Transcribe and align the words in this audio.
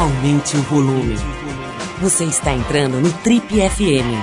aumente 0.00 0.56
o 0.56 0.62
volume. 0.62 1.14
Você 2.00 2.24
está 2.24 2.54
entrando 2.54 2.98
no 3.00 3.12
Trip 3.18 3.46
FM. 3.46 4.16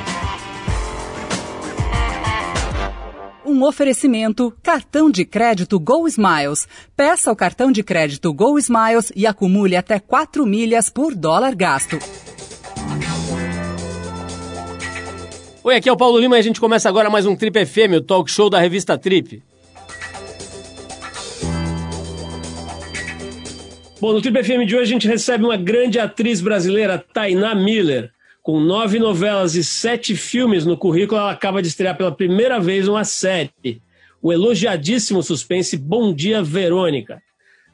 Um 3.45 3.63
oferecimento: 3.63 4.51
cartão 4.63 5.11
de 5.11 5.23
crédito 5.23 5.79
Go 5.79 6.07
Smiles. 6.07 6.67
Peça 6.95 7.31
o 7.31 7.35
cartão 7.35 7.71
de 7.71 7.83
crédito 7.83 8.33
Go 8.33 8.57
Smiles 8.57 9.11
e 9.15 9.27
acumule 9.27 9.75
até 9.75 9.99
4 9.99 10.47
milhas 10.47 10.89
por 10.89 11.13
dólar 11.13 11.53
gasto. 11.53 11.99
Oi, 15.63 15.75
aqui 15.75 15.87
é 15.87 15.91
o 15.91 15.97
Paulo 15.97 16.17
Lima 16.17 16.37
e 16.37 16.39
a 16.39 16.43
gente 16.43 16.59
começa 16.59 16.89
agora 16.89 17.07
mais 17.07 17.27
um 17.27 17.35
Trip 17.35 17.67
FM, 17.67 17.97
o 17.97 18.01
talk 18.01 18.31
show 18.31 18.49
da 18.49 18.59
revista 18.59 18.97
Trip. 18.97 19.43
Bom, 23.99 24.13
no 24.13 24.21
Trip 24.21 24.43
FM 24.43 24.67
de 24.67 24.75
hoje 24.75 24.91
a 24.91 24.93
gente 24.93 25.07
recebe 25.07 25.43
uma 25.43 25.57
grande 25.57 25.97
atriz 25.97 26.39
brasileira, 26.39 26.99
Tainá 26.99 27.55
Miller. 27.55 28.11
Com 28.43 28.59
nove 28.59 28.99
novelas 28.99 29.55
e 29.55 29.63
sete 29.63 30.15
filmes 30.15 30.67
no 30.67 30.77
currículo, 30.77 31.19
ela 31.19 31.31
acaba 31.31 31.63
de 31.63 31.67
estrear 31.67 31.97
pela 31.97 32.11
primeira 32.11 32.59
vez 32.59 32.87
uma 32.87 33.03
série, 33.03 33.81
o 34.21 34.31
elogiadíssimo 34.31 35.23
suspense 35.23 35.75
Bom 35.75 36.13
Dia 36.13 36.43
Verônica. 36.43 37.19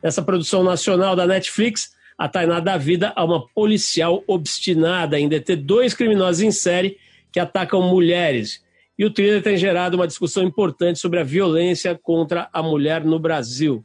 Nessa 0.01 0.21
produção 0.21 0.63
nacional 0.63 1.13
da 1.13 1.27
Netflix, 1.27 1.91
a 2.17 2.29
Tainá 2.29 2.61
dá 2.61 2.77
vida 2.77 3.11
a 3.17 3.25
uma 3.25 3.45
policial 3.49 4.23
obstinada 4.25 5.19
em 5.19 5.27
deter 5.27 5.57
dois 5.57 5.93
criminosos 5.93 6.41
em 6.41 6.51
série 6.51 6.97
que 7.33 7.39
atacam 7.39 7.81
mulheres. 7.81 8.63
E 8.97 9.03
o 9.03 9.11
thriller 9.11 9.43
tem 9.43 9.57
gerado 9.57 9.97
uma 9.97 10.07
discussão 10.07 10.43
importante 10.43 10.99
sobre 10.99 11.19
a 11.19 11.23
violência 11.23 11.99
contra 12.01 12.47
a 12.53 12.63
mulher 12.63 13.03
no 13.03 13.19
Brasil. 13.19 13.83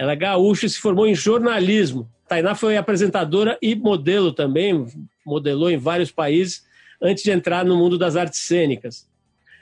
Ela 0.00 0.12
é 0.12 0.16
gaúcha 0.16 0.64
e 0.64 0.70
se 0.70 0.78
formou 0.78 1.06
em 1.06 1.14
jornalismo. 1.14 2.10
Tainá 2.26 2.54
foi 2.54 2.74
apresentadora 2.74 3.58
e 3.60 3.74
modelo 3.74 4.32
também, 4.32 4.86
modelou 5.26 5.70
em 5.70 5.76
vários 5.76 6.10
países 6.10 6.64
antes 7.02 7.22
de 7.22 7.30
entrar 7.30 7.66
no 7.66 7.76
mundo 7.76 7.98
das 7.98 8.16
artes 8.16 8.40
cênicas. 8.40 9.06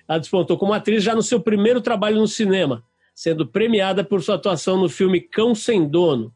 Ela 0.06 0.20
despontou 0.20 0.56
como 0.56 0.72
atriz 0.72 1.02
já 1.02 1.12
no 1.12 1.24
seu 1.24 1.40
primeiro 1.40 1.80
trabalho 1.80 2.18
no 2.18 2.28
cinema, 2.28 2.84
sendo 3.12 3.48
premiada 3.48 4.04
por 4.04 4.22
sua 4.22 4.36
atuação 4.36 4.76
no 4.76 4.88
filme 4.88 5.20
Cão 5.20 5.56
Sem 5.56 5.88
Dono. 5.88 6.32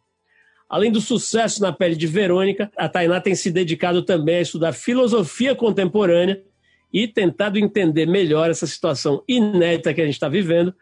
Além 0.68 0.90
do 0.90 1.00
sucesso 1.00 1.62
na 1.62 1.72
pele 1.72 1.94
de 1.94 2.08
Verônica, 2.08 2.72
a 2.76 2.88
Tainá 2.88 3.20
tem 3.20 3.36
se 3.36 3.52
dedicado 3.52 4.02
também 4.02 4.38
a 4.38 4.42
estudar 4.42 4.72
filosofia 4.72 5.54
contemporânea 5.54 6.42
e 6.92 7.06
tentado 7.06 7.56
entender 7.56 8.06
melhor 8.06 8.50
essa 8.50 8.66
situação 8.66 9.22
inédita 9.28 9.94
que 9.94 10.00
a 10.00 10.04
gente 10.04 10.14
está 10.14 10.28
vivendo, 10.28 10.74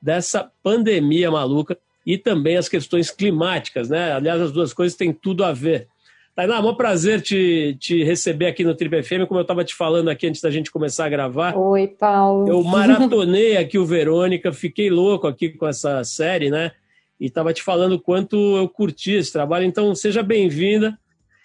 dessa 0.00 0.48
pandemia 0.62 1.28
maluca 1.28 1.76
e 2.04 2.18
também 2.18 2.56
as 2.56 2.68
questões 2.68 3.10
climáticas, 3.10 3.88
né? 3.88 4.12
Aliás, 4.12 4.40
as 4.40 4.52
duas 4.52 4.72
coisas 4.72 4.96
têm 4.96 5.12
tudo 5.12 5.44
a 5.44 5.52
ver. 5.52 5.88
Tainá, 6.34 6.56
é 6.56 6.60
um 6.60 6.74
prazer 6.74 7.20
te, 7.20 7.76
te 7.78 8.02
receber 8.02 8.46
aqui 8.46 8.64
no 8.64 8.74
Triple 8.74 9.02
FM, 9.02 9.26
como 9.28 9.38
eu 9.38 9.42
estava 9.42 9.62
te 9.64 9.74
falando 9.74 10.08
aqui 10.08 10.26
antes 10.26 10.40
da 10.40 10.50
gente 10.50 10.70
começar 10.70 11.04
a 11.04 11.08
gravar. 11.10 11.54
Oi, 11.54 11.86
Paulo. 11.86 12.48
Eu 12.48 12.62
maratonei 12.64 13.58
aqui 13.58 13.78
o 13.78 13.84
Verônica, 13.84 14.50
fiquei 14.50 14.88
louco 14.88 15.26
aqui 15.26 15.50
com 15.50 15.68
essa 15.68 16.02
série, 16.04 16.50
né? 16.50 16.72
E 17.20 17.26
estava 17.26 17.52
te 17.52 17.62
falando 17.62 18.00
quanto 18.00 18.56
eu 18.56 18.66
curti 18.66 19.12
esse 19.12 19.30
trabalho. 19.30 19.66
Então, 19.66 19.94
seja 19.94 20.22
bem-vinda. 20.22 20.98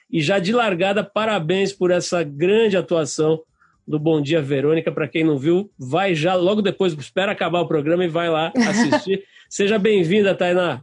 E 0.09 0.21
já 0.21 0.39
de 0.39 0.53
largada, 0.53 1.03
parabéns 1.03 1.73
por 1.73 1.91
essa 1.91 2.23
grande 2.23 2.77
atuação 2.77 3.41
do 3.85 3.99
Bom 3.99 4.21
Dia 4.21 4.41
Verônica. 4.41 4.89
Para 4.89 5.07
quem 5.07 5.23
não 5.23 5.37
viu, 5.37 5.69
vai 5.77 6.15
já 6.15 6.33
logo 6.33 6.61
depois, 6.61 6.93
espera 6.93 7.33
acabar 7.33 7.59
o 7.59 7.67
programa 7.67 8.05
e 8.05 8.07
vai 8.07 8.29
lá 8.29 8.53
assistir. 8.55 9.23
Seja 9.49 9.79
bem-vinda, 9.79 10.35
Tainá. 10.35 10.81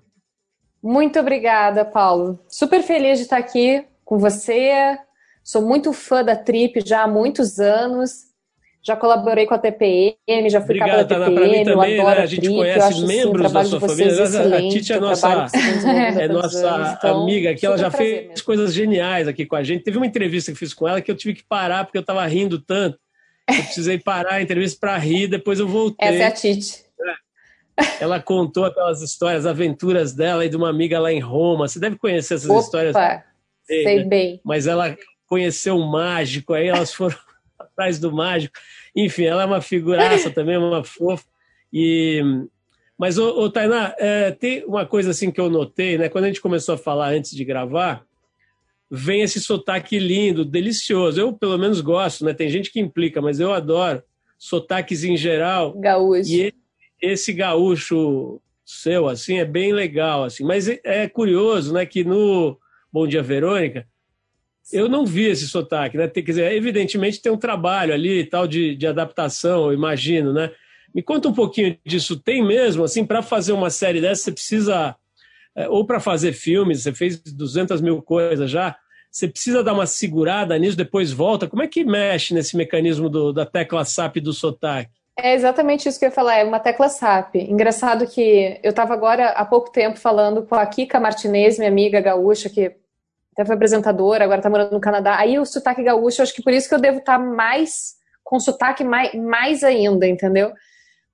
Muito 0.82 1.18
obrigada, 1.18 1.84
Paulo. 1.84 2.38
Super 2.48 2.82
feliz 2.82 3.18
de 3.18 3.24
estar 3.24 3.38
aqui 3.38 3.84
com 4.04 4.18
você. 4.18 4.96
Sou 5.42 5.62
muito 5.62 5.92
fã 5.92 6.24
da 6.24 6.36
Trip 6.36 6.82
já 6.84 7.02
há 7.02 7.08
muitos 7.08 7.58
anos. 7.58 8.32
Já 8.82 8.94
colaborei 8.94 9.46
com 9.46 9.54
a 9.54 9.58
TPM, 9.58 10.50
já 10.50 10.60
fui 10.60 10.76
Obrigado, 10.76 11.08
capa 11.08 11.20
da 11.20 11.26
TPM, 11.30 11.58
eu 11.58 11.64
também, 11.64 11.98
adoro 11.98 12.16
né? 12.16 12.20
a, 12.20 12.22
a 12.22 12.26
gente 12.26 12.42
Trip, 12.42 12.54
conhece 12.54 12.80
acho, 12.80 13.06
membros 13.06 13.46
assim, 13.46 13.54
da 13.54 13.64
sua 13.64 13.80
família. 13.80 14.56
A 14.56 14.68
Titi 14.68 14.92
é 14.92 15.00
nossa, 15.00 15.28
é 16.20 16.28
nossa 16.28 16.68
anos, 16.68 16.92
então, 16.98 17.22
amiga 17.22 17.50
aqui, 17.50 17.64
ela 17.64 17.78
já 17.78 17.90
fez 17.90 18.28
mesmo. 18.28 18.44
coisas 18.44 18.74
geniais 18.74 19.26
aqui 19.26 19.46
com 19.46 19.56
a 19.56 19.62
gente. 19.62 19.84
Teve 19.84 19.96
uma 19.96 20.06
entrevista 20.06 20.52
que 20.52 20.58
fiz 20.58 20.74
com 20.74 20.86
ela 20.86 21.00
que 21.00 21.10
eu 21.10 21.16
tive 21.16 21.32
que 21.32 21.44
parar 21.44 21.84
porque 21.84 21.96
eu 21.96 22.02
estava 22.02 22.26
rindo 22.26 22.58
tanto. 22.60 22.98
Eu 23.48 23.62
precisei 23.62 23.98
parar 23.98 24.34
a 24.34 24.42
entrevista 24.42 24.78
para 24.78 24.98
rir, 24.98 25.28
depois 25.28 25.58
eu 25.58 25.66
voltei. 25.66 26.06
Essa 26.06 26.22
é 26.22 26.26
a 26.26 26.30
Titi. 26.30 26.83
Ela 28.00 28.20
contou 28.20 28.64
aquelas 28.64 29.02
histórias, 29.02 29.46
aventuras 29.46 30.12
dela 30.12 30.44
e 30.44 30.48
de 30.48 30.56
uma 30.56 30.68
amiga 30.68 31.00
lá 31.00 31.12
em 31.12 31.20
Roma. 31.20 31.66
Você 31.66 31.80
deve 31.80 31.96
conhecer 31.96 32.34
essas 32.34 32.50
Opa, 32.50 32.60
histórias. 32.60 32.96
sei 33.64 33.98
né? 33.98 34.04
bem. 34.04 34.40
Mas 34.44 34.66
ela 34.66 34.96
conheceu 35.26 35.76
o 35.76 35.90
mágico, 35.90 36.52
aí 36.52 36.68
elas 36.68 36.92
foram 36.92 37.16
atrás 37.58 37.98
do 37.98 38.12
mágico. 38.12 38.54
Enfim, 38.94 39.24
ela 39.24 39.42
é 39.42 39.46
uma 39.46 39.60
figuraça 39.60 40.30
também, 40.32 40.56
uma 40.56 40.84
fofa. 40.84 41.24
E... 41.72 42.22
Mas, 42.96 43.18
ô, 43.18 43.40
ô 43.40 43.50
Tainá, 43.50 43.92
é, 43.98 44.30
tem 44.30 44.64
uma 44.64 44.86
coisa 44.86 45.10
assim 45.10 45.32
que 45.32 45.40
eu 45.40 45.50
notei, 45.50 45.98
né? 45.98 46.08
Quando 46.08 46.24
a 46.24 46.26
gente 46.28 46.40
começou 46.40 46.76
a 46.76 46.78
falar 46.78 47.08
antes 47.08 47.32
de 47.32 47.44
gravar, 47.44 48.04
vem 48.88 49.22
esse 49.22 49.40
sotaque 49.40 49.98
lindo, 49.98 50.44
delicioso. 50.44 51.20
Eu, 51.20 51.32
pelo 51.32 51.58
menos, 51.58 51.80
gosto, 51.80 52.24
né? 52.24 52.32
Tem 52.32 52.48
gente 52.48 52.70
que 52.70 52.78
implica, 52.78 53.20
mas 53.20 53.40
eu 53.40 53.52
adoro 53.52 54.00
sotaques 54.38 55.02
em 55.02 55.16
geral. 55.16 55.72
Gaúcho. 55.72 56.30
E 56.30 56.54
esse 57.04 57.32
gaúcho 57.32 58.40
seu, 58.64 59.08
assim, 59.08 59.38
é 59.38 59.44
bem 59.44 59.72
legal, 59.72 60.24
assim. 60.24 60.44
Mas 60.44 60.68
é 60.68 61.08
curioso, 61.08 61.72
né, 61.72 61.84
que 61.84 62.02
no 62.02 62.58
Bom 62.92 63.06
Dia 63.06 63.22
Verônica, 63.22 63.86
eu 64.72 64.88
não 64.88 65.04
vi 65.04 65.24
esse 65.24 65.46
sotaque, 65.46 65.96
né? 65.96 66.08
Tem, 66.08 66.24
quer 66.24 66.32
dizer, 66.32 66.52
evidentemente 66.52 67.20
tem 67.20 67.30
um 67.30 67.36
trabalho 67.36 67.92
ali 67.92 68.20
e 68.20 68.24
tal 68.24 68.46
de, 68.46 68.74
de 68.74 68.86
adaptação, 68.86 69.66
eu 69.66 69.72
imagino, 69.72 70.32
né? 70.32 70.50
Me 70.94 71.02
conta 71.02 71.28
um 71.28 71.34
pouquinho 71.34 71.76
disso. 71.84 72.18
Tem 72.18 72.42
mesmo, 72.42 72.84
assim, 72.84 73.04
para 73.04 73.20
fazer 73.20 73.52
uma 73.52 73.68
série 73.68 74.00
dessa, 74.00 74.24
você 74.24 74.32
precisa, 74.32 74.96
é, 75.54 75.68
ou 75.68 75.84
para 75.86 76.00
fazer 76.00 76.32
filmes, 76.32 76.82
você 76.82 76.94
fez 76.94 77.20
200 77.20 77.80
mil 77.80 78.00
coisas 78.00 78.50
já, 78.50 78.76
você 79.10 79.28
precisa 79.28 79.62
dar 79.62 79.74
uma 79.74 79.86
segurada 79.86 80.58
nisso, 80.58 80.76
depois 80.76 81.12
volta. 81.12 81.46
Como 81.46 81.62
é 81.62 81.68
que 81.68 81.84
mexe 81.84 82.32
nesse 82.32 82.56
mecanismo 82.56 83.08
do, 83.08 83.32
da 83.32 83.44
tecla 83.44 83.84
SAP 83.84 84.16
do 84.16 84.32
sotaque? 84.32 84.90
É 85.16 85.34
exatamente 85.34 85.88
isso 85.88 85.98
que 85.98 86.04
eu 86.04 86.08
ia 86.08 86.14
falar, 86.14 86.38
é 86.38 86.44
uma 86.44 86.58
tecla 86.58 86.88
SAP. 86.88 87.36
Engraçado 87.36 88.06
que 88.06 88.58
eu 88.62 88.70
estava 88.70 88.94
agora 88.94 89.30
há 89.30 89.44
pouco 89.44 89.70
tempo 89.70 89.96
falando 89.96 90.44
com 90.44 90.56
a 90.56 90.66
Kika 90.66 90.98
Martinez, 90.98 91.56
minha 91.56 91.70
amiga 91.70 92.00
gaúcha, 92.00 92.50
que 92.50 92.74
até 93.32 93.44
foi 93.44 93.54
apresentadora, 93.54 94.24
agora 94.24 94.40
está 94.40 94.50
morando 94.50 94.72
no 94.72 94.80
Canadá. 94.80 95.16
Aí 95.16 95.38
o 95.38 95.46
sotaque 95.46 95.82
gaúcho, 95.82 96.22
acho 96.22 96.34
que 96.34 96.42
por 96.42 96.52
isso 96.52 96.68
que 96.68 96.74
eu 96.74 96.80
devo 96.80 96.98
estar 96.98 97.18
mais 97.18 97.94
com 98.24 98.40
sotaque 98.40 98.82
mais, 98.82 99.14
mais 99.14 99.62
ainda, 99.62 100.06
entendeu? 100.06 100.52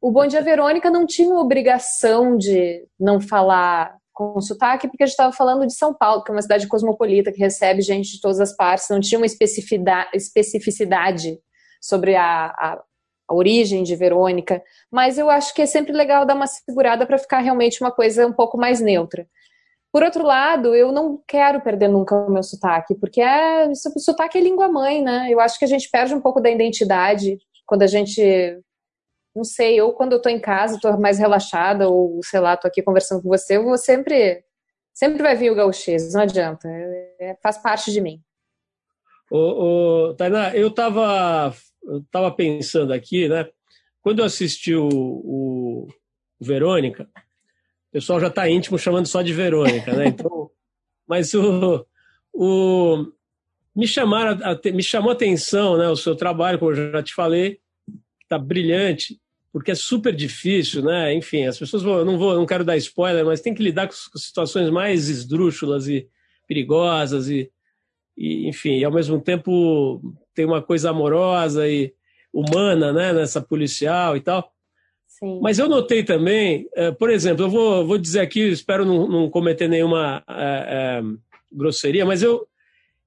O 0.01 0.11
Bom 0.11 0.27
Dia 0.27 0.41
Verônica 0.41 0.91
não 0.91 1.07
tinha 1.07 1.35
obrigação 1.35 2.39
de 2.39 2.87
não 2.99 3.21
falar 3.21 3.95
com 4.15 4.41
sotaque, 4.41 4.89
porque 4.89 5.03
a 5.03 5.07
gente 5.07 5.13
estava 5.13 5.33
falando 5.33 5.67
de 5.67 5.75
São 5.75 5.93
Paulo, 5.93 6.23
que 6.23 6.31
é 6.31 6.35
uma 6.35 6.43
cidade 6.43 6.69
cosmopolita, 6.69 7.33
que 7.33 7.41
recebe 7.41 7.83
gente 7.83 8.13
de 8.13 8.21
todas 8.21 8.41
as 8.41 8.55
partes, 8.55 8.89
não 8.89 9.01
tinha 9.01 9.19
uma 9.19 9.27
especificidade 9.27 11.39
sobre 11.81 12.17
a, 12.17 12.47
a 12.47 12.83
a 13.31 13.35
origem 13.35 13.85
de 13.85 13.95
Verônica, 13.95 14.61
mas 14.91 15.17
eu 15.17 15.31
acho 15.31 15.55
que 15.55 15.63
é 15.63 15.67
sempre 15.67 15.93
legal 15.93 16.27
dar 16.27 16.35
uma 16.35 16.49
segurada 16.49 17.07
para 17.07 17.17
ficar 17.17 17.39
realmente 17.39 17.81
uma 17.81 17.93
coisa 17.93 18.27
um 18.27 18.33
pouco 18.33 18.59
mais 18.59 18.81
neutra. 18.81 19.25
Por 19.93 20.03
outro 20.03 20.25
lado, 20.25 20.75
eu 20.75 20.91
não 20.91 21.23
quero 21.29 21.61
perder 21.61 21.89
nunca 21.89 22.15
o 22.15 22.31
meu 22.31 22.43
sotaque, 22.43 22.95
porque 22.97 23.21
é, 23.21 23.69
o 23.69 23.75
sotaque 24.01 24.37
é 24.37 24.41
língua 24.41 24.69
mãe, 24.69 25.01
né? 25.01 25.29
Eu 25.31 25.39
acho 25.39 25.59
que 25.59 25.65
a 25.65 25.69
gente 25.69 25.89
perde 25.89 26.13
um 26.13 26.21
pouco 26.21 26.41
da 26.41 26.51
identidade 26.51 27.39
quando 27.65 27.83
a 27.83 27.87
gente, 27.87 28.61
não 29.35 29.45
sei, 29.45 29.81
ou 29.81 29.93
quando 29.93 30.13
eu 30.13 30.17
estou 30.17 30.31
em 30.31 30.41
casa, 30.41 30.75
estou 30.75 30.99
mais 30.99 31.19
relaxada, 31.19 31.89
ou 31.89 32.21
sei 32.25 32.41
lá, 32.41 32.55
estou 32.55 32.69
aqui 32.69 32.83
conversando 32.83 33.23
com 33.23 33.29
você, 33.29 33.57
eu 33.57 33.65
vou 33.65 33.79
sempre, 33.79 34.43
sempre 34.93 35.23
vai 35.23 35.37
vir 35.37 35.53
o 35.53 35.55
gauchês, 35.55 36.13
não 36.13 36.23
adianta, 36.23 36.69
é, 37.21 37.37
faz 37.41 37.59
parte 37.59 37.93
de 37.93 38.01
mim. 38.01 38.21
Ô, 39.31 40.09
ô, 40.09 40.15
Tainá, 40.15 40.53
eu 40.57 40.69
estava 40.69 41.55
eu 41.85 42.05
tava 42.11 42.31
pensando 42.31 42.93
aqui, 42.93 43.29
né? 43.29 43.49
Quando 44.03 44.21
eu 44.21 44.25
assisti 44.25 44.75
o, 44.75 44.89
o 44.89 45.89
Verônica, 46.41 47.05
o 47.05 47.93
pessoal 47.93 48.21
já 48.21 48.29
está 48.29 48.49
íntimo 48.49 48.79
chamando 48.79 49.07
só 49.07 49.23
de 49.23 49.33
Verônica, 49.33 49.93
né? 49.93 50.07
Então, 50.09 50.51
mas 51.07 51.35
o, 51.35 51.85
o 52.33 53.07
me 53.75 53.87
chamaram, 53.87 54.39
me 54.73 54.83
chamou 54.83 55.11
a 55.11 55.15
atenção, 55.15 55.77
né? 55.77 55.89
O 55.89 55.97
seu 55.97 56.15
trabalho, 56.15 56.59
como 56.59 56.73
eu 56.73 56.93
já 56.93 57.03
te 57.03 57.15
falei, 57.15 57.59
está 58.23 58.39
brilhante, 58.39 59.21
porque 59.53 59.73
é 59.73 59.75
super 59.75 60.15
difícil, 60.15 60.83
né? 60.83 61.13
Enfim, 61.15 61.47
as 61.47 61.59
pessoas 61.59 61.83
vão, 61.83 61.99
eu 61.99 62.05
não 62.05 62.19
vou, 62.19 62.35
não 62.35 62.47
quero 62.47 62.65
dar 62.65 62.77
spoiler, 62.77 63.25
mas 63.25 63.41
tem 63.41 63.55
que 63.55 63.63
lidar 63.63 63.89
com 63.89 63.95
situações 64.19 64.71
mais 64.71 65.09
esdrúxulas 65.09 65.89
e 65.89 66.09
perigosas 66.47 67.29
e, 67.29 67.51
e 68.21 68.47
enfim, 68.47 68.77
e 68.79 68.85
ao 68.85 68.93
mesmo 68.93 69.19
tempo 69.19 70.03
tem 70.35 70.45
uma 70.45 70.61
coisa 70.61 70.91
amorosa 70.91 71.67
e 71.67 71.95
humana, 72.31 72.93
né, 72.93 73.15
nessa 73.15 73.41
policial 73.41 74.15
e 74.15 74.21
tal. 74.21 74.53
Sim. 75.09 75.41
Mas 75.43 75.59
eu 75.59 75.69
notei 75.69 76.05
também, 76.05 76.69
por 76.99 77.11
exemplo, 77.11 77.47
eu 77.47 77.51
vou, 77.51 77.87
vou 77.87 77.99
dizer 77.99 78.21
aqui, 78.21 78.41
espero 78.41 78.85
não, 78.85 79.09
não 79.09 79.31
cometer 79.31 79.69
nenhuma 79.69 80.23
é, 80.29 81.01
é, 81.01 81.03
grosseria, 81.51 82.05
mas 82.05 82.23
eu, 82.23 82.47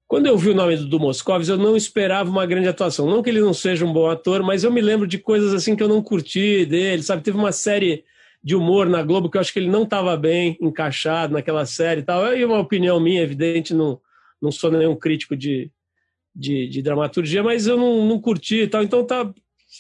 quando 0.08 0.26
eu 0.26 0.38
vi 0.38 0.50
o 0.50 0.56
nome 0.56 0.76
do 0.78 1.00
Moscovis, 1.00 1.48
eu 1.48 1.58
não 1.58 1.78
esperava 1.78 2.30
uma 2.30 2.46
grande 2.46 2.68
atuação. 2.68 3.08
Não 3.08 3.24
que 3.24 3.30
ele 3.30 3.40
não 3.40 3.54
seja 3.54 3.86
um 3.86 3.94
bom 3.94 4.10
ator, 4.10 4.44
mas 4.44 4.64
eu 4.64 4.72
me 4.72 4.82
lembro 4.82 5.08
de 5.08 5.18
coisas 5.18 5.54
assim 5.54 5.76
que 5.76 5.82
eu 5.82 5.88
não 5.88 6.04
curti 6.04 6.66
dele, 6.66 7.02
sabe? 7.04 7.24
Teve 7.24 7.38
uma 7.38 7.52
série 7.52 8.04
de 8.44 8.56
humor 8.56 8.88
na 8.88 9.02
Globo 9.02 9.30
que 9.30 9.38
eu 9.38 9.42
acho 9.42 9.54
que 9.54 9.60
ele 9.60 9.70
não 9.70 9.84
estava 9.84 10.18
bem 10.18 10.58
encaixado 10.60 11.34
naquela 11.34 11.66
série 11.66 12.02
e 12.02 12.04
tal. 12.04 12.36
E 12.36 12.44
uma 12.44 12.60
opinião 12.60 13.00
minha, 13.00 13.22
evidente, 13.22 13.74
não, 13.74 14.00
não 14.44 14.52
sou 14.52 14.70
nenhum 14.70 14.96
crítico 14.96 15.38
de, 15.38 15.72
de, 16.36 16.68
de 16.68 16.82
dramaturgia, 16.82 17.42
mas 17.42 17.66
eu 17.66 17.78
não, 17.78 18.06
não 18.06 18.20
curti 18.20 18.64
e 18.64 18.68
tal. 18.68 18.84
Então 18.84 19.06
tá, 19.06 19.34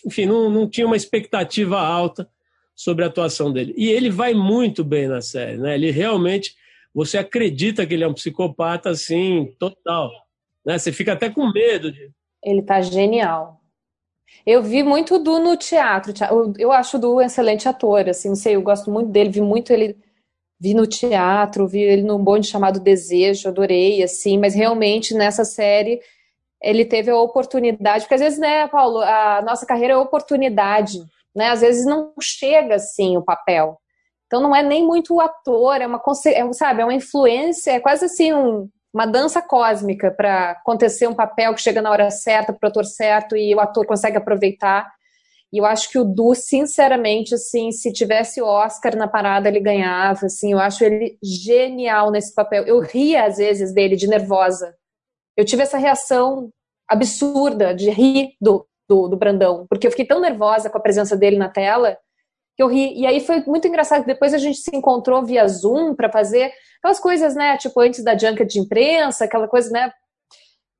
enfim, 0.05 0.25
não, 0.25 0.49
não 0.49 0.69
tinha 0.69 0.87
uma 0.87 0.95
expectativa 0.95 1.77
alta 1.77 2.29
sobre 2.73 3.03
a 3.03 3.07
atuação 3.07 3.51
dele. 3.51 3.73
E 3.75 3.89
ele 3.89 4.09
vai 4.09 4.33
muito 4.33 4.81
bem 4.83 5.07
na 5.07 5.21
série, 5.21 5.57
né? 5.57 5.75
Ele 5.75 5.91
realmente, 5.91 6.55
você 6.93 7.17
acredita 7.17 7.85
que 7.85 7.93
ele 7.93 8.05
é 8.05 8.07
um 8.07 8.13
psicopata, 8.13 8.89
assim, 8.89 9.53
total. 9.59 10.09
Né? 10.65 10.77
Você 10.77 10.93
fica 10.93 11.11
até 11.11 11.29
com 11.29 11.51
medo 11.51 11.91
de. 11.91 12.09
Ele 12.41 12.61
tá 12.61 12.81
genial. 12.81 13.59
Eu 14.45 14.63
vi 14.63 14.81
muito 14.81 15.19
do 15.19 15.39
no 15.39 15.57
teatro. 15.57 16.13
Eu 16.57 16.71
acho 16.71 16.97
do 16.97 17.15
um 17.15 17.21
excelente 17.21 17.67
ator, 17.67 18.07
assim, 18.09 18.29
não 18.29 18.35
sei, 18.35 18.55
eu 18.55 18.61
gosto 18.61 18.89
muito 18.89 19.11
dele, 19.11 19.29
vi 19.29 19.41
muito 19.41 19.71
ele 19.71 19.97
vi 20.59 20.73
no 20.73 20.87
teatro, 20.87 21.67
vi 21.67 21.81
ele 21.81 22.03
num 22.03 22.23
bonde 22.23 22.47
chamado 22.47 22.79
Desejo, 22.79 23.49
adorei, 23.49 24.03
assim, 24.03 24.37
mas 24.37 24.53
realmente 24.53 25.13
nessa 25.13 25.43
série 25.43 25.99
ele 26.61 26.85
teve 26.85 27.11
a 27.11 27.17
oportunidade, 27.17 28.05
porque 28.05 28.13
às 28.15 28.21
vezes, 28.21 28.39
né, 28.39 28.67
Paulo, 28.69 28.99
a 28.99 29.41
nossa 29.41 29.65
carreira 29.65 29.93
é 29.93 29.97
oportunidade, 29.97 30.99
né? 31.35 31.49
Às 31.49 31.59
vezes 31.59 31.85
não 31.85 32.13
chega 32.21 32.75
assim 32.75 33.17
o 33.17 33.21
papel. 33.21 33.77
Então 34.27 34.41
não 34.41 34.55
é 34.55 34.63
nem 34.63 34.85
muito 34.85 35.13
o 35.13 35.21
ator, 35.21 35.81
é 35.81 35.85
uma, 35.85 36.01
é, 36.27 36.53
sabe, 36.53 36.81
é 36.81 36.85
uma 36.85 36.93
influência, 36.93 37.71
é 37.71 37.79
quase 37.79 38.05
assim 38.05 38.33
um, 38.33 38.69
uma 38.93 39.05
dança 39.05 39.41
cósmica 39.41 40.09
para 40.09 40.51
acontecer 40.51 41.05
um 41.07 41.13
papel 41.13 41.53
que 41.53 41.61
chega 41.61 41.81
na 41.81 41.91
hora 41.91 42.09
certa, 42.09 42.53
para 42.53 42.67
o 42.67 42.69
ator 42.69 42.85
certo 42.85 43.35
e 43.35 43.53
o 43.53 43.59
ator 43.59 43.85
consegue 43.85 44.17
aproveitar. 44.17 44.89
E 45.53 45.59
eu 45.59 45.65
acho 45.65 45.91
que 45.91 45.99
o 45.99 46.03
Du, 46.03 46.33
sinceramente, 46.33 47.35
assim, 47.35 47.71
se 47.71 47.93
tivesse 47.93 48.41
Oscar 48.41 48.97
na 48.97 49.07
parada, 49.07 49.47
ele 49.47 49.59
ganhava, 49.59 50.25
assim, 50.25 50.51
eu 50.51 50.57
acho 50.57 50.83
ele 50.83 51.15
genial 51.21 52.09
nesse 52.09 52.33
papel. 52.33 52.63
Eu 52.65 52.79
ria, 52.79 53.25
às 53.25 53.37
vezes, 53.37 53.71
dele, 53.71 53.95
de 53.95 54.07
nervosa. 54.07 54.75
Eu 55.37 55.45
tive 55.45 55.61
essa 55.61 55.77
reação 55.77 56.49
absurda 56.89 57.71
de 57.71 57.91
rir 57.91 58.31
do, 58.41 58.65
do, 58.89 59.07
do 59.09 59.15
Brandão, 59.15 59.67
porque 59.69 59.85
eu 59.85 59.91
fiquei 59.91 60.05
tão 60.05 60.19
nervosa 60.19 60.71
com 60.71 60.77
a 60.79 60.81
presença 60.81 61.15
dele 61.15 61.37
na 61.37 61.49
tela 61.49 61.99
que 62.55 62.63
eu 62.63 62.67
ri. 62.67 62.99
E 62.99 63.05
aí 63.05 63.19
foi 63.19 63.43
muito 63.45 63.67
engraçado. 63.67 64.05
Depois 64.07 64.33
a 64.33 64.39
gente 64.39 64.57
se 64.57 64.75
encontrou 64.75 65.23
via 65.23 65.47
Zoom 65.47 65.93
para 65.93 66.11
fazer 66.11 66.51
aquelas 66.79 66.99
coisas, 66.99 67.35
né? 67.35 67.57
Tipo, 67.57 67.79
antes 67.79 68.03
da 68.03 68.17
junket 68.17 68.51
de 68.51 68.59
imprensa, 68.59 69.25
aquela 69.25 69.47
coisa, 69.47 69.69
né? 69.69 69.93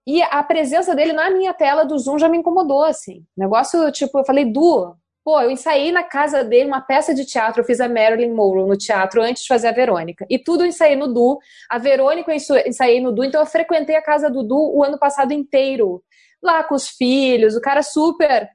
E 0.05 0.21
a 0.21 0.44
presença 0.44 0.95
dele 0.95 1.13
na 1.13 1.29
minha 1.29 1.53
tela 1.53 1.85
do 1.85 1.97
Zoom 1.97 2.17
já 2.19 2.27
me 2.27 2.38
incomodou, 2.38 2.83
assim. 2.83 3.23
Negócio, 3.38 3.91
tipo, 3.91 4.19
eu 4.19 4.25
falei, 4.25 4.45
Du, 4.45 4.95
pô, 5.23 5.39
eu 5.39 5.50
ensaiei 5.50 5.91
na 5.91 6.03
casa 6.03 6.44
dele 6.44 6.67
uma 6.67 6.81
peça 6.81 7.13
de 7.13 7.25
teatro, 7.25 7.61
eu 7.61 7.65
fiz 7.65 7.79
a 7.79 7.88
Marilyn 7.88 8.33
Monroe 8.33 8.67
no 8.67 8.77
teatro 8.77 9.21
antes 9.21 9.44
de 9.44 9.47
fazer 9.47 9.69
a 9.69 9.71
Verônica. 9.71 10.25
E 10.29 10.38
tudo 10.38 10.63
eu 10.63 10.67
ensaiei 10.67 10.97
no 10.97 11.13
Du. 11.13 11.39
A 11.69 11.77
Verônica 11.77 12.31
eu 12.31 12.67
ensaiei 12.67 13.00
no 13.00 13.11
Du, 13.13 13.23
então 13.23 13.41
eu 13.41 13.47
frequentei 13.47 13.95
a 13.95 14.01
casa 14.01 14.29
do 14.29 14.44
Du 14.44 14.75
o 14.75 14.83
ano 14.83 15.00
passado 15.00 15.31
inteiro. 15.31 16.03
Lá 16.41 16.63
com 16.63 16.75
os 16.75 16.89
filhos, 16.89 17.55
o 17.55 17.61
cara 17.61 17.81
super 17.81 18.50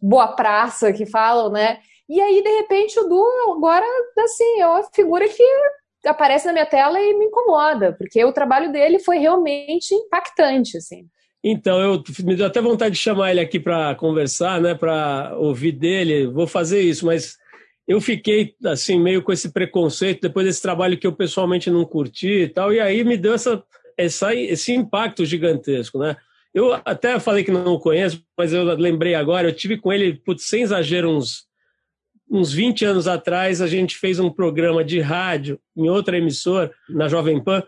boa 0.00 0.28
praça 0.28 0.92
que 0.92 1.04
falam, 1.04 1.50
né? 1.50 1.78
E 2.08 2.20
aí, 2.20 2.42
de 2.42 2.48
repente, 2.48 2.98
o 3.00 3.08
Du 3.08 3.22
agora, 3.54 3.84
assim, 4.20 4.60
é 4.60 4.66
uma 4.66 4.82
figura 4.84 5.28
que 5.28 5.42
aparece 6.06 6.46
na 6.46 6.52
minha 6.52 6.66
tela 6.66 7.00
e 7.00 7.14
me 7.14 7.26
incomoda, 7.26 7.92
porque 7.92 8.24
o 8.24 8.32
trabalho 8.32 8.72
dele 8.72 8.98
foi 8.98 9.18
realmente 9.18 9.94
impactante, 9.94 10.76
assim. 10.76 11.06
Então, 11.42 11.80
eu 11.80 12.02
me 12.24 12.34
deu 12.34 12.46
até 12.46 12.60
vontade 12.60 12.94
de 12.94 13.00
chamar 13.00 13.30
ele 13.30 13.40
aqui 13.40 13.60
para 13.60 13.94
conversar, 13.94 14.60
né, 14.60 14.74
para 14.74 15.36
ouvir 15.38 15.72
dele. 15.72 16.26
Vou 16.26 16.46
fazer 16.46 16.80
isso, 16.80 17.06
mas 17.06 17.36
eu 17.86 18.00
fiquei 18.00 18.54
assim 18.64 18.98
meio 18.98 19.22
com 19.22 19.32
esse 19.32 19.52
preconceito 19.52 20.22
depois 20.22 20.44
desse 20.44 20.60
trabalho 20.60 20.98
que 20.98 21.06
eu 21.06 21.12
pessoalmente 21.12 21.70
não 21.70 21.84
curti 21.84 22.42
e 22.42 22.48
tal, 22.48 22.72
e 22.72 22.80
aí 22.80 23.04
me 23.04 23.16
deu 23.16 23.32
essa, 23.32 23.62
essa 23.96 24.34
esse 24.34 24.72
impacto 24.72 25.24
gigantesco, 25.24 25.98
né? 25.98 26.16
Eu 26.52 26.72
até 26.84 27.20
falei 27.20 27.44
que 27.44 27.50
não 27.50 27.78
conheço, 27.78 28.24
mas 28.36 28.52
eu 28.52 28.64
lembrei 28.64 29.14
agora, 29.14 29.48
eu 29.48 29.54
tive 29.54 29.76
com 29.76 29.92
ele, 29.92 30.14
putz, 30.14 30.48
sem 30.48 30.62
exagero, 30.62 31.10
uns 31.10 31.45
uns 32.30 32.52
20 32.52 32.84
anos 32.84 33.06
atrás, 33.06 33.60
a 33.60 33.66
gente 33.66 33.96
fez 33.96 34.18
um 34.18 34.30
programa 34.30 34.84
de 34.84 35.00
rádio 35.00 35.60
em 35.76 35.88
outra 35.88 36.18
emissora, 36.18 36.72
na 36.88 37.08
Jovem 37.08 37.42
Pan, 37.42 37.62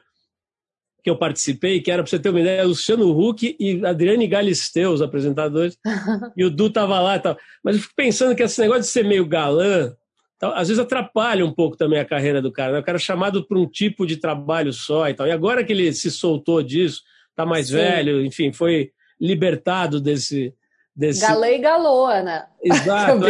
que 1.03 1.11
eu 1.11 1.17
participei, 1.17 1.81
que 1.81 1.91
era, 1.91 2.03
para 2.03 2.11
você 2.11 2.19
ter 2.19 2.31
uma 2.31 2.41
ideia, 2.41 2.65
Luciano 2.65 3.09
Huck 3.19 3.57
e 3.59 3.85
Adriane 3.87 4.27
Galisteu, 4.27 4.91
os 4.91 5.01
apresentadores, 5.01 5.79
e 6.37 6.45
o 6.45 6.51
Du 6.51 6.69
tava 6.71 7.01
lá 7.01 7.17
e 7.17 7.21
tal. 7.21 7.39
Mas 7.63 7.77
eu 7.77 7.83
fico 7.83 7.95
pensando 7.97 8.35
que 8.35 8.43
esse 8.43 8.61
negócio 8.61 8.83
de 8.83 8.89
ser 8.89 9.05
meio 9.05 9.25
galã, 9.25 9.95
tal, 10.39 10.53
às 10.55 10.69
vezes 10.69 10.83
atrapalha 10.83 11.47
um 11.47 11.53
pouco 11.53 11.77
também 11.77 12.01
a 12.01 12.05
carreira 12.05 12.43
do 12.43 12.53
cara. 12.53 12.73
Né? 12.73 12.79
O 12.81 12.85
cara 12.85 12.97
é 12.97 13.01
chamado 13.01 13.47
para 13.47 13.59
um 13.59 13.67
tipo 13.67 14.07
de 14.07 14.17
trabalho 14.17 14.73
só 14.73 15.09
e 15.09 15.15
tal. 15.15 15.27
E 15.27 15.31
agora 15.31 15.65
que 15.65 15.73
ele 15.73 15.93
se 15.93 16.11
soltou 16.11 16.63
disso, 16.63 17.03
tá 17.35 17.47
mais 17.47 17.69
Sim. 17.69 17.75
velho, 17.75 18.25
enfim, 18.25 18.53
foi 18.53 18.91
libertado 19.21 20.01
desse, 20.01 20.53
Desse... 20.99 21.21
Galã 21.21 21.49
e 21.49 21.59
galoa, 21.59 22.23
né? 22.23 22.47
Exato. 22.61 23.21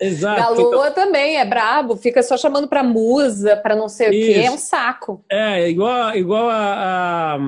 É, 0.00 0.06
exato. 0.06 0.40
Galoa 0.40 0.88
então... 0.88 1.04
também 1.04 1.36
é 1.36 1.44
brabo, 1.44 1.94
fica 1.94 2.22
só 2.22 2.38
chamando 2.38 2.66
pra 2.66 2.82
musa, 2.82 3.54
pra 3.56 3.76
não 3.76 3.90
sei 3.90 4.08
Isso. 4.08 4.30
o 4.30 4.34
quê, 4.34 4.46
é 4.46 4.50
um 4.50 4.56
saco. 4.56 5.22
É, 5.30 5.68
igual, 5.68 6.16
igual 6.16 6.48
a, 6.48 7.34
a 7.34 7.38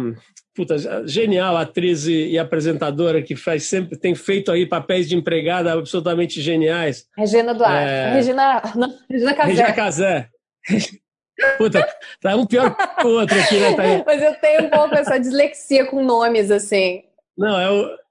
puta, 0.55 0.77
genial 1.09 1.57
atriz 1.57 2.07
e, 2.07 2.39
apresentadora 2.39 3.23
que 3.23 3.35
faz 3.35 3.65
sempre 3.65 3.97
tem 3.97 4.15
feito 4.15 4.53
aí 4.53 4.67
papéis 4.67 5.09
de 5.09 5.17
empregada 5.17 5.73
absolutamente 5.73 6.43
geniais. 6.43 7.07
Regina 7.17 7.55
Duarte. 7.55 7.89
É... 7.89 8.13
Regina, 8.13 8.63
não, 8.75 8.95
Regina 9.09 9.35
Casé. 9.35 9.49
Regina 9.49 9.73
Casé. 9.73 10.29
Puta, 11.57 11.89
tá 12.21 12.37
um 12.37 12.45
pior 12.45 12.77
que 12.77 13.07
o 13.07 13.19
outro 13.19 13.41
aqui, 13.41 13.59
né, 13.59 13.75
Thaís? 13.75 14.03
Mas 14.07 14.23
eu 14.23 14.35
tenho 14.35 14.67
um 14.67 14.71
pouco 14.71 14.95
essa 14.95 15.19
dislexia 15.19 15.87
com 15.87 16.05
nomes, 16.05 16.51
assim. 16.51 17.05
Não, 17.37 17.59
é 17.59 17.71
o, 17.71 18.02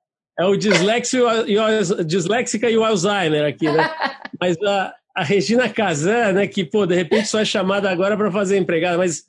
é 0.42 0.46
o 0.46 0.56
dislexia 0.56 1.20
e 1.46 1.58
o, 1.58 2.04
disléxica 2.04 2.70
e 2.70 2.78
o 2.78 2.84
Alzheimer 2.84 3.46
aqui, 3.46 3.70
né? 3.70 3.90
Mas 4.40 4.58
a, 4.64 4.94
a 5.16 5.24
Regina 5.24 5.70
Casé, 5.70 6.34
né, 6.34 6.48
que, 6.48 6.64
pô, 6.64 6.86
de 6.86 6.96
repente 6.96 7.28
só 7.28 7.40
é 7.40 7.46
chamada 7.46 7.90
agora 7.90 8.18
para 8.18 8.32
fazer 8.32 8.58
empregada, 8.58 8.98
mas, 8.98 9.26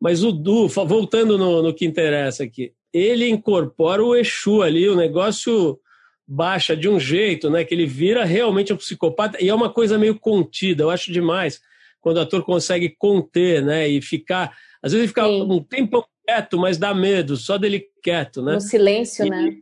mas 0.00 0.24
o 0.24 0.32
Du, 0.32 0.66
voltando 0.66 1.36
no, 1.36 1.62
no 1.62 1.74
que 1.74 1.84
interessa 1.84 2.44
aqui, 2.44 2.72
ele 2.92 3.28
incorpora 3.28 4.02
o 4.02 4.16
Exu 4.16 4.62
ali, 4.62 4.88
o 4.88 4.96
negócio 4.96 5.78
baixa 6.26 6.76
de 6.76 6.88
um 6.88 6.98
jeito, 6.98 7.50
né, 7.50 7.62
que 7.62 7.74
ele 7.74 7.86
vira 7.86 8.24
realmente 8.24 8.72
um 8.72 8.76
psicopata, 8.76 9.38
e 9.40 9.48
é 9.48 9.54
uma 9.54 9.70
coisa 9.70 9.98
meio 9.98 10.18
contida, 10.18 10.82
eu 10.82 10.90
acho 10.90 11.12
demais, 11.12 11.60
quando 12.00 12.16
o 12.16 12.20
ator 12.22 12.42
consegue 12.42 12.94
conter, 12.98 13.62
né, 13.62 13.86
e 13.86 14.02
ficar, 14.02 14.52
às 14.82 14.92
vezes 14.92 15.04
ele 15.04 15.08
fica 15.08 15.24
Sim. 15.24 15.42
um 15.42 15.62
tempo 15.62 16.04
quieto, 16.26 16.58
mas 16.58 16.78
dá 16.78 16.92
medo, 16.92 17.36
só 17.36 17.56
dele 17.56 17.86
quieto, 18.02 18.42
né? 18.42 18.54
No 18.54 18.60
silêncio, 18.60 19.26
e, 19.26 19.30
né? 19.30 19.56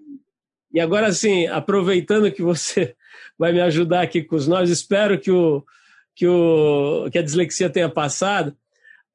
E 0.77 0.81
agora, 0.81 1.07
assim, 1.07 1.47
aproveitando 1.47 2.31
que 2.31 2.43
você 2.43 2.95
vai 3.39 3.51
me 3.51 3.63
ajudar 3.63 4.03
aqui 4.03 4.23
com 4.23 4.37
os 4.37 4.47
nomes, 4.47 4.69
espero 4.69 5.19
que, 5.19 5.31
o, 5.31 5.65
que, 6.15 6.29
o, 6.29 7.09
que 7.11 7.19
a 7.19 7.23
dislexia 7.23 7.71
tenha 7.71 7.89
passado. 7.89 8.55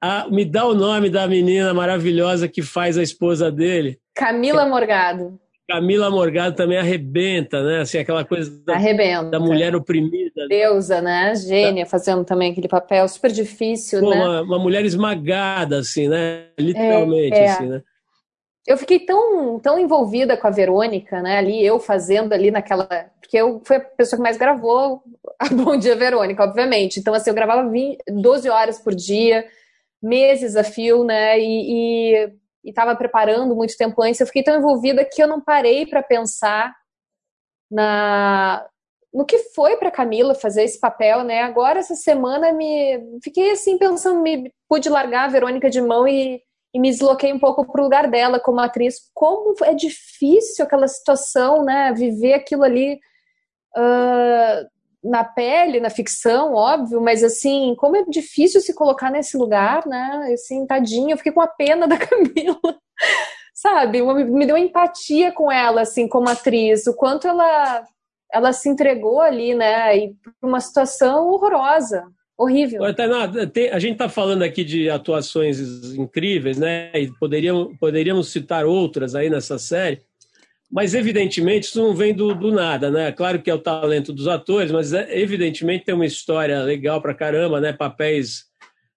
Ah, 0.02 0.28
me 0.28 0.44
dá 0.44 0.66
o 0.66 0.74
nome 0.74 1.08
da 1.08 1.28
menina 1.28 1.72
maravilhosa 1.72 2.48
que 2.48 2.64
faz 2.64 2.98
a 2.98 3.04
esposa 3.04 3.52
dele. 3.52 4.00
Camila 4.16 4.66
Morgado. 4.66 5.40
Camila 5.70 6.10
Morgado 6.10 6.56
também 6.56 6.80
arrebenta, 6.80 7.62
né? 7.62 7.82
Assim, 7.82 8.00
aquela 8.00 8.26
coisa 8.26 8.52
da, 8.66 8.74
arrebenta. 8.74 9.30
da 9.30 9.40
mulher 9.40 9.76
oprimida. 9.76 10.48
Deusa, 10.50 11.00
né? 11.00 11.36
Gênia, 11.36 11.86
fazendo 11.86 12.26
também 12.26 12.54
aquele 12.54 12.68
papel 12.68 13.08
super 13.08 13.32
difícil, 13.32 14.00
Pô, 14.00 14.10
né? 14.10 14.16
Uma, 14.16 14.42
uma, 14.42 14.58
mulher 14.58 14.84
esmagada, 14.84 15.78
assim, 15.78 16.10
né? 16.10 16.46
Literalmente, 16.60 17.36
é, 17.36 17.44
é. 17.46 17.50
assim, 17.52 17.68
né? 17.68 17.84
Eu 18.66 18.78
fiquei 18.78 19.00
tão, 19.00 19.60
tão 19.60 19.80
envolvida 19.80 20.38
com 20.38 20.48
a 20.48 20.52
Verônica, 20.52 21.22
né? 21.22 21.38
Ali, 21.38 21.66
eu 21.66 21.80
fazendo 21.80 22.34
ali 22.34 22.52
naquela. 22.52 22.88
Porque 23.20 23.38
eu 23.38 23.62
fui 23.66 23.78
a 23.78 23.80
pessoa 23.80 24.18
que 24.18 24.24
mais 24.24 24.38
gravou 24.38 25.04
a 25.40 25.50
Bom 25.54 25.78
Dia 25.78 25.96
Verônica, 25.96 26.44
obviamente. 26.44 27.00
Então, 27.00 27.14
assim, 27.14 27.30
eu 27.30 27.36
gravava 27.36 27.68
20, 27.68 28.04
12 28.08 28.50
horas 28.50 28.80
por 28.80 28.94
dia, 28.94 29.48
meses 30.02 30.56
a 30.56 30.64
fio, 30.64 31.04
né? 31.04 31.40
E 31.40 32.32
estava 32.64 32.96
preparando 32.96 33.56
muito 33.56 33.76
tempo 33.76 34.02
antes. 34.04 34.22
Eu 34.22 34.28
fiquei 34.28 34.44
tão 34.44 34.58
envolvida 34.58 35.04
que 35.06 35.22
eu 35.22 35.28
não 35.28 35.42
parei 35.42 35.86
para 35.86 36.04
pensar 36.04 36.74
na 37.70 38.66
no 39.14 39.26
que 39.26 39.38
foi 39.54 39.76
para 39.76 39.92
Camila 39.92 40.34
fazer 40.34 40.64
esse 40.64 40.80
papel, 40.80 41.24
né? 41.24 41.42
Agora 41.42 41.80
essa 41.80 41.96
semana 41.96 42.54
me 42.54 43.20
fiquei 43.22 43.52
assim 43.52 43.78
pensando, 43.78 44.22
me 44.22 44.54
pude 44.70 44.88
largar 44.90 45.26
a 45.26 45.28
Verônica 45.28 45.70
de 45.70 45.82
mão 45.82 46.08
e 46.08 46.42
e 46.74 46.80
me 46.80 46.90
desloquei 46.90 47.34
um 47.34 47.40
pouco 47.40 47.66
para 47.66 47.82
o 47.82 47.84
lugar 47.84 48.10
dela 48.10 48.40
como 48.40 48.60
atriz. 48.60 48.96
Como 49.14 49.54
é 49.64 49.74
difícil 49.74 50.64
aquela 50.64 50.88
situação, 50.88 51.64
né? 51.64 51.94
Viver 51.94 52.34
aquilo 52.34 52.64
ali 52.64 53.00
uh, 53.76 54.68
na 55.04 55.24
pele, 55.24 55.80
na 55.80 55.90
ficção, 55.90 56.54
óbvio, 56.54 57.02
mas 57.02 57.24
assim, 57.24 57.76
como 57.78 57.96
é 57.98 58.06
difícil 58.06 58.62
se 58.62 58.74
colocar 58.74 59.10
nesse 59.10 59.36
lugar, 59.36 59.86
né? 59.86 60.32
Assim, 60.34 60.66
tadinha, 60.66 61.14
eu 61.14 61.18
fiquei 61.18 61.32
com 61.32 61.42
a 61.42 61.48
pena 61.48 61.88
da 61.88 61.98
Camila. 62.00 62.60
sabe, 63.54 64.02
me 64.02 64.46
deu 64.46 64.58
empatia 64.58 65.32
com 65.32 65.52
ela, 65.52 65.82
assim, 65.82 66.08
como 66.08 66.30
atriz, 66.30 66.88
o 66.88 66.96
quanto 66.96 67.28
ela, 67.28 67.84
ela 68.32 68.54
se 68.54 68.70
entregou 68.70 69.22
ali, 69.22 69.54
né, 69.54 69.98
e 69.98 70.16
uma 70.42 70.60
situação 70.60 71.28
horrorosa, 71.28 72.08
horrível. 72.44 72.84
a 72.84 73.80
gente 73.80 73.94
está 73.94 74.10
falando 74.10 74.44
aqui 74.44 74.64
de 74.64 74.90
atuações 74.90 75.60
incríveis, 75.94 76.58
né, 76.58 76.92
e 76.96 77.12
poderíamos, 77.20 77.78
poderíamos 77.78 78.30
citar 78.30 78.66
outras 78.66 79.14
aí 79.16 79.30
nessa 79.30 79.60
série, 79.60 80.02
mas 80.72 80.94
evidentemente 80.94 81.68
isso 81.68 81.80
não 81.80 81.94
vem 81.94 82.14
do, 82.14 82.34
do 82.34 82.52
nada, 82.52 82.90
né, 82.90 83.12
claro 83.12 83.42
que 83.42 83.50
é 83.50 83.54
o 83.54 83.60
talento 83.60 84.12
dos 84.12 84.28
atores, 84.28 84.72
mas 84.72 84.94
é, 84.94 85.20
evidentemente 85.20 85.86
tem 85.86 85.94
uma 85.94 86.06
história 86.06 86.62
legal 86.64 87.02
pra 87.02 87.14
caramba, 87.14 87.62
né, 87.62 87.74
papéis 87.74 88.52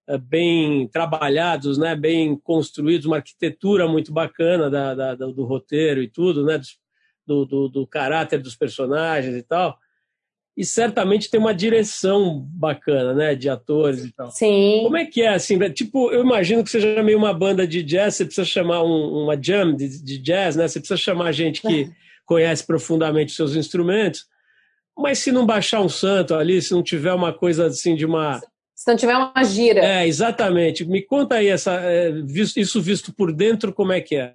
eh, 0.07 0.19
bem 0.19 0.87
trabalhados, 0.89 1.79
né, 1.79 1.97
bem 1.97 2.37
construídos, 2.37 3.07
uma 3.07 3.17
arquitetura 3.17 3.89
muito 3.89 4.13
bacana 4.13 4.71
da, 4.71 4.95
da, 4.95 5.15
do 5.15 5.45
roteiro 5.45 6.03
e 6.03 6.09
tudo, 6.09 6.45
né, 6.45 6.61
do, 7.27 7.45
do, 7.47 7.69
do, 7.69 7.87
caráter 7.87 8.39
dos 8.39 8.55
personagens 8.55 9.35
e 9.35 9.43
tal. 9.43 9.79
E 10.57 10.65
certamente 10.65 11.29
tem 11.29 11.41
uma 11.41 11.53
direção 11.53 12.47
bacana, 12.51 13.13
né, 13.13 13.35
de 13.35 13.49
atores 13.49 14.05
e 14.05 14.13
tal. 14.13 14.31
Sim. 14.31 14.83
Como 14.85 14.97
é 14.97 15.05
que 15.05 15.23
é 15.23 15.35
assim? 15.35 15.59
Tipo, 15.71 16.13
eu 16.13 16.23
imagino 16.23 16.63
que 16.63 16.71
seja 16.71 17.03
meio 17.03 17.19
uma 17.19 17.35
banda 17.35 17.67
de 17.67 17.83
jazz, 17.83 18.15
você 18.15 18.25
precisa 18.25 18.47
chamar 18.47 18.85
um, 18.85 19.25
uma 19.25 19.37
jam 19.41 19.75
de, 19.75 20.03
de, 20.03 20.19
jazz, 20.19 20.55
né? 20.55 20.69
Você 20.69 20.79
precisa 20.79 20.97
chamar 20.97 21.33
gente 21.33 21.61
que 21.61 21.91
conhece 22.25 22.65
profundamente 22.65 23.31
os 23.31 23.37
seus 23.37 23.57
instrumentos. 23.57 24.27
Mas 24.97 25.19
se 25.19 25.33
não 25.33 25.45
baixar 25.45 25.81
um 25.81 25.89
santo 25.89 26.37
ali, 26.37 26.63
se 26.63 26.73
não 26.73 26.85
tiver 26.85 27.13
uma 27.13 27.33
coisa 27.33 27.67
assim 27.67 27.97
de 27.97 28.07
uma 28.07 28.41
se 28.75 28.91
não 28.91 28.97
tiver 28.97 29.17
uma 29.17 29.45
gira. 29.45 29.81
É, 29.81 30.07
exatamente. 30.07 30.85
Me 30.85 31.01
conta 31.01 31.37
aí 31.37 31.49
essa, 31.49 31.81
é, 31.81 32.11
isso 32.57 32.83
visto 32.83 33.15
por 33.15 33.33
dentro, 33.33 33.73
como 33.73 33.93
é 33.93 34.01
que 34.01 34.17
é? 34.17 34.35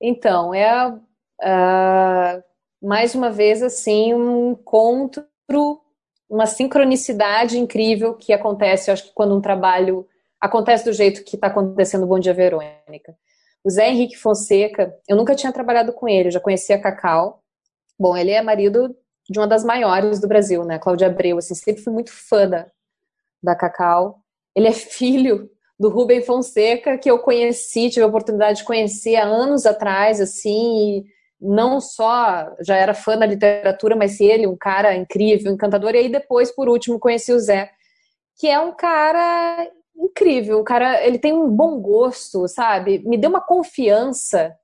Então, 0.00 0.54
é 0.54 0.88
uh, 0.88 2.42
mais 2.82 3.14
uma 3.14 3.30
vez 3.30 3.62
assim 3.62 4.14
um 4.14 4.52
encontro, 4.52 5.24
uma 6.28 6.46
sincronicidade 6.46 7.58
incrível 7.58 8.14
que 8.14 8.32
acontece, 8.32 8.90
eu 8.90 8.92
acho 8.92 9.04
que 9.04 9.14
quando 9.14 9.36
um 9.36 9.40
trabalho 9.40 10.06
acontece 10.40 10.84
do 10.84 10.92
jeito 10.92 11.24
que 11.24 11.36
está 11.36 11.48
acontecendo 11.48 12.02
no 12.02 12.06
Bom 12.06 12.18
Dia 12.18 12.34
Verônica. 12.34 13.16
O 13.64 13.70
Zé 13.70 13.90
Henrique 13.90 14.16
Fonseca, 14.16 14.94
eu 15.08 15.16
nunca 15.16 15.34
tinha 15.34 15.52
trabalhado 15.52 15.92
com 15.92 16.08
ele, 16.08 16.28
eu 16.28 16.32
já 16.32 16.40
conhecia 16.40 16.80
Cacau. 16.80 17.42
Bom, 17.98 18.16
ele 18.16 18.30
é 18.30 18.40
marido 18.40 18.94
de 19.28 19.38
uma 19.38 19.46
das 19.46 19.64
maiores 19.64 20.20
do 20.20 20.28
Brasil, 20.28 20.64
né? 20.64 20.78
Cláudia 20.78 21.08
Abreu, 21.08 21.38
assim, 21.38 21.54
sempre 21.54 21.82
fui 21.82 21.92
muito 21.92 22.12
fã 22.12 22.48
da, 22.48 22.66
da 23.42 23.54
Cacau. 23.54 24.20
Ele 24.54 24.68
é 24.68 24.72
filho 24.72 25.50
do 25.78 25.88
Rubem 25.88 26.22
Fonseca, 26.22 26.98
que 26.98 27.10
eu 27.10 27.18
conheci, 27.18 27.90
tive 27.90 28.02
a 28.02 28.08
oportunidade 28.08 28.58
de 28.58 28.64
conhecer 28.64 29.16
há 29.16 29.24
anos 29.24 29.66
atrás, 29.66 30.20
assim, 30.20 31.04
não 31.40 31.80
só 31.80 32.54
já 32.60 32.76
era 32.76 32.94
fã 32.94 33.16
da 33.16 33.26
literatura, 33.26 33.94
mas 33.96 34.20
ele, 34.20 34.46
um 34.46 34.56
cara 34.56 34.96
incrível, 34.96 35.52
encantador. 35.52 35.94
E 35.94 35.98
aí 35.98 36.08
depois, 36.08 36.50
por 36.50 36.68
último, 36.68 36.98
conheci 36.98 37.32
o 37.32 37.38
Zé, 37.38 37.70
que 38.38 38.48
é 38.48 38.60
um 38.60 38.74
cara 38.74 39.70
incrível, 39.96 40.60
um 40.60 40.64
cara, 40.64 41.04
ele 41.04 41.18
tem 41.18 41.32
um 41.32 41.50
bom 41.50 41.80
gosto, 41.80 42.46
sabe? 42.48 43.00
Me 43.04 43.16
deu 43.16 43.30
uma 43.30 43.40
confiança 43.40 44.56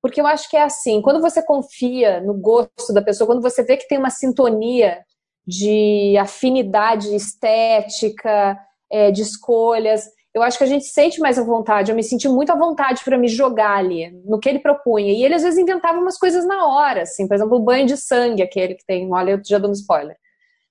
porque 0.00 0.20
eu 0.20 0.26
acho 0.26 0.48
que 0.48 0.56
é 0.56 0.62
assim, 0.62 1.02
quando 1.02 1.20
você 1.20 1.42
confia 1.42 2.20
no 2.20 2.34
gosto 2.34 2.92
da 2.92 3.02
pessoa, 3.02 3.26
quando 3.26 3.42
você 3.42 3.62
vê 3.64 3.76
que 3.76 3.88
tem 3.88 3.98
uma 3.98 4.10
sintonia 4.10 5.04
de 5.46 6.16
afinidade 6.18 7.14
estética, 7.14 8.58
é, 8.90 9.10
de 9.10 9.22
escolhas, 9.22 10.04
eu 10.34 10.42
acho 10.42 10.58
que 10.58 10.64
a 10.64 10.68
gente 10.68 10.84
sente 10.84 11.20
mais 11.20 11.38
à 11.38 11.42
vontade. 11.42 11.90
Eu 11.90 11.96
me 11.96 12.02
senti 12.02 12.28
muito 12.28 12.50
à 12.50 12.54
vontade 12.54 13.02
para 13.04 13.18
me 13.18 13.28
jogar 13.28 13.76
ali, 13.76 14.10
no 14.24 14.38
que 14.38 14.48
ele 14.48 14.58
propunha. 14.58 15.12
E 15.12 15.24
ele 15.24 15.34
às 15.34 15.42
vezes 15.42 15.58
inventava 15.58 15.98
umas 15.98 16.18
coisas 16.18 16.46
na 16.46 16.66
hora, 16.66 17.02
assim, 17.02 17.26
por 17.26 17.34
exemplo, 17.34 17.56
o 17.56 17.62
banho 17.62 17.86
de 17.86 17.96
sangue, 17.96 18.42
aquele 18.42 18.74
que 18.74 18.84
tem, 18.86 19.12
olha, 19.12 19.32
eu 19.32 19.40
já 19.44 19.58
dando 19.58 19.74
spoiler. 19.74 20.16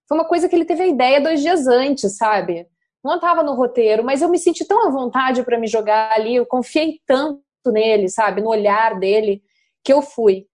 Foi 0.08 0.18
uma 0.18 0.26
coisa 0.26 0.48
que 0.48 0.56
ele 0.56 0.66
teve 0.66 0.84
a 0.84 0.88
ideia 0.88 1.20
dois 1.20 1.42
dias 1.42 1.68
antes, 1.68 2.16
sabe? 2.16 2.66
Não 3.04 3.16
estava 3.16 3.44
no 3.44 3.56
roteiro, 3.56 4.04
mas 4.04 4.22
eu 4.22 4.30
me 4.30 4.38
senti 4.38 4.66
tão 4.66 4.88
à 4.88 4.92
vontade 4.92 5.44
para 5.44 5.60
me 5.60 5.68
jogar 5.68 6.12
ali, 6.14 6.36
eu 6.36 6.46
confiei 6.46 7.00
tanto 7.06 7.42
nele, 7.68 8.08
sabe? 8.10 8.42
No 8.42 8.50
olhar 8.50 8.98
dele, 9.00 9.42
que 9.84 9.92
eu 9.92 10.02
fui. 10.02 10.46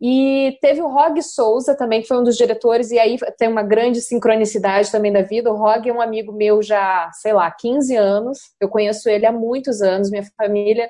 E 0.00 0.56
teve 0.62 0.80
o 0.80 0.88
Rog 0.88 1.22
Souza 1.22 1.76
também, 1.76 2.00
que 2.00 2.08
foi 2.08 2.18
um 2.18 2.24
dos 2.24 2.36
diretores, 2.36 2.90
e 2.90 2.98
aí 2.98 3.18
tem 3.36 3.48
uma 3.48 3.62
grande 3.62 4.00
sincronicidade 4.00 4.90
também 4.90 5.12
da 5.12 5.22
vida. 5.22 5.52
O 5.52 5.56
Rog 5.56 5.86
é 5.86 5.92
um 5.92 6.00
amigo 6.00 6.32
meu 6.32 6.62
já, 6.62 7.10
sei 7.12 7.34
lá, 7.34 7.50
15 7.50 7.94
anos. 7.96 8.38
Eu 8.58 8.68
conheço 8.68 9.10
ele 9.10 9.26
há 9.26 9.32
muitos 9.32 9.82
anos. 9.82 10.10
Minha 10.10 10.24
família 10.36 10.88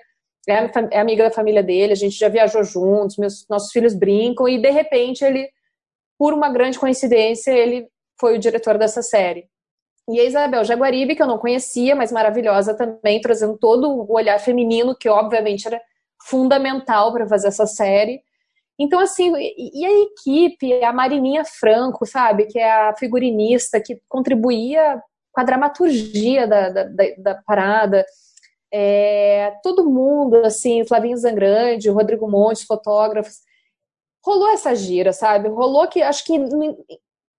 é, 0.49 0.97
é 0.97 1.01
amiga 1.01 1.25
da 1.25 1.31
família 1.31 1.63
dele, 1.63 1.93
a 1.93 1.97
gente 1.97 2.17
já 2.17 2.29
viajou 2.29 2.65
juntos, 2.65 3.17
meus, 3.17 3.47
nossos 3.49 3.71
filhos 3.73 3.95
brincam, 3.95 4.49
e 4.49 4.59
de 4.61 4.71
repente 4.71 5.25
ele, 5.25 5.49
por 6.19 6.33
uma 6.33 6.51
grande 6.51 6.79
coincidência, 6.79 7.51
ele 7.51 7.89
foi 8.19 8.37
o 8.37 8.39
diretor 8.39 8.79
dessa 8.79 9.03
série. 9.03 9.49
E 10.09 10.19
a 10.19 10.25
Isabel 10.25 10.65
Jaguaribe, 10.65 11.15
que 11.15 11.23
eu 11.23 11.27
não 11.27 11.39
conhecia, 11.39 11.95
mas 11.95 12.11
maravilhosa 12.11 12.75
também, 12.75 13.21
trazendo 13.21 13.57
todo 13.59 13.89
o 13.89 14.13
olhar 14.13 14.39
feminino, 14.41 14.97
que 14.97 15.09
obviamente 15.09 15.67
era 15.67 15.81
fundamental 16.23 17.13
para 17.13 17.29
fazer 17.29 17.49
essa 17.49 17.67
série. 17.67 18.21
Então, 18.83 18.99
assim, 18.99 19.31
e 19.37 19.85
a 19.85 20.01
equipe, 20.05 20.83
a 20.83 20.91
Marininha 20.91 21.45
Franco, 21.45 22.07
sabe, 22.07 22.47
que 22.47 22.59
é 22.59 22.89
a 22.89 22.97
figurinista 22.97 23.79
que 23.79 24.01
contribuía 24.09 24.99
com 25.33 25.41
a 25.43 25.45
dramaturgia 25.45 26.47
da, 26.47 26.71
da, 26.71 26.85
da, 26.85 27.05
da 27.19 27.35
parada. 27.47 28.07
É, 28.73 29.53
todo 29.63 29.91
mundo, 29.91 30.37
assim, 30.47 30.83
Flavinho 30.87 31.19
Zangrande, 31.19 31.91
Rodrigo 31.91 32.27
Montes, 32.27 32.63
fotógrafos. 32.65 33.41
Rolou 34.25 34.49
essa 34.49 34.75
gira, 34.75 35.13
sabe? 35.13 35.51
Rolou 35.51 35.87
que 35.87 36.01
acho 36.01 36.25
que 36.25 36.39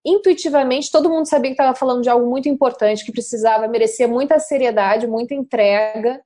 intuitivamente 0.05 0.91
todo 0.91 1.10
mundo 1.10 1.27
sabia 1.27 1.50
que 1.50 1.53
estava 1.53 1.75
falando 1.75 2.03
de 2.03 2.10
algo 2.10 2.29
muito 2.29 2.48
importante, 2.50 3.03
que 3.03 3.12
precisava, 3.12 3.67
merecer 3.67 4.07
muita 4.07 4.38
seriedade, 4.38 5.07
muita 5.07 5.33
entrega 5.33 6.21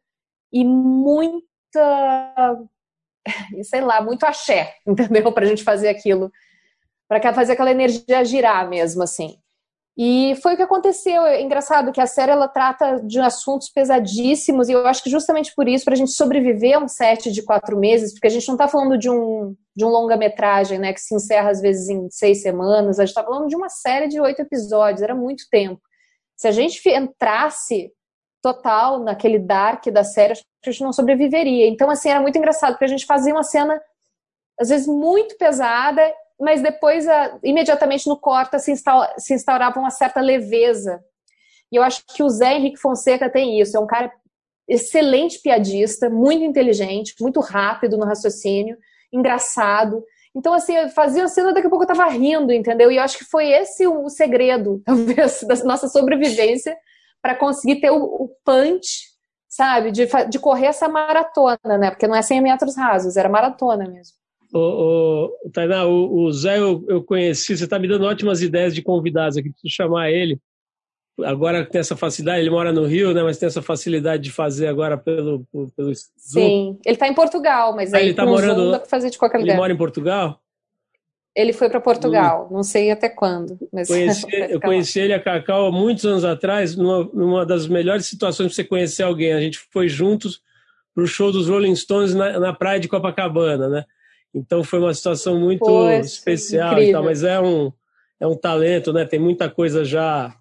e 0.52 0.66
muita, 0.66 1.46
sei 3.64 3.82
lá, 3.82 4.02
muito 4.02 4.26
axé, 4.26 4.76
entendeu? 4.86 5.32
Para 5.32 5.46
a 5.46 5.48
gente 5.48 5.64
fazer 5.64 5.90
aquilo, 5.90 6.32
para 7.08 7.34
fazer 7.34 7.54
aquela 7.54 7.72
energia 7.72 8.24
girar 8.24 8.68
mesmo, 8.70 9.04
assim. 9.04 9.38
E 9.98 10.36
foi 10.44 10.54
o 10.54 10.58
que 10.58 10.62
aconteceu. 10.62 11.26
É 11.26 11.42
engraçado 11.42 11.94
que 11.94 12.02
a 12.02 12.06
série 12.06 12.32
ela 12.32 12.50
trata 12.50 13.00
de 13.00 13.18
assuntos 13.20 13.70
pesadíssimos, 13.70 14.68
e 14.68 14.74
eu 14.74 14.86
acho 14.86 15.02
que 15.02 15.10
justamente 15.10 15.54
por 15.56 15.70
isso, 15.70 15.86
para 15.86 15.94
a 15.94 15.98
gente 15.98 16.12
sobreviver 16.12 16.76
a 16.76 16.84
um 16.84 16.88
set 16.88 17.32
de 17.32 17.42
quatro 17.42 17.80
meses, 17.80 18.12
porque 18.12 18.28
a 18.28 18.30
gente 18.30 18.48
não 18.48 18.56
está 18.56 18.68
falando 18.68 18.98
de 18.98 19.10
um, 19.10 19.56
de 19.74 19.86
um 19.86 19.90
longa-metragem, 19.90 20.80
né, 20.80 20.92
que 20.92 21.00
se 21.00 21.16
encerra 21.16 21.50
às 21.50 21.62
vezes 21.62 21.88
em 21.88 22.10
seis 22.10 22.42
semanas, 22.42 23.00
a 23.00 23.04
gente 23.06 23.12
está 23.12 23.24
falando 23.24 23.48
de 23.48 23.56
uma 23.56 23.70
série 23.70 24.10
de 24.10 24.20
oito 24.20 24.42
episódios, 24.42 25.02
era 25.02 25.16
muito 25.16 25.46
tempo. 25.50 25.82
Se 26.36 26.50
a 26.50 26.52
gente 26.52 26.82
entrasse 26.90 27.90
total 28.46 29.00
naquele 29.00 29.40
dark 29.40 29.88
da 29.88 30.04
série, 30.04 30.34
a 30.34 30.70
gente 30.70 30.84
não 30.84 30.94
sobreviveria. 30.94 31.68
Então, 31.68 31.90
assim, 31.90 32.10
era 32.10 32.22
muito 32.22 32.38
engraçado, 32.38 32.74
porque 32.74 32.86
a 32.86 32.90
gente 32.90 33.06
fazia 33.06 33.34
uma 33.34 33.42
cena, 33.42 33.82
às 34.60 34.70
vezes, 34.70 34.88
muito 34.88 35.36
pesada 35.38 36.14
mas 36.38 36.62
depois, 36.62 37.06
imediatamente 37.42 38.08
no 38.08 38.20
corta, 38.20 38.60
se, 38.60 38.74
se 39.18 39.34
instaurava 39.34 39.80
uma 39.80 39.90
certa 39.90 40.20
leveza. 40.20 41.02
E 41.72 41.78
eu 41.78 41.84
acho 41.84 42.04
que 42.14 42.22
o 42.22 42.30
Zé 42.30 42.56
Henrique 42.56 42.78
Fonseca 42.78 43.30
tem 43.30 43.60
isso. 43.60 43.78
É 43.78 43.80
um 43.80 43.88
cara 43.88 44.12
excelente 44.68 45.40
piadista, 45.42 46.10
muito 46.10 46.44
inteligente, 46.44 47.16
muito 47.22 47.40
rápido 47.40 47.98
no 47.98 48.06
raciocínio, 48.06 48.78
engraçado. 49.14 50.04
Então, 50.36 50.54
assim, 50.54 50.76
eu 50.76 50.90
fazia 50.90 51.24
a 51.24 51.28
cena, 51.30 51.54
daqui 51.54 51.68
a 51.68 51.70
pouco 51.70 51.86
eu 51.86 51.88
tava 51.88 52.10
rindo, 52.10 52.52
entendeu? 52.52 52.92
E 52.92 52.98
eu 52.98 53.04
acho 53.04 53.18
que 53.18 53.24
foi 53.24 53.48
esse 53.52 53.88
o 53.88 54.10
segredo, 54.10 54.82
talvez, 54.86 55.42
da 55.44 55.56
nossa 55.64 55.88
sobrevivência 55.88 56.76
para 57.26 57.34
conseguir 57.34 57.78
ter 57.78 57.90
o, 57.90 58.04
o 58.04 58.30
punch, 58.46 59.06
sabe? 59.50 59.92
De, 59.92 60.08
de 60.30 60.38
correr 60.38 60.68
essa 60.68 60.88
maratona, 60.88 61.76
né? 61.80 61.90
Porque 61.90 62.06
não 62.06 62.16
é 62.16 62.22
100 62.22 62.40
metros 62.40 62.78
rasos, 62.78 63.18
era 63.18 63.28
maratona 63.28 63.90
mesmo. 63.90 64.14
Ô, 64.54 64.60
ô, 64.60 65.50
Tainá, 65.52 65.88
o, 65.88 66.24
o 66.24 66.32
Zé 66.32 66.60
eu, 66.60 66.86
eu 66.88 67.04
conheci, 67.04 67.58
você 67.58 67.64
está 67.64 67.80
me 67.80 67.88
dando 67.88 68.06
ótimas 68.06 68.44
ideias 68.44 68.76
de 68.76 68.84
convidados 68.84 69.38
aqui, 69.38 69.50
preciso 69.50 69.74
chamar 69.74 70.12
ele. 70.12 70.40
Agora 71.24 71.66
tem 71.66 71.80
essa 71.80 71.98
facilidade, 71.98 72.42
ele 72.42 72.52
mora 72.52 72.72
no 72.72 72.86
Rio, 72.86 73.12
né? 73.12 73.24
Mas 73.24 73.40
tem 73.40 73.48
essa 73.48 73.62
facilidade 73.62 74.22
de 74.22 74.32
fazer 74.32 74.68
agora 74.68 74.96
pelo. 74.96 75.48
pelo 75.76 75.96
Sim, 75.96 76.78
ele 76.86 76.94
está 76.94 77.08
em 77.08 77.16
Portugal, 77.16 77.76
mas 77.76 77.92
ah, 77.92 77.98
aí 77.98 78.06
ele 78.06 78.14
tá 78.14 78.24
morando, 78.24 78.66
Zoom 78.66 78.72
dá 78.72 78.80
fazer 78.82 79.10
de 79.10 79.18
qualquer 79.18 79.40
lugar. 79.40 79.54
Ele 79.54 79.60
mora 79.60 79.74
em 79.74 79.78
Portugal? 79.78 80.40
Ele 81.36 81.52
foi 81.52 81.70
para 81.70 81.82
Portugal, 81.82 82.48
não 82.50 82.64
sei 82.64 82.90
até 82.92 83.10
quando. 83.10 83.60
Mas 83.72 83.90
conheci, 83.90 84.26
eu 84.50 84.62
conheci 84.62 85.00
ele 85.00 85.14
a 85.14 85.20
Cacau 85.20 85.68
há 85.68 85.72
muitos 85.72 86.06
anos 86.06 86.24
atrás, 86.24 86.76
numa, 86.78 87.04
numa 87.14 87.46
das 87.46 87.68
melhores 87.68 88.06
situações 88.06 88.48
para 88.48 88.56
você 88.56 88.64
conhecer 88.64 89.04
alguém. 89.04 89.34
A 89.34 89.42
gente 89.42 89.60
foi 89.72 89.90
juntos 89.90 90.42
para 90.94 91.04
o 91.04 91.08
show 91.08 91.32
dos 91.34 91.50
Rolling 91.50 91.76
Stones 91.76 92.16
na, 92.16 92.40
na 92.40 92.54
praia 92.54 92.80
de 92.80 92.88
Copacabana, 92.88 93.68
né? 93.68 93.86
Então 94.34 94.64
foi 94.64 94.80
uma 94.80 94.94
situação 94.94 95.38
muito 95.38 95.90
especial 96.00 96.76
tal, 96.92 97.04
mas 97.04 97.24
é 97.24 97.40
um, 97.40 97.72
é 98.20 98.26
um 98.26 98.36
talento, 98.36 98.94
né? 98.94 99.06
Tem 99.06 99.20
muita 99.20 99.50
coisa 99.50 99.84
já 99.84 100.34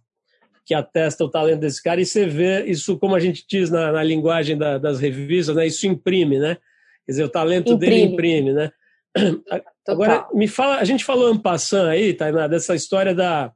que 0.64 0.74
atesta 0.74 1.24
o 1.24 1.28
talento 1.28 1.60
desse 1.60 1.82
cara, 1.82 2.00
e 2.00 2.06
você 2.06 2.24
vê 2.24 2.64
isso, 2.64 2.98
como 2.98 3.14
a 3.14 3.20
gente 3.20 3.44
diz 3.46 3.68
na, 3.68 3.92
na 3.92 4.02
linguagem 4.02 4.56
da, 4.56 4.78
das 4.78 4.98
revistas, 4.98 5.54
né? 5.56 5.66
Isso 5.66 5.86
imprime, 5.86 6.38
né? 6.38 6.56
Quer 7.04 7.12
dizer, 7.12 7.24
o 7.24 7.28
talento 7.28 7.72
imprime. 7.72 7.96
dele 7.96 8.12
imprime, 8.12 8.52
né? 8.52 8.70
Agora, 9.86 10.26
me 10.32 10.48
fala, 10.48 10.78
a 10.78 10.84
gente 10.84 11.04
falou 11.04 11.32
em 11.32 11.38
passant 11.38 11.88
aí, 11.88 12.14
Tainá, 12.14 12.46
dessa 12.46 12.74
história 12.74 13.14
da, 13.14 13.52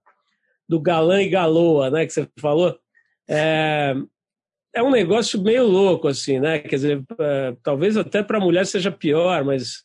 do 0.69 0.79
galã 0.79 1.23
e 1.23 1.29
galoa, 1.29 1.91
né, 1.91 2.05
que 2.05 2.13
você 2.13 2.29
falou. 2.39 2.79
É, 3.29 3.95
é 4.75 4.83
um 4.83 4.91
negócio 4.91 5.43
meio 5.43 5.65
louco, 5.65 6.09
assim, 6.09 6.39
né? 6.39 6.59
Quer 6.59 6.77
dizer, 6.77 7.05
é, 7.19 7.57
talvez 7.63 7.97
até 7.97 8.23
para 8.23 8.39
a 8.39 8.41
mulher 8.41 8.67
seja 8.67 8.91
pior, 8.91 9.45
mas 9.45 9.85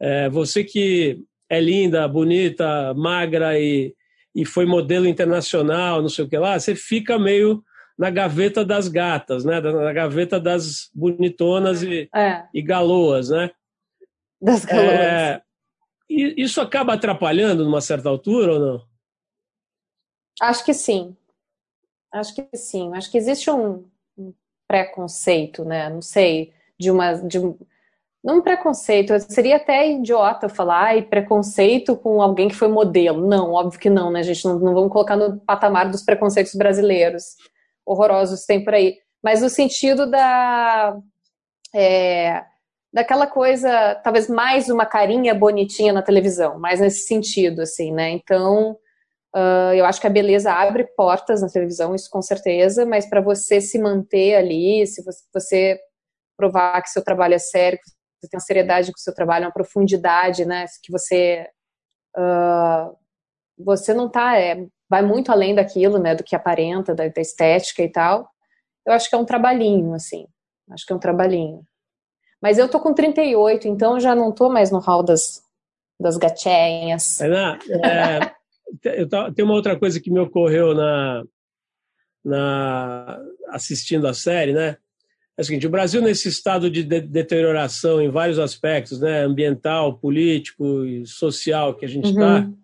é, 0.00 0.28
você 0.28 0.64
que 0.64 1.22
é 1.48 1.60
linda, 1.60 2.08
bonita, 2.08 2.92
magra 2.94 3.58
e, 3.58 3.94
e 4.34 4.44
foi 4.44 4.66
modelo 4.66 5.06
internacional, 5.06 6.02
não 6.02 6.08
sei 6.08 6.24
o 6.24 6.28
que 6.28 6.38
lá, 6.38 6.58
você 6.58 6.74
fica 6.74 7.18
meio 7.18 7.62
na 7.96 8.10
gaveta 8.10 8.64
das 8.64 8.88
gatas, 8.88 9.44
né? 9.44 9.60
Na 9.60 9.92
gaveta 9.92 10.40
das 10.40 10.90
bonitonas 10.92 11.82
e, 11.82 12.08
é. 12.14 12.42
e 12.52 12.60
galoas, 12.60 13.28
né? 13.28 13.50
Das 14.40 14.64
galoas. 14.64 14.90
É, 14.90 15.42
isso 16.36 16.60
acaba 16.60 16.94
atrapalhando 16.94 17.64
numa 17.64 17.80
certa 17.80 18.08
altura 18.08 18.54
ou 18.54 18.60
não? 18.60 18.86
Acho 20.40 20.64
que 20.64 20.74
sim. 20.74 21.16
Acho 22.12 22.34
que 22.34 22.56
sim. 22.56 22.92
Acho 22.94 23.10
que 23.10 23.18
existe 23.18 23.50
um, 23.50 23.84
preconceito, 24.66 25.64
né? 25.64 25.88
Não 25.88 26.02
sei, 26.02 26.52
de 26.78 26.90
uma. 26.90 27.14
De 27.14 27.38
um, 27.38 27.56
não 28.22 28.38
um 28.38 28.42
preconceito, 28.42 29.12
seria 29.28 29.56
até 29.56 29.90
idiota 29.92 30.48
falar 30.48 30.96
e 30.96 31.02
preconceito 31.02 31.94
com 31.94 32.22
alguém 32.22 32.48
que 32.48 32.54
foi 32.54 32.68
modelo. 32.68 33.26
Não, 33.26 33.52
óbvio 33.52 33.78
que 33.78 33.90
não, 33.90 34.10
né, 34.10 34.22
gente? 34.22 34.44
Não, 34.46 34.58
não 34.58 34.74
vamos 34.74 34.90
colocar 34.90 35.16
no 35.16 35.38
patamar 35.40 35.90
dos 35.90 36.02
preconceitos 36.02 36.54
brasileiros 36.54 37.36
horrorosos 37.86 38.46
tem 38.46 38.64
por 38.64 38.74
aí. 38.74 38.96
Mas 39.22 39.42
no 39.42 39.48
sentido 39.48 40.10
da. 40.10 40.96
É, 41.74 42.44
daquela 42.94 43.26
coisa, 43.26 43.96
talvez 44.04 44.28
mais 44.28 44.68
uma 44.68 44.86
carinha 44.86 45.34
bonitinha 45.34 45.92
na 45.92 46.00
televisão, 46.00 46.60
mais 46.60 46.78
nesse 46.78 47.08
sentido, 47.08 47.62
assim, 47.62 47.92
né? 47.92 48.10
Então, 48.10 48.78
uh, 49.34 49.74
eu 49.74 49.84
acho 49.84 50.00
que 50.00 50.06
a 50.06 50.10
beleza 50.10 50.52
abre 50.52 50.84
portas 50.96 51.42
na 51.42 51.48
televisão, 51.48 51.92
isso 51.92 52.08
com 52.08 52.22
certeza, 52.22 52.86
mas 52.86 53.04
para 53.04 53.20
você 53.20 53.60
se 53.60 53.80
manter 53.80 54.36
ali, 54.36 54.86
se 54.86 55.02
você, 55.32 55.80
provar 56.36 56.80
que 56.82 56.90
seu 56.90 57.02
trabalho 57.02 57.34
é 57.34 57.38
sério, 57.38 57.80
que 57.80 57.90
você 58.20 58.28
tem 58.30 58.38
uma 58.38 58.44
seriedade 58.46 58.92
com 58.92 58.96
o 58.98 59.02
seu 59.02 59.14
trabalho, 59.14 59.46
uma 59.46 59.52
profundidade, 59.52 60.44
né? 60.44 60.64
Que 60.82 60.92
você. 60.92 61.48
Uh, 62.16 62.96
você 63.58 63.92
não 63.92 64.08
tá. 64.08 64.38
É, 64.38 64.66
vai 64.88 65.02
muito 65.02 65.32
além 65.32 65.54
daquilo, 65.54 65.98
né? 65.98 66.14
Do 66.14 66.24
que 66.24 66.36
aparenta, 66.36 66.94
da, 66.94 67.08
da 67.08 67.20
estética 67.20 67.82
e 67.82 67.90
tal. 67.90 68.28
Eu 68.86 68.92
acho 68.92 69.08
que 69.08 69.14
é 69.16 69.18
um 69.18 69.24
trabalhinho, 69.24 69.94
assim. 69.94 70.26
Acho 70.70 70.86
que 70.86 70.92
é 70.92 70.96
um 70.96 71.00
trabalhinho. 71.00 71.64
Mas 72.44 72.58
eu 72.58 72.68
tô 72.68 72.78
com 72.78 72.92
38, 72.92 73.66
então 73.68 73.98
já 73.98 74.14
não 74.14 74.30
tô 74.30 74.50
mais 74.50 74.70
no 74.70 74.78
hall 74.78 75.02
das, 75.02 75.42
das 75.98 76.18
gatinhas. 76.18 77.18
É, 78.84 79.00
eu 79.00 79.08
tem 79.32 79.42
uma 79.42 79.54
outra 79.54 79.78
coisa 79.78 79.98
que 79.98 80.10
me 80.10 80.20
ocorreu 80.20 80.74
na, 80.74 81.24
na 82.22 83.18
assistindo 83.48 84.06
a 84.06 84.12
série, 84.12 84.52
né? 84.52 84.76
É 85.38 85.40
o 85.40 85.44
seguinte, 85.46 85.66
o 85.66 85.70
Brasil 85.70 86.02
nesse 86.02 86.28
estado 86.28 86.68
de, 86.68 86.82
de 86.82 87.00
deterioração 87.00 87.98
em 88.02 88.10
vários 88.10 88.38
aspectos, 88.38 89.00
né, 89.00 89.22
ambiental, 89.22 89.96
político 89.96 90.84
e 90.84 91.06
social 91.06 91.74
que 91.74 91.86
a 91.86 91.88
gente 91.88 92.10
está, 92.10 92.40
uhum. 92.40 92.54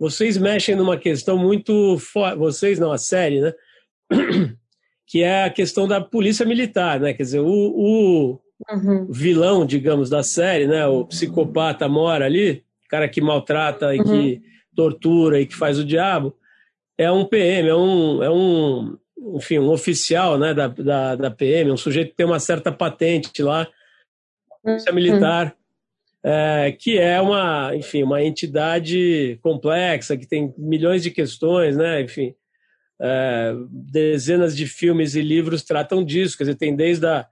vocês 0.00 0.36
mexem 0.36 0.74
numa 0.74 0.98
questão 0.98 1.38
muito 1.38 1.96
forte, 1.98 2.38
vocês 2.38 2.80
não, 2.80 2.90
a 2.90 2.98
série, 2.98 3.40
né, 3.40 3.54
que 5.06 5.22
é 5.22 5.44
a 5.44 5.50
questão 5.50 5.86
da 5.86 6.00
polícia 6.00 6.44
militar, 6.44 6.98
né, 6.98 7.14
quer 7.14 7.22
dizer, 7.22 7.40
o, 7.40 7.46
o 7.46 8.40
uhum. 8.70 9.06
vilão, 9.10 9.66
digamos, 9.66 10.10
da 10.10 10.22
série, 10.22 10.66
né? 10.66 10.86
O 10.86 11.04
psicopata 11.04 11.88
mora 11.88 12.24
ali, 12.24 12.64
cara 12.88 13.08
que 13.08 13.20
maltrata 13.20 13.94
e 13.94 13.98
uhum. 13.98 14.04
que 14.04 14.42
tortura 14.74 15.40
e 15.40 15.46
que 15.46 15.54
faz 15.54 15.78
o 15.78 15.84
diabo, 15.84 16.36
é 16.98 17.10
um 17.10 17.24
PM, 17.24 17.68
é 17.68 17.74
um, 17.74 18.22
é 18.22 18.30
um 18.30 18.98
enfim, 19.34 19.58
um 19.58 19.70
oficial 19.70 20.38
né, 20.38 20.54
da, 20.54 20.68
da, 20.68 21.16
da 21.16 21.30
PM, 21.30 21.70
um 21.70 21.76
sujeito 21.76 22.10
que 22.10 22.16
tem 22.16 22.26
uma 22.26 22.38
certa 22.38 22.70
patente 22.70 23.42
lá, 23.42 23.66
polícia 24.62 24.90
uhum. 24.90 24.94
militar, 24.94 25.56
é, 26.22 26.72
que 26.72 26.98
é 26.98 27.20
uma, 27.20 27.74
enfim, 27.74 28.02
uma 28.02 28.22
entidade 28.22 29.38
complexa, 29.42 30.16
que 30.16 30.26
tem 30.26 30.52
milhões 30.58 31.02
de 31.02 31.10
questões, 31.10 31.76
né? 31.76 32.02
Enfim, 32.02 32.34
é, 33.00 33.54
dezenas 33.70 34.56
de 34.56 34.66
filmes 34.66 35.14
e 35.14 35.22
livros 35.22 35.62
tratam 35.62 36.04
disso, 36.04 36.36
quer 36.36 36.44
dizer, 36.44 36.56
tem 36.56 36.74
desde 36.74 37.06
a 37.06 37.26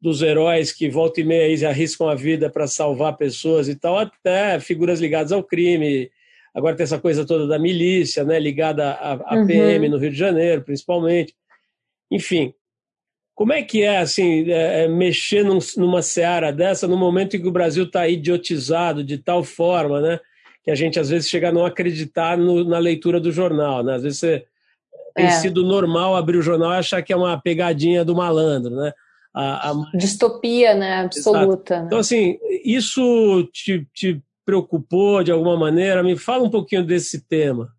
dos 0.00 0.22
heróis 0.22 0.72
que 0.72 0.88
volta 0.88 1.20
e 1.20 1.24
meia 1.24 1.68
arriscam 1.68 2.08
a 2.08 2.14
vida 2.14 2.48
para 2.48 2.66
salvar 2.66 3.16
pessoas 3.16 3.68
e 3.68 3.74
tal, 3.74 3.98
até 3.98 4.58
figuras 4.58 5.00
ligadas 5.00 5.32
ao 5.32 5.42
crime. 5.42 6.10
Agora 6.54 6.74
tem 6.74 6.84
essa 6.84 6.98
coisa 6.98 7.26
toda 7.26 7.46
da 7.46 7.58
milícia, 7.58 8.24
né, 8.24 8.38
ligada 8.38 8.92
à, 8.92 9.34
uhum. 9.34 9.46
PM 9.46 9.88
no 9.88 9.98
Rio 9.98 10.10
de 10.10 10.16
Janeiro, 10.16 10.62
principalmente. 10.62 11.34
Enfim, 12.10 12.54
como 13.34 13.52
é 13.52 13.62
que 13.62 13.82
é 13.82 13.98
assim 13.98 14.50
é, 14.50 14.84
é, 14.84 14.88
mexer 14.88 15.44
num, 15.44 15.58
numa 15.76 16.02
seara 16.02 16.52
dessa 16.52 16.88
no 16.88 16.96
momento 16.96 17.36
em 17.36 17.40
que 17.40 17.48
o 17.48 17.52
Brasil 17.52 17.84
está 17.84 18.08
idiotizado 18.08 19.04
de 19.04 19.18
tal 19.18 19.44
forma, 19.44 20.00
né, 20.00 20.18
que 20.64 20.70
a 20.70 20.74
gente 20.74 20.98
às 20.98 21.10
vezes 21.10 21.28
chega 21.28 21.50
a 21.50 21.52
não 21.52 21.64
acreditar 21.64 22.36
no, 22.36 22.64
na 22.64 22.78
leitura 22.78 23.20
do 23.20 23.30
jornal, 23.30 23.82
né? 23.82 23.94
Às 23.94 24.02
vezes 24.02 24.18
você, 24.18 24.44
tem 25.14 25.26
é. 25.26 25.30
sido 25.30 25.62
normal 25.62 26.16
abrir 26.16 26.38
o 26.38 26.42
jornal 26.42 26.72
e 26.72 26.76
achar 26.76 27.02
que 27.02 27.12
é 27.12 27.16
uma 27.16 27.40
pegadinha 27.40 28.04
do 28.04 28.14
malandro, 28.14 28.74
né? 28.74 28.92
A, 29.34 29.70
a... 29.70 29.74
distopia, 29.94 30.74
né, 30.74 31.02
absoluta. 31.02 31.80
Né? 31.80 31.86
Então, 31.86 31.98
assim, 31.98 32.38
isso 32.64 33.48
te, 33.52 33.86
te 33.94 34.22
preocupou 34.44 35.22
de 35.22 35.30
alguma 35.30 35.56
maneira? 35.56 36.02
Me 36.02 36.16
fala 36.16 36.44
um 36.44 36.50
pouquinho 36.50 36.84
desse 36.84 37.26
tema. 37.26 37.72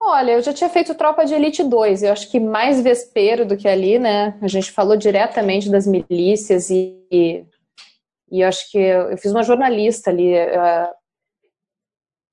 Olha, 0.00 0.32
eu 0.32 0.42
já 0.42 0.52
tinha 0.52 0.70
feito 0.70 0.94
Tropa 0.94 1.24
de 1.24 1.34
Elite 1.34 1.64
2, 1.64 2.02
eu 2.02 2.12
acho 2.12 2.30
que 2.30 2.38
mais 2.38 2.80
vespeiro 2.80 3.44
do 3.44 3.56
que 3.56 3.66
ali, 3.66 3.98
né? 3.98 4.38
A 4.40 4.46
gente 4.46 4.70
falou 4.70 4.96
diretamente 4.96 5.68
das 5.68 5.86
milícias 5.86 6.70
e, 6.70 6.96
e, 7.10 7.44
e 8.30 8.40
eu 8.40 8.48
acho 8.48 8.70
que 8.70 8.78
eu, 8.78 9.10
eu, 9.10 9.18
fiz 9.18 9.32
uma 9.32 9.42
jornalista 9.42 10.10
ali. 10.10 10.32
Uh, 10.32 10.95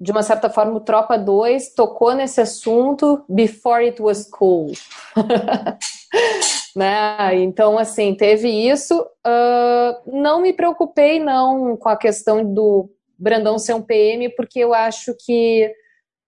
de 0.04 0.12
uma 0.12 0.22
certa 0.22 0.50
forma, 0.50 0.74
o 0.74 0.82
Tropa 0.82 1.18
2 1.18 1.74
tocou 1.74 2.13
nesse 2.13 2.42
assunto 2.42 3.24
before 3.30 3.86
it 3.86 4.02
was 4.02 4.30
cool. 4.30 4.74
né? 6.76 7.36
Então, 7.36 7.80
assim, 7.80 8.13
teve 8.13 8.50
isso. 8.50 9.00
Uh, 9.26 10.12
não 10.20 10.42
me 10.42 10.52
preocupei, 10.52 11.22
não, 11.22 11.78
com 11.78 11.88
a 11.88 11.96
questão 11.96 12.44
do 12.44 12.89
Brandão 13.18 13.58
ser 13.58 13.76
um 13.76 13.82
PM, 13.82 14.28
porque 14.36 14.60
eu 14.60 14.74
acho 14.74 15.16
que 15.26 15.74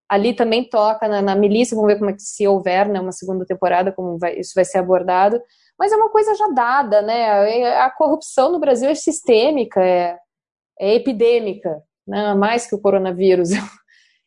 ali 0.08 0.34
também 0.34 0.64
toca 0.64 1.10
na, 1.10 1.22
na 1.22 1.36
milícia, 1.36 1.76
vamos 1.76 1.92
ver 1.92 2.00
como 2.00 2.12
é 2.12 2.14
que 2.14 2.22
se 2.22 2.48
houver 2.48 2.88
né, 2.88 3.02
uma 3.02 3.12
segunda 3.12 3.46
temporada, 3.46 3.92
como 3.92 4.18
vai, 4.18 4.40
isso 4.40 4.54
vai 4.56 4.64
ser 4.64 4.78
abordado. 4.78 5.42
Mas 5.78 5.92
é 5.92 5.98
uma 5.98 6.10
coisa 6.10 6.34
já 6.34 6.48
dada, 6.48 7.02
né? 7.02 7.78
A 7.80 7.90
corrupção 7.90 8.54
no 8.54 8.60
Brasil 8.60 8.88
é 8.90 8.96
sistêmica, 8.96 9.84
é, 9.84 10.18
é 10.80 10.96
epidêmica, 10.96 11.84
né? 12.08 12.34
mais 12.34 12.68
que 12.68 12.76
o 12.76 12.80
coronavírus. 12.80 13.50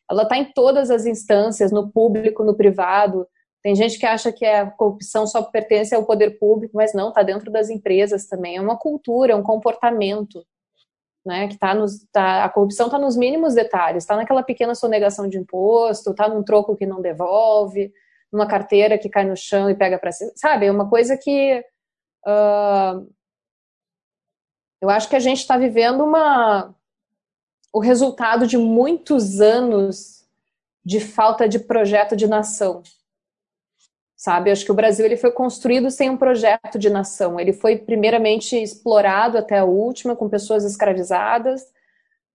Ela 0.09 0.23
está 0.23 0.37
em 0.37 0.51
todas 0.53 0.89
as 0.89 1.05
instâncias, 1.05 1.71
no 1.71 1.91
público, 1.91 2.43
no 2.43 2.55
privado. 2.55 3.27
Tem 3.61 3.75
gente 3.75 3.99
que 3.99 4.05
acha 4.05 4.31
que 4.31 4.45
a 4.45 4.69
corrupção 4.71 5.27
só 5.27 5.43
pertence 5.43 5.93
ao 5.93 6.05
poder 6.05 6.39
público, 6.39 6.75
mas 6.75 6.93
não, 6.93 7.09
está 7.09 7.21
dentro 7.21 7.51
das 7.51 7.69
empresas 7.69 8.25
também. 8.25 8.57
É 8.57 8.61
uma 8.61 8.77
cultura, 8.77 9.33
é 9.33 9.35
um 9.35 9.43
comportamento. 9.43 10.43
Né, 11.25 11.49
que 11.49 11.59
tá 11.59 11.75
nos, 11.75 12.07
tá, 12.13 12.45
a 12.45 12.49
corrupção 12.49 12.87
está 12.87 12.97
nos 12.97 13.17
mínimos 13.17 13.53
detalhes, 13.53 14.03
está 14.03 14.15
naquela 14.15 14.41
pequena 14.41 14.73
sonegação 14.73 15.27
de 15.27 15.37
imposto, 15.37 16.11
está 16.11 16.29
num 16.29 16.41
troco 16.41 16.77
que 16.77 16.85
não 16.85 17.01
devolve, 17.01 17.91
numa 18.31 18.47
carteira 18.47 18.97
que 18.97 19.09
cai 19.09 19.25
no 19.25 19.35
chão 19.35 19.69
e 19.69 19.75
pega 19.75 19.99
para 19.99 20.13
si, 20.13 20.31
sabe? 20.35 20.67
É 20.67 20.71
uma 20.71 20.89
coisa 20.89 21.17
que 21.17 21.63
uh, 22.25 23.07
eu 24.81 24.89
acho 24.89 25.09
que 25.09 25.15
a 25.15 25.19
gente 25.19 25.39
está 25.39 25.57
vivendo 25.57 26.03
uma 26.03 26.73
o 27.71 27.79
resultado 27.79 28.47
de 28.47 28.57
muitos 28.57 29.39
anos 29.39 30.25
de 30.83 30.99
falta 30.99 31.47
de 31.47 31.59
projeto 31.59 32.15
de 32.15 32.27
nação. 32.27 32.81
Sabe, 34.15 34.51
acho 34.51 34.65
que 34.65 34.71
o 34.71 34.75
Brasil 34.75 35.05
ele 35.05 35.15
foi 35.15 35.31
construído 35.31 35.89
sem 35.89 36.09
um 36.09 36.17
projeto 36.17 36.77
de 36.77 36.89
nação. 36.89 37.39
Ele 37.39 37.53
foi 37.53 37.77
primeiramente 37.77 38.61
explorado 38.61 39.37
até 39.37 39.59
a 39.59 39.65
última 39.65 40.15
com 40.15 40.27
pessoas 40.27 40.65
escravizadas 40.65 41.63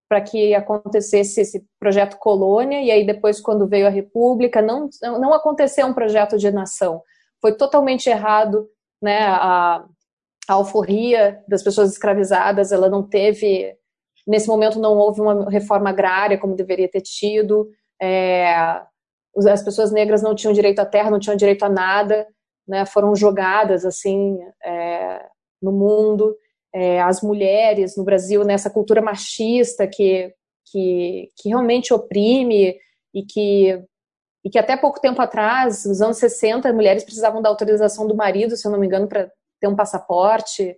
para 0.08 0.20
que 0.20 0.54
acontecesse 0.54 1.40
esse 1.40 1.66
projeto 1.78 2.16
colônia 2.18 2.80
e 2.80 2.90
aí 2.90 3.04
depois 3.04 3.40
quando 3.40 3.66
veio 3.66 3.86
a 3.86 3.90
república 3.90 4.62
não 4.62 4.88
não 5.02 5.34
aconteceu 5.34 5.86
um 5.86 5.92
projeto 5.92 6.38
de 6.38 6.50
nação. 6.50 7.02
Foi 7.40 7.52
totalmente 7.52 8.08
errado, 8.08 8.68
né? 9.02 9.26
A, 9.26 9.84
a 10.48 10.52
alforria 10.52 11.42
das 11.48 11.62
pessoas 11.62 11.90
escravizadas, 11.90 12.70
ela 12.72 12.88
não 12.88 13.02
teve 13.02 13.76
Nesse 14.26 14.48
momento 14.48 14.78
não 14.78 14.96
houve 14.96 15.20
uma 15.20 15.50
reforma 15.50 15.90
agrária 15.90 16.38
como 16.38 16.56
deveria 16.56 16.90
ter 16.90 17.02
tido. 17.02 17.68
É, 18.00 18.54
as 19.36 19.62
pessoas 19.62 19.92
negras 19.92 20.22
não 20.22 20.34
tinham 20.34 20.52
direito 20.52 20.78
à 20.78 20.86
terra, 20.86 21.10
não 21.10 21.18
tinham 21.18 21.36
direito 21.36 21.64
a 21.64 21.68
nada, 21.68 22.26
né, 22.66 22.86
foram 22.86 23.14
jogadas 23.14 23.84
assim 23.84 24.38
é, 24.64 25.26
no 25.60 25.72
mundo. 25.72 26.36
É, 26.74 27.00
as 27.02 27.22
mulheres 27.22 27.96
no 27.96 28.04
Brasil, 28.04 28.42
nessa 28.44 28.70
cultura 28.70 29.00
machista 29.00 29.86
que, 29.86 30.32
que, 30.66 31.28
que 31.36 31.48
realmente 31.48 31.92
oprime 31.94 32.76
e 33.14 33.22
que, 33.22 33.80
e 34.44 34.50
que 34.50 34.58
até 34.58 34.76
pouco 34.76 35.00
tempo 35.00 35.22
atrás, 35.22 35.84
nos 35.84 36.02
anos 36.02 36.16
60, 36.16 36.68
as 36.68 36.74
mulheres 36.74 37.04
precisavam 37.04 37.40
da 37.40 37.48
autorização 37.48 38.08
do 38.08 38.16
marido, 38.16 38.56
se 38.56 38.66
eu 38.66 38.72
não 38.72 38.80
me 38.80 38.86
engano, 38.86 39.06
para 39.06 39.30
ter 39.60 39.68
um 39.68 39.76
passaporte. 39.76 40.76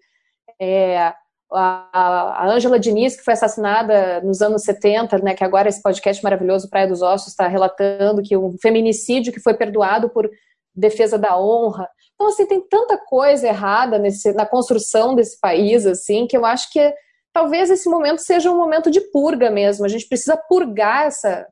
É, 0.60 1.14
a 1.52 2.48
Ângela 2.48 2.78
Diniz, 2.78 3.16
que 3.16 3.24
foi 3.24 3.34
assassinada 3.34 4.20
nos 4.22 4.42
anos 4.42 4.62
70, 4.62 5.18
né, 5.18 5.34
que 5.34 5.44
agora 5.44 5.68
esse 5.68 5.80
podcast 5.80 6.22
maravilhoso 6.22 6.68
Praia 6.68 6.88
dos 6.88 7.02
Ossos 7.02 7.28
está 7.28 7.46
relatando 7.46 8.22
que 8.22 8.36
um 8.36 8.56
feminicídio 8.60 9.32
que 9.32 9.40
foi 9.40 9.54
perdoado 9.54 10.08
por 10.08 10.28
defesa 10.74 11.16
da 11.16 11.38
honra. 11.38 11.88
Então, 12.14 12.28
assim, 12.28 12.46
tem 12.46 12.60
tanta 12.60 12.98
coisa 12.98 13.46
errada 13.46 13.98
nesse, 13.98 14.32
na 14.32 14.46
construção 14.46 15.14
desse 15.14 15.38
país, 15.38 15.86
assim, 15.86 16.26
que 16.26 16.36
eu 16.36 16.44
acho 16.44 16.70
que 16.72 16.94
talvez 17.32 17.70
esse 17.70 17.88
momento 17.88 18.20
seja 18.20 18.50
um 18.50 18.56
momento 18.56 18.90
de 18.90 19.00
purga 19.00 19.50
mesmo. 19.50 19.84
A 19.84 19.88
gente 19.88 20.08
precisa 20.08 20.36
purgar 20.36 21.06
essa, 21.06 21.46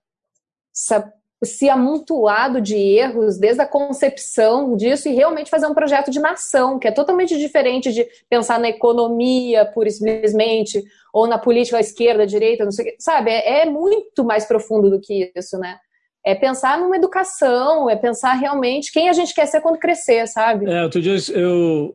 essa 0.74 1.12
esse 1.44 1.68
amontoado 1.68 2.60
de 2.60 2.76
erros 2.76 3.38
desde 3.38 3.62
a 3.62 3.66
concepção 3.66 4.76
disso 4.76 5.08
e 5.08 5.14
realmente 5.14 5.48
fazer 5.48 5.66
um 5.66 5.74
projeto 5.74 6.10
de 6.10 6.18
nação, 6.18 6.78
que 6.78 6.88
é 6.88 6.90
totalmente 6.90 7.38
diferente 7.38 7.92
de 7.92 8.06
pensar 8.28 8.58
na 8.58 8.68
economia, 8.68 9.64
pura 9.64 9.88
e 9.88 9.92
simplesmente, 9.92 10.82
ou 11.12 11.26
na 11.26 11.38
política 11.38 11.76
à 11.76 11.80
esquerda, 11.80 12.24
à 12.24 12.26
direita, 12.26 12.64
não 12.64 12.72
sei 12.72 12.84
o 12.84 12.88
que, 12.88 12.96
sabe? 12.98 13.30
É, 13.30 13.62
é 13.62 13.64
muito 13.66 14.24
mais 14.24 14.44
profundo 14.44 14.90
do 14.90 15.00
que 15.00 15.30
isso, 15.36 15.56
né? 15.58 15.78
É 16.26 16.34
pensar 16.34 16.78
numa 16.78 16.96
educação, 16.96 17.88
é 17.88 17.94
pensar 17.94 18.32
realmente 18.32 18.90
quem 18.90 19.08
a 19.08 19.12
gente 19.12 19.34
quer 19.34 19.46
ser 19.46 19.60
quando 19.60 19.78
crescer, 19.78 20.26
sabe? 20.26 20.68
É, 20.68 20.82
outro 20.82 21.00
dia 21.00 21.16
eu 21.34 21.94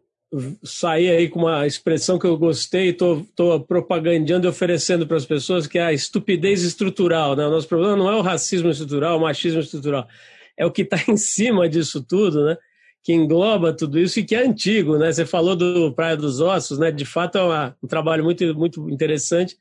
saí 0.64 1.10
aí 1.10 1.28
com 1.28 1.40
uma 1.40 1.66
expressão 1.66 2.20
que 2.20 2.26
eu 2.26 2.38
gostei, 2.38 2.90
estou 2.90 3.26
propagandando 3.68 4.46
e 4.46 4.50
oferecendo 4.50 5.08
para 5.08 5.18
as 5.18 5.26
pessoas, 5.26 5.66
que 5.66 5.80
é 5.80 5.84
a 5.84 5.94
estupidez 5.94 6.62
estrutural. 6.64 7.36
Né? 7.36 7.46
O 7.48 7.50
nosso 7.50 7.68
problema 7.68 7.96
não 7.96 8.10
é 8.10 8.16
o 8.16 8.22
racismo 8.22 8.70
estrutural, 8.70 9.18
o 9.18 9.22
machismo 9.22 9.60
estrutural, 9.60 10.08
é 10.56 10.66
o 10.66 10.72
que 10.72 10.84
está 10.84 10.98
em 11.10 11.18
cima 11.18 11.68
disso 11.68 12.04
tudo, 12.04 12.46
né? 12.46 12.58
que 13.02 13.14
engloba 13.14 13.74
tudo 13.74 13.98
isso 13.98 14.20
e 14.20 14.24
que 14.24 14.36
é 14.36 14.46
antigo. 14.46 14.98
Né? 14.98 15.12
Você 15.12 15.26
falou 15.26 15.56
do 15.56 15.92
Praia 15.94 16.16
dos 16.16 16.40
Ossos, 16.40 16.78
né? 16.78 16.92
de 16.92 17.06
fato 17.06 17.38
é 17.38 17.44
uma, 17.44 17.78
um 17.82 17.88
trabalho 17.88 18.24
muito, 18.24 18.54
muito 18.54 18.88
interessante, 18.90 19.58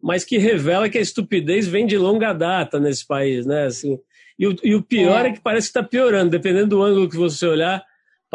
mas 0.00 0.24
que 0.24 0.38
revela 0.38 0.88
que 0.88 0.98
a 0.98 1.00
estupidez 1.00 1.66
vem 1.66 1.84
de 1.84 1.98
longa 1.98 2.32
data 2.32 2.78
nesse 2.78 3.04
país. 3.04 3.44
Né? 3.44 3.64
Assim, 3.64 3.98
e, 4.38 4.46
o, 4.46 4.56
e 4.62 4.74
o 4.74 4.82
pior 4.82 5.24
é. 5.24 5.30
é 5.30 5.32
que 5.32 5.40
parece 5.40 5.66
que 5.66 5.78
está 5.78 5.82
piorando, 5.82 6.30
dependendo 6.30 6.76
do 6.76 6.82
ângulo 6.82 7.08
que 7.08 7.16
você 7.16 7.44
olhar, 7.44 7.82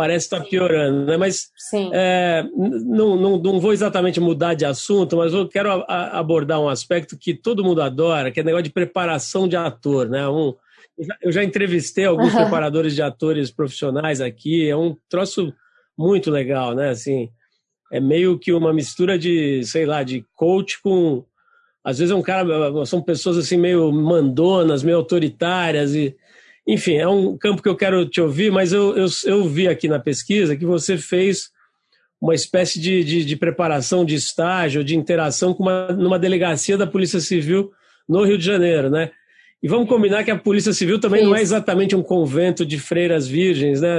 parece 0.01 0.25
estar 0.25 0.39
tá 0.39 0.45
piorando, 0.45 1.05
né? 1.05 1.15
Mas 1.15 1.51
é, 1.93 2.43
não, 2.55 3.15
não, 3.15 3.37
não 3.37 3.59
vou 3.59 3.71
exatamente 3.71 4.19
mudar 4.19 4.55
de 4.55 4.65
assunto, 4.65 5.15
mas 5.15 5.31
eu 5.31 5.47
quero 5.47 5.69
a, 5.69 5.83
a 5.87 6.19
abordar 6.19 6.59
um 6.59 6.67
aspecto 6.67 7.15
que 7.15 7.35
todo 7.35 7.63
mundo 7.63 7.83
adora, 7.83 8.31
que 8.31 8.39
é 8.39 8.43
o 8.43 8.45
negócio 8.47 8.63
de 8.63 8.71
preparação 8.71 9.47
de 9.47 9.55
ator, 9.55 10.09
né? 10.09 10.27
Um, 10.27 10.55
eu, 10.97 11.05
já, 11.05 11.17
eu 11.21 11.31
já 11.31 11.43
entrevistei 11.43 12.05
alguns 12.05 12.33
preparadores 12.33 12.95
de 12.95 13.03
atores 13.03 13.51
profissionais 13.51 14.21
aqui, 14.21 14.67
é 14.67 14.75
um 14.75 14.97
troço 15.07 15.53
muito 15.95 16.31
legal, 16.31 16.73
né? 16.73 16.89
Assim, 16.89 17.29
é 17.91 17.99
meio 17.99 18.39
que 18.39 18.51
uma 18.51 18.73
mistura 18.73 19.19
de, 19.19 19.63
sei 19.65 19.85
lá, 19.85 20.01
de 20.01 20.25
coach 20.33 20.81
com 20.81 21.23
às 21.83 21.99
vezes 21.99 22.11
é 22.11 22.15
um 22.15 22.23
cara, 22.23 22.45
são 22.87 23.03
pessoas 23.03 23.37
assim 23.37 23.57
meio 23.57 23.91
mandonas, 23.91 24.81
meio 24.81 24.97
autoritárias 24.97 25.93
e 25.93 26.15
enfim, 26.67 26.95
é 26.95 27.07
um 27.07 27.37
campo 27.37 27.61
que 27.61 27.69
eu 27.69 27.75
quero 27.75 28.05
te 28.07 28.21
ouvir, 28.21 28.51
mas 28.51 28.71
eu, 28.71 28.95
eu, 28.95 29.07
eu 29.25 29.47
vi 29.47 29.67
aqui 29.67 29.87
na 29.87 29.99
pesquisa 29.99 30.55
que 30.55 30.65
você 30.65 30.97
fez 30.97 31.49
uma 32.19 32.35
espécie 32.35 32.79
de, 32.79 33.03
de, 33.03 33.25
de 33.25 33.35
preparação 33.35 34.05
de 34.05 34.13
estágio, 34.13 34.83
de 34.83 34.95
interação 34.95 35.53
com 35.53 35.63
uma, 35.63 35.87
numa 35.87 36.19
delegacia 36.19 36.77
da 36.77 36.85
Polícia 36.85 37.19
Civil 37.19 37.71
no 38.07 38.23
Rio 38.23 38.37
de 38.37 38.45
Janeiro, 38.45 38.89
né? 38.89 39.11
E 39.63 39.67
vamos 39.67 39.89
combinar 39.89 40.23
que 40.23 40.31
a 40.31 40.37
Polícia 40.37 40.73
Civil 40.73 40.99
também 40.99 41.23
não 41.23 41.35
é 41.35 41.41
exatamente 41.41 41.95
um 41.95 42.03
convento 42.03 42.65
de 42.65 42.79
freiras 42.79 43.27
virgens, 43.27 43.81
né? 43.81 43.89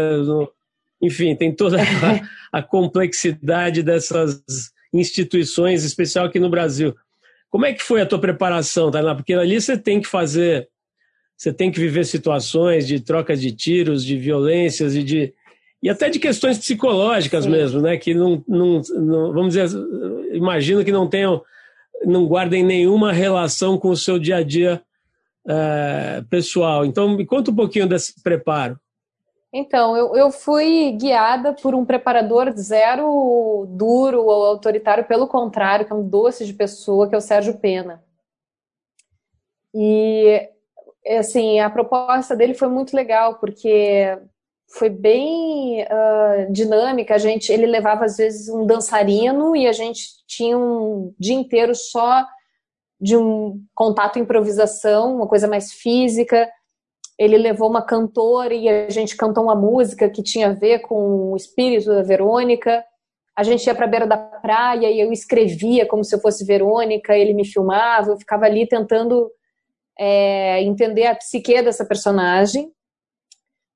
Enfim, 1.00 1.34
tem 1.34 1.52
toda 1.52 1.78
a, 2.52 2.58
a 2.58 2.62
complexidade 2.62 3.82
dessas 3.82 4.40
instituições, 4.92 5.84
especial 5.84 6.26
aqui 6.26 6.38
no 6.38 6.50
Brasil. 6.50 6.94
Como 7.50 7.66
é 7.66 7.72
que 7.72 7.82
foi 7.82 8.00
a 8.00 8.06
tua 8.06 8.20
preparação, 8.20 8.90
Tainá? 8.90 9.14
Porque 9.14 9.34
ali 9.34 9.60
você 9.60 9.76
tem 9.76 10.00
que 10.00 10.08
fazer 10.08 10.68
você 11.36 11.52
tem 11.52 11.70
que 11.70 11.80
viver 11.80 12.04
situações 12.04 12.86
de 12.86 13.00
troca 13.00 13.36
de 13.36 13.52
tiros, 13.52 14.04
de 14.04 14.16
violências 14.16 14.94
e 14.94 15.02
de 15.02 15.34
e 15.82 15.90
até 15.90 16.08
de 16.08 16.20
questões 16.20 16.58
psicológicas 16.58 17.44
Sim. 17.44 17.50
mesmo, 17.50 17.80
né? 17.80 17.96
Que 17.96 18.14
não, 18.14 18.42
não, 18.46 18.80
não, 18.94 19.32
vamos 19.32 19.54
dizer, 19.54 19.68
imagino 20.32 20.84
que 20.84 20.92
não 20.92 21.08
tenham, 21.08 21.42
não 22.04 22.24
guardem 22.26 22.62
nenhuma 22.62 23.12
relação 23.12 23.76
com 23.76 23.88
o 23.88 23.96
seu 23.96 24.16
dia 24.16 24.36
a 24.36 24.42
dia 24.44 24.80
é, 25.44 26.22
pessoal. 26.30 26.84
Então, 26.84 27.16
me 27.16 27.26
conta 27.26 27.50
um 27.50 27.56
pouquinho 27.56 27.88
desse 27.88 28.22
preparo. 28.22 28.78
Então, 29.52 29.96
eu, 29.96 30.16
eu 30.16 30.30
fui 30.30 30.92
guiada 30.92 31.52
por 31.52 31.74
um 31.74 31.84
preparador 31.84 32.52
zero 32.56 33.66
duro 33.68 34.22
ou 34.22 34.44
autoritário, 34.46 35.04
pelo 35.04 35.26
contrário, 35.26 35.84
que 35.84 35.92
é 35.92 35.96
um 35.96 36.08
doce 36.08 36.46
de 36.46 36.54
pessoa, 36.54 37.08
que 37.08 37.14
é 37.14 37.18
o 37.18 37.20
Sérgio 37.20 37.58
Pena. 37.58 38.02
E 39.74 40.48
assim, 41.06 41.60
a 41.60 41.68
proposta 41.68 42.36
dele 42.36 42.54
foi 42.54 42.68
muito 42.68 42.94
legal, 42.94 43.38
porque 43.38 44.16
foi 44.68 44.88
bem 44.88 45.82
uh, 45.82 46.52
dinâmica. 46.52 47.14
A 47.14 47.18
gente, 47.18 47.52
ele 47.52 47.66
levava 47.66 48.04
às 48.04 48.16
vezes 48.16 48.48
um 48.48 48.66
dançarino 48.66 49.54
e 49.54 49.66
a 49.66 49.72
gente 49.72 50.06
tinha 50.26 50.56
um 50.56 51.14
dia 51.18 51.34
inteiro 51.34 51.74
só 51.74 52.24
de 53.00 53.16
um 53.16 53.60
contato 53.74 54.18
improvisação, 54.18 55.16
uma 55.16 55.26
coisa 55.26 55.46
mais 55.48 55.72
física. 55.72 56.48
Ele 57.18 57.36
levou 57.36 57.68
uma 57.68 57.82
cantora 57.82 58.54
e 58.54 58.68
a 58.68 58.88
gente 58.88 59.16
cantou 59.16 59.44
uma 59.44 59.54
música 59.54 60.08
que 60.08 60.22
tinha 60.22 60.48
a 60.48 60.54
ver 60.54 60.80
com 60.80 61.32
o 61.32 61.36
espírito 61.36 61.90
da 61.90 62.02
Verônica. 62.02 62.82
A 63.36 63.42
gente 63.42 63.66
ia 63.66 63.74
para 63.74 63.86
a 63.86 63.88
beira 63.88 64.06
da 64.06 64.16
praia 64.16 64.90
e 64.90 65.00
eu 65.00 65.12
escrevia 65.12 65.84
como 65.86 66.04
se 66.04 66.14
eu 66.14 66.20
fosse 66.20 66.44
Verônica, 66.44 67.16
ele 67.16 67.34
me 67.34 67.44
filmava, 67.44 68.10
eu 68.10 68.16
ficava 68.16 68.46
ali 68.46 68.66
tentando 68.66 69.30
é, 69.98 70.62
entender 70.62 71.06
a 71.06 71.14
psique 71.14 71.62
dessa 71.62 71.84
personagem. 71.84 72.72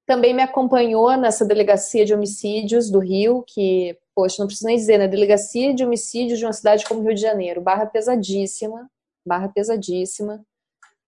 Também 0.07 0.33
me 0.33 0.42
acompanhou 0.42 1.16
nessa 1.16 1.44
delegacia 1.44 2.05
de 2.05 2.14
homicídios 2.14 2.90
do 2.90 3.00
Rio, 3.00 3.44
que, 3.46 3.98
poxa, 4.14 4.37
não 4.38 4.46
preciso 4.46 4.66
nem 4.66 4.76
dizer, 4.76 4.98
né? 4.98 5.09
Delegacia 5.09 5.74
de 5.74 5.85
homicídios 5.85 6.38
de 6.38 6.44
uma 6.44 6.52
cidade 6.52 6.85
como 6.85 7.02
Rio 7.02 7.14
de 7.14 7.20
Janeiro. 7.20 7.61
Barra 7.61 7.87
pesadíssima, 7.87 8.88
barra 9.26 9.48
pesadíssima. 9.48 10.44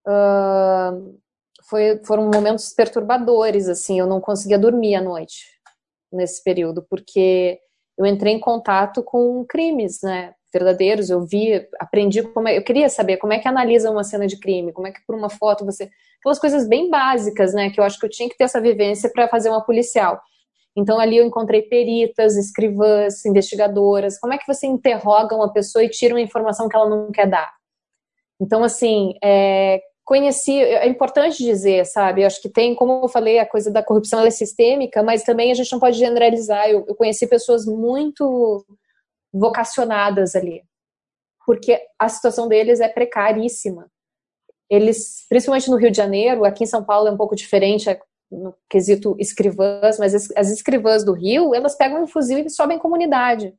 Uh, 0.07 1.17
foi, 1.69 2.03
foram 2.05 2.31
momentos 2.33 2.73
perturbadores, 2.73 3.69
assim, 3.69 3.99
eu 3.99 4.07
não 4.07 4.21
conseguia 4.21 4.59
dormir 4.59 4.95
à 4.95 5.03
noite 5.03 5.45
nesse 6.11 6.43
período, 6.43 6.83
porque 6.89 7.61
eu 7.97 8.07
entrei 8.07 8.33
em 8.33 8.41
contato 8.41 9.03
com 9.03 9.45
crimes, 9.45 10.01
né? 10.03 10.35
Verdadeiros, 10.53 11.11
eu 11.11 11.25
vi, 11.25 11.67
aprendi 11.79 12.23
como 12.23 12.49
é, 12.49 12.57
eu 12.57 12.65
queria 12.65 12.89
saber 12.89 13.17
como 13.19 13.33
é 13.33 13.39
que 13.39 13.49
analisa 13.49 13.91
uma 13.91 14.05
cena 14.05 14.27
de 14.27 14.39
crime, 14.39 14.73
como 14.73 14.87
é 14.87 14.93
que 14.93 15.01
por 15.07 15.15
uma 15.15 15.29
foto 15.29 15.65
você, 15.65 15.89
aquelas 16.19 16.39
coisas 16.39 16.67
bem 16.67 16.91
básicas, 16.91 17.53
né, 17.53 17.71
que 17.71 17.79
eu 17.79 17.85
acho 17.85 17.99
que 17.99 18.07
eu 18.07 18.11
tinha 18.11 18.29
que 18.29 18.37
ter 18.37 18.45
essa 18.45 18.61
vivência 18.61 19.11
para 19.13 19.29
fazer 19.29 19.51
uma 19.51 19.65
policial. 19.65 20.21
Então 20.77 20.99
ali 20.99 21.17
eu 21.17 21.27
encontrei 21.27 21.63
peritas, 21.63 22.37
escrivãs, 22.37 23.25
investigadoras, 23.25 24.19
como 24.19 24.33
é 24.33 24.39
que 24.39 24.47
você 24.47 24.67
interroga 24.67 25.35
uma 25.35 25.53
pessoa 25.53 25.85
e 25.85 25.91
tira 25.91 26.15
uma 26.15 26.21
informação 26.21 26.69
que 26.69 26.77
ela 26.77 26.89
não 26.89 27.11
quer 27.11 27.29
dar? 27.29 27.53
Então 28.41 28.63
assim, 28.63 29.15
é, 29.23 29.81
conheci, 30.09 30.59
é 30.59 30.89
importante 30.89 31.45
dizer, 31.45 31.85
sabe? 31.85 32.23
Eu 32.23 32.27
acho 32.27 32.41
que 32.41 32.49
tem, 32.49 32.75
como 32.75 33.05
eu 33.05 33.09
falei, 33.09 33.39
a 33.39 33.47
coisa 33.47 33.71
da 33.71 33.83
corrupção 33.83 34.25
é 34.25 34.31
sistêmica, 34.31 35.03
mas 35.03 35.23
também 35.23 35.51
a 35.51 35.55
gente 35.55 35.71
não 35.71 35.79
pode 35.79 35.99
generalizar. 35.99 36.67
Eu, 36.71 36.83
eu 36.89 36.95
conheci 36.95 37.27
pessoas 37.27 37.67
muito 37.67 38.65
vocacionadas 39.33 40.35
ali, 40.35 40.63
porque 41.45 41.81
a 41.99 42.09
situação 42.09 42.49
deles 42.49 42.81
é 42.81 42.89
precaríssima. 42.89 43.91
Eles, 44.71 45.27
principalmente 45.29 45.71
no 45.71 45.77
Rio 45.77 45.91
de 45.91 45.97
Janeiro, 45.97 46.45
aqui 46.45 46.65
em 46.65 46.67
São 46.67 46.85
Paulo 46.85 47.09
é 47.09 47.11
um 47.11 47.17
pouco 47.17 47.35
diferente 47.35 47.89
é 47.89 47.99
no 48.31 48.55
quesito 48.69 49.17
escrivãs, 49.19 49.99
mas 49.99 50.15
as, 50.15 50.51
escrivãs 50.51 51.03
do 51.03 51.15
Rio, 51.15 51.55
elas 51.55 51.75
pegam 51.75 52.03
um 52.03 52.07
fuzil 52.07 52.39
e 52.41 52.51
sobem 52.51 52.79
comunidade. 52.79 53.55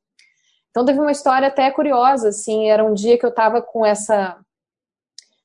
Então 0.70 0.86
teve 0.86 1.00
uma 1.00 1.12
história 1.12 1.48
até 1.48 1.72
curiosa, 1.72 2.30
assim, 2.30 2.70
era 2.70 2.86
um 2.86 2.94
dia 2.94 3.18
que 3.18 3.26
eu 3.26 3.32
estava 3.32 3.62
com 3.62 3.86
essa 3.86 4.40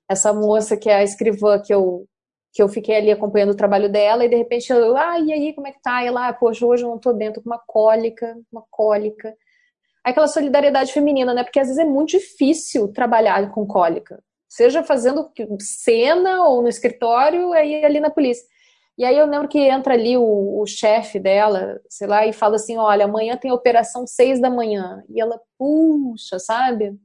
essa 0.06 0.34
moça 0.34 0.76
que 0.76 0.90
é 0.90 0.96
a 0.96 1.02
escrivã 1.02 1.58
que 1.58 1.72
eu 1.72 2.06
que 2.52 2.62
eu 2.62 2.68
fiquei 2.68 2.96
ali 2.96 3.10
acompanhando 3.10 3.50
o 3.50 3.56
trabalho 3.56 3.90
dela 3.90 4.24
e 4.24 4.28
de 4.28 4.36
repente 4.36 4.70
eu, 4.70 4.96
ah, 4.96 5.18
e 5.18 5.32
aí, 5.32 5.52
como 5.54 5.66
é 5.66 5.72
que 5.72 5.82
tá? 5.82 6.04
E 6.04 6.08
ah, 6.08 6.32
poxa, 6.32 6.64
hoje 6.64 6.84
eu 6.84 6.88
não 6.88 6.98
tô 6.98 7.12
bem, 7.12 7.32
tô 7.32 7.42
com 7.42 7.48
uma 7.50 7.60
cólica, 7.66 8.38
uma 8.52 8.62
cólica 8.70 9.34
aquela 10.04 10.28
solidariedade 10.28 10.92
feminina, 10.92 11.32
né? 11.32 11.42
Porque 11.42 11.58
às 11.58 11.68
vezes 11.68 11.82
é 11.82 11.84
muito 11.84 12.10
difícil 12.10 12.88
trabalhar 12.88 13.50
com 13.50 13.66
cólica. 13.66 14.22
Seja 14.48 14.84
fazendo 14.84 15.30
cena 15.58 16.44
ou 16.44 16.62
no 16.62 16.68
escritório, 16.68 17.52
aí 17.52 17.84
ali 17.84 17.98
na 17.98 18.10
polícia. 18.10 18.46
E 18.96 19.04
aí 19.04 19.16
eu 19.18 19.26
lembro 19.26 19.48
que 19.48 19.58
entra 19.58 19.94
ali 19.94 20.16
o, 20.16 20.60
o 20.60 20.66
chefe 20.66 21.18
dela, 21.18 21.80
sei 21.88 22.06
lá, 22.06 22.26
e 22.26 22.32
fala 22.32 22.56
assim: 22.56 22.76
olha, 22.76 23.06
amanhã 23.06 23.36
tem 23.36 23.50
operação 23.50 24.06
seis 24.06 24.40
da 24.40 24.50
manhã. 24.50 25.02
E 25.08 25.20
ela, 25.20 25.40
puxa, 25.58 26.38
sabe? 26.38 26.96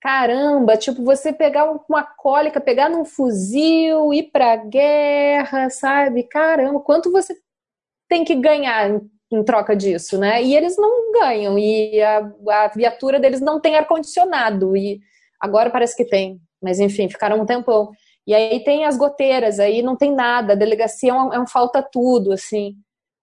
Caramba, 0.00 0.76
tipo, 0.76 1.02
você 1.02 1.32
pegar 1.32 1.70
uma 1.88 2.04
cólica, 2.04 2.60
pegar 2.60 2.88
num 2.88 3.04
fuzil, 3.04 4.14
ir 4.14 4.30
pra 4.30 4.56
guerra, 4.56 5.68
sabe? 5.68 6.22
Caramba, 6.22 6.80
quanto 6.80 7.10
você 7.10 7.34
tem 8.08 8.24
que 8.24 8.34
ganhar 8.34 9.00
em, 9.30 9.44
troca 9.44 9.74
disso, 9.74 10.18
né? 10.18 10.42
E 10.42 10.56
eles 10.56 10.76
não 10.76 11.12
ganham, 11.12 11.58
e 11.58 12.00
a, 12.02 12.32
a 12.48 12.68
viatura 12.68 13.18
deles 13.20 13.40
não 13.40 13.60
tem 13.60 13.76
ar-condicionado, 13.76 14.76
e 14.76 15.00
agora 15.40 15.70
parece 15.70 15.96
que 15.96 16.04
tem, 16.04 16.40
mas 16.62 16.80
enfim, 16.80 17.08
ficaram 17.08 17.40
um 17.40 17.46
tempão. 17.46 17.90
E 18.26 18.34
aí 18.34 18.62
tem 18.64 18.84
as 18.84 18.96
goteiras, 18.96 19.60
aí 19.60 19.82
não 19.82 19.96
tem 19.96 20.12
nada, 20.12 20.52
a 20.52 20.56
delegacia 20.56 21.10
é 21.10 21.14
um, 21.14 21.32
é 21.34 21.40
um 21.40 21.46
falta 21.46 21.82
tudo, 21.82 22.32
assim. 22.32 22.74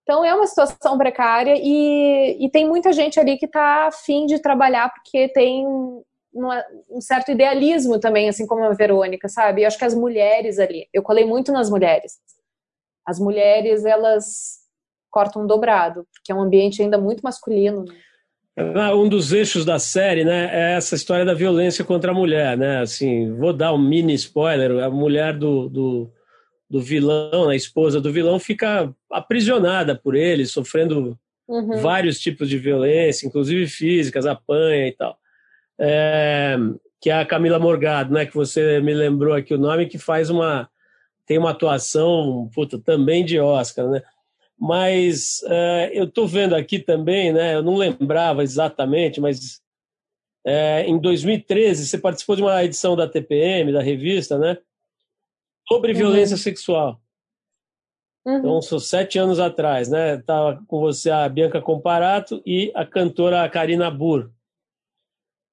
Então 0.03 0.23
é 0.23 0.33
uma 0.33 0.47
situação 0.47 0.97
precária 0.97 1.55
e, 1.57 2.45
e 2.45 2.49
tem 2.49 2.67
muita 2.67 2.91
gente 2.91 3.19
ali 3.19 3.37
que 3.37 3.45
está 3.45 3.87
afim 3.87 4.25
de 4.25 4.39
trabalhar 4.39 4.93
porque 4.93 5.29
tem 5.29 5.65
uma, 6.33 6.63
um 6.89 6.99
certo 6.99 7.31
idealismo 7.31 7.99
também, 7.99 8.27
assim 8.27 8.45
como 8.45 8.63
a 8.63 8.73
Verônica, 8.73 9.29
sabe? 9.29 9.63
Eu 9.63 9.67
acho 9.67 9.77
que 9.77 9.85
as 9.85 9.95
mulheres 9.95 10.59
ali, 10.59 10.87
eu 10.93 11.03
colei 11.03 11.25
muito 11.25 11.51
nas 11.51 11.69
mulheres. 11.69 12.19
As 13.05 13.19
mulheres, 13.19 13.85
elas 13.85 14.62
cortam 15.13 15.45
dobrado, 15.45 16.08
porque 16.12 16.32
é 16.32 16.36
um 16.36 16.41
ambiente 16.41 16.82
ainda 16.82 16.97
muito 16.97 17.21
masculino. 17.21 17.86
Né? 18.58 18.73
Ah, 18.76 18.95
um 18.95 19.08
dos 19.08 19.32
eixos 19.32 19.63
da 19.63 19.78
série, 19.78 20.26
né, 20.26 20.49
é 20.52 20.73
essa 20.73 20.95
história 20.95 21.23
da 21.23 21.36
violência 21.36 21.86
contra 21.86 22.12
a 22.12 22.15
mulher, 22.15 22.58
né? 22.58 22.82
Assim, 22.82 23.32
vou 23.36 23.54
dar 23.54 23.73
um 23.73 23.78
mini 23.78 24.15
spoiler: 24.15 24.84
a 24.84 24.89
mulher 24.89 25.38
do, 25.38 25.69
do, 25.69 26.12
do 26.67 26.82
vilão, 26.82 27.49
a 27.49 27.56
esposa 27.56 28.02
do 28.02 28.12
vilão, 28.12 28.39
fica 28.39 28.91
aprisionada 29.12 29.95
por 29.95 30.15
ele, 30.15 30.45
sofrendo 30.47 31.17
uhum. 31.47 31.78
vários 31.78 32.19
tipos 32.19 32.49
de 32.49 32.58
violência, 32.58 33.28
inclusive 33.28 33.67
físicas, 33.67 34.26
apanha 34.26 34.88
e 34.88 34.91
tal. 34.91 35.15
É, 35.80 36.58
que 36.99 37.10
é 37.10 37.13
a 37.13 37.26
Camila 37.26 37.60
Morgado, 37.60 38.13
né? 38.13 38.26
Que 38.26 38.34
você 38.34 38.80
me 38.80 38.93
lembrou 38.93 39.36
aqui 39.36 39.54
o 39.54 39.60
nome, 39.60 39.88
que 39.88 39.99
faz 39.99 40.32
uma 40.32 40.67
tem 41.26 41.38
uma 41.38 41.52
atuação 41.52 42.49
puta, 42.54 42.78
também 42.78 43.23
de 43.23 43.39
Oscar, 43.39 43.88
né? 43.89 44.02
Mas 44.59 45.41
uh, 45.43 45.91
eu 45.91 46.05
estou 46.05 46.27
vendo 46.27 46.55
aqui 46.55 46.79
também, 46.79 47.33
né? 47.33 47.55
Eu 47.55 47.63
não 47.63 47.75
lembrava 47.75 48.43
exatamente, 48.43 49.19
mas 49.19 49.61
é, 50.45 50.85
em 50.85 50.99
2013 50.99 51.87
você 51.87 51.97
participou 51.97 52.35
de 52.35 52.41
uma 52.41 52.63
edição 52.63 52.95
da 52.95 53.07
TPM, 53.07 53.71
da 53.71 53.81
revista, 53.81 54.37
né? 54.37 54.57
Sobre 55.67 55.93
uhum. 55.93 55.97
violência 55.97 56.37
sexual. 56.37 57.01
Uhum. 58.25 58.37
Então, 58.37 58.61
são 58.61 58.79
sete 58.79 59.17
anos 59.17 59.39
atrás, 59.39 59.89
né? 59.89 60.15
Estava 60.15 60.61
com 60.67 60.79
você 60.79 61.09
a 61.09 61.27
Bianca 61.27 61.61
Comparato 61.61 62.41
e 62.45 62.71
a 62.75 62.85
cantora 62.85 63.47
Karina 63.49 63.89
Burr. 63.89 64.29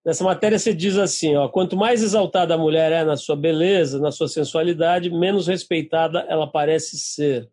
Nessa 0.04 0.24
matéria 0.24 0.58
você 0.58 0.72
diz 0.72 0.96
assim, 0.96 1.36
ó, 1.36 1.46
quanto 1.48 1.76
mais 1.76 2.02
exaltada 2.02 2.54
a 2.54 2.58
mulher 2.58 2.90
é 2.90 3.04
na 3.04 3.16
sua 3.16 3.36
beleza, 3.36 4.00
na 4.00 4.10
sua 4.10 4.28
sensualidade, 4.28 5.10
menos 5.10 5.46
respeitada 5.46 6.20
ela 6.20 6.46
parece 6.46 6.98
ser. 6.98 7.50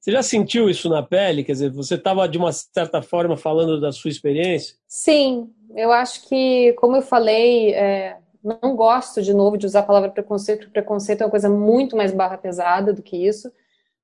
Você 0.00 0.12
já 0.12 0.22
sentiu 0.22 0.70
isso 0.70 0.88
na 0.88 1.02
pele? 1.02 1.42
Quer 1.42 1.52
dizer, 1.52 1.70
você 1.70 1.96
estava 1.96 2.28
de 2.28 2.38
uma 2.38 2.52
certa 2.52 3.02
forma 3.02 3.36
falando 3.36 3.80
da 3.80 3.90
sua 3.92 4.10
experiência? 4.10 4.76
Sim, 4.86 5.50
eu 5.74 5.90
acho 5.92 6.28
que, 6.28 6.72
como 6.74 6.96
eu 6.96 7.02
falei, 7.02 7.74
é, 7.74 8.16
não 8.42 8.76
gosto 8.76 9.20
de 9.20 9.34
novo 9.34 9.58
de 9.58 9.66
usar 9.66 9.80
a 9.80 9.84
palavra 9.84 10.10
preconceito, 10.10 10.60
porque 10.60 10.72
preconceito 10.72 11.22
é 11.22 11.24
uma 11.24 11.30
coisa 11.30 11.50
muito 11.50 11.96
mais 11.96 12.12
barra 12.12 12.38
pesada 12.38 12.92
do 12.92 13.02
que 13.02 13.16
isso. 13.16 13.50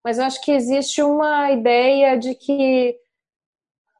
Mas 0.02 0.18
eu 0.18 0.24
acho 0.24 0.42
que 0.42 0.52
existe 0.52 1.02
uma 1.02 1.50
ideia 1.50 2.18
de 2.18 2.34
que 2.34 2.96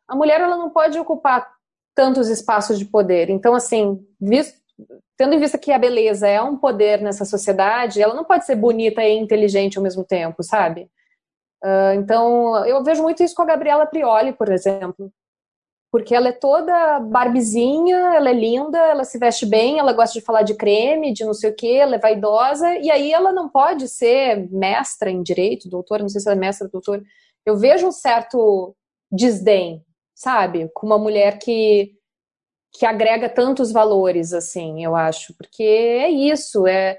a 0.07 0.15
mulher 0.15 0.41
ela 0.41 0.57
não 0.57 0.71
pode 0.71 0.99
ocupar 0.99 1.49
tantos 1.95 2.29
espaços 2.29 2.79
de 2.79 2.85
poder. 2.85 3.31
Então, 3.31 3.55
assim, 3.55 4.05
visto, 4.21 4.61
tendo 5.17 5.35
em 5.35 5.39
vista 5.39 5.57
que 5.57 5.73
a 5.73 5.79
beleza 5.79 6.27
é 6.29 6.43
um 6.43 6.57
poder 6.57 7.01
nessa 7.01 7.25
sociedade, 7.25 8.03
ela 8.03 8.15
não 8.15 8.25
pode 8.25 8.45
ser 8.45 8.57
bonita 8.57 9.03
e 9.03 9.17
inteligente 9.17 9.79
ao 9.79 9.83
mesmo 9.83 10.05
tempo, 10.05 10.43
sabe? 10.43 10.91
Uh, 11.64 11.94
então, 11.94 12.64
eu 12.66 12.85
vejo 12.85 13.03
muito 13.03 13.22
isso 13.22 13.35
com 13.35 13.40
a 13.40 13.46
Gabriela 13.46 13.87
Prioli, 13.87 14.35
por 14.35 14.50
exemplo. 14.53 15.11
Porque 15.90 16.14
ela 16.14 16.29
é 16.29 16.33
toda 16.33 17.00
barbizinha, 17.00 17.96
ela 18.14 18.29
é 18.29 18.35
linda, 18.35 18.79
ela 18.79 19.05
se 19.05 19.18
veste 19.18 19.46
bem, 19.46 19.79
ela 19.79 19.92
gosta 19.92 20.18
de 20.18 20.24
falar 20.24 20.42
de 20.42 20.55
creme, 20.55 21.14
de 21.14 21.24
não 21.24 21.33
sei 21.33 21.50
o 21.50 21.55
que, 21.55 21.74
ela 21.77 21.94
é 21.94 21.98
vaidosa, 21.98 22.74
e 22.79 22.90
aí 22.90 23.12
ela 23.12 23.33
não 23.33 23.48
pode 23.48 23.88
ser 23.88 24.50
mestra 24.50 25.09
em 25.11 25.22
direito, 25.22 25.70
doutora, 25.70 26.03
não 26.03 26.09
sei 26.09 26.20
se 26.20 26.29
ela 26.29 26.37
é 26.37 26.40
mestra, 26.40 26.68
doutora. 26.68 27.03
Eu 27.46 27.57
vejo 27.57 27.87
um 27.87 27.92
certo 27.92 28.77
desdém, 29.11 29.83
sabe? 30.14 30.68
Com 30.74 30.87
uma 30.87 30.98
mulher 30.98 31.38
que, 31.38 31.92
que 32.72 32.85
agrega 32.85 33.29
tantos 33.29 33.72
valores, 33.72 34.35
assim, 34.35 34.85
eu 34.85 34.94
acho. 34.96 35.33
Porque 35.38 35.62
é 35.62 36.11
isso, 36.11 36.66
é 36.66 36.98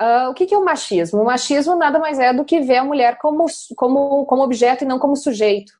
Uh, 0.00 0.30
o 0.30 0.34
que, 0.34 0.46
que, 0.46 0.54
é 0.54 0.58
o 0.58 0.64
machismo? 0.64 1.22
O 1.22 1.24
machismo 1.24 1.76
nada 1.76 1.98
mais 1.98 2.18
é 2.18 2.32
do 2.32 2.44
que 2.44 2.60
ver 2.60 2.78
a 2.78 2.84
mulher 2.84 3.16
como, 3.18 3.46
como, 3.76 4.26
como 4.26 4.42
objeto 4.42 4.84
e 4.84 4.86
não 4.86 4.98
como 4.98 5.16
sujeito. 5.16 5.72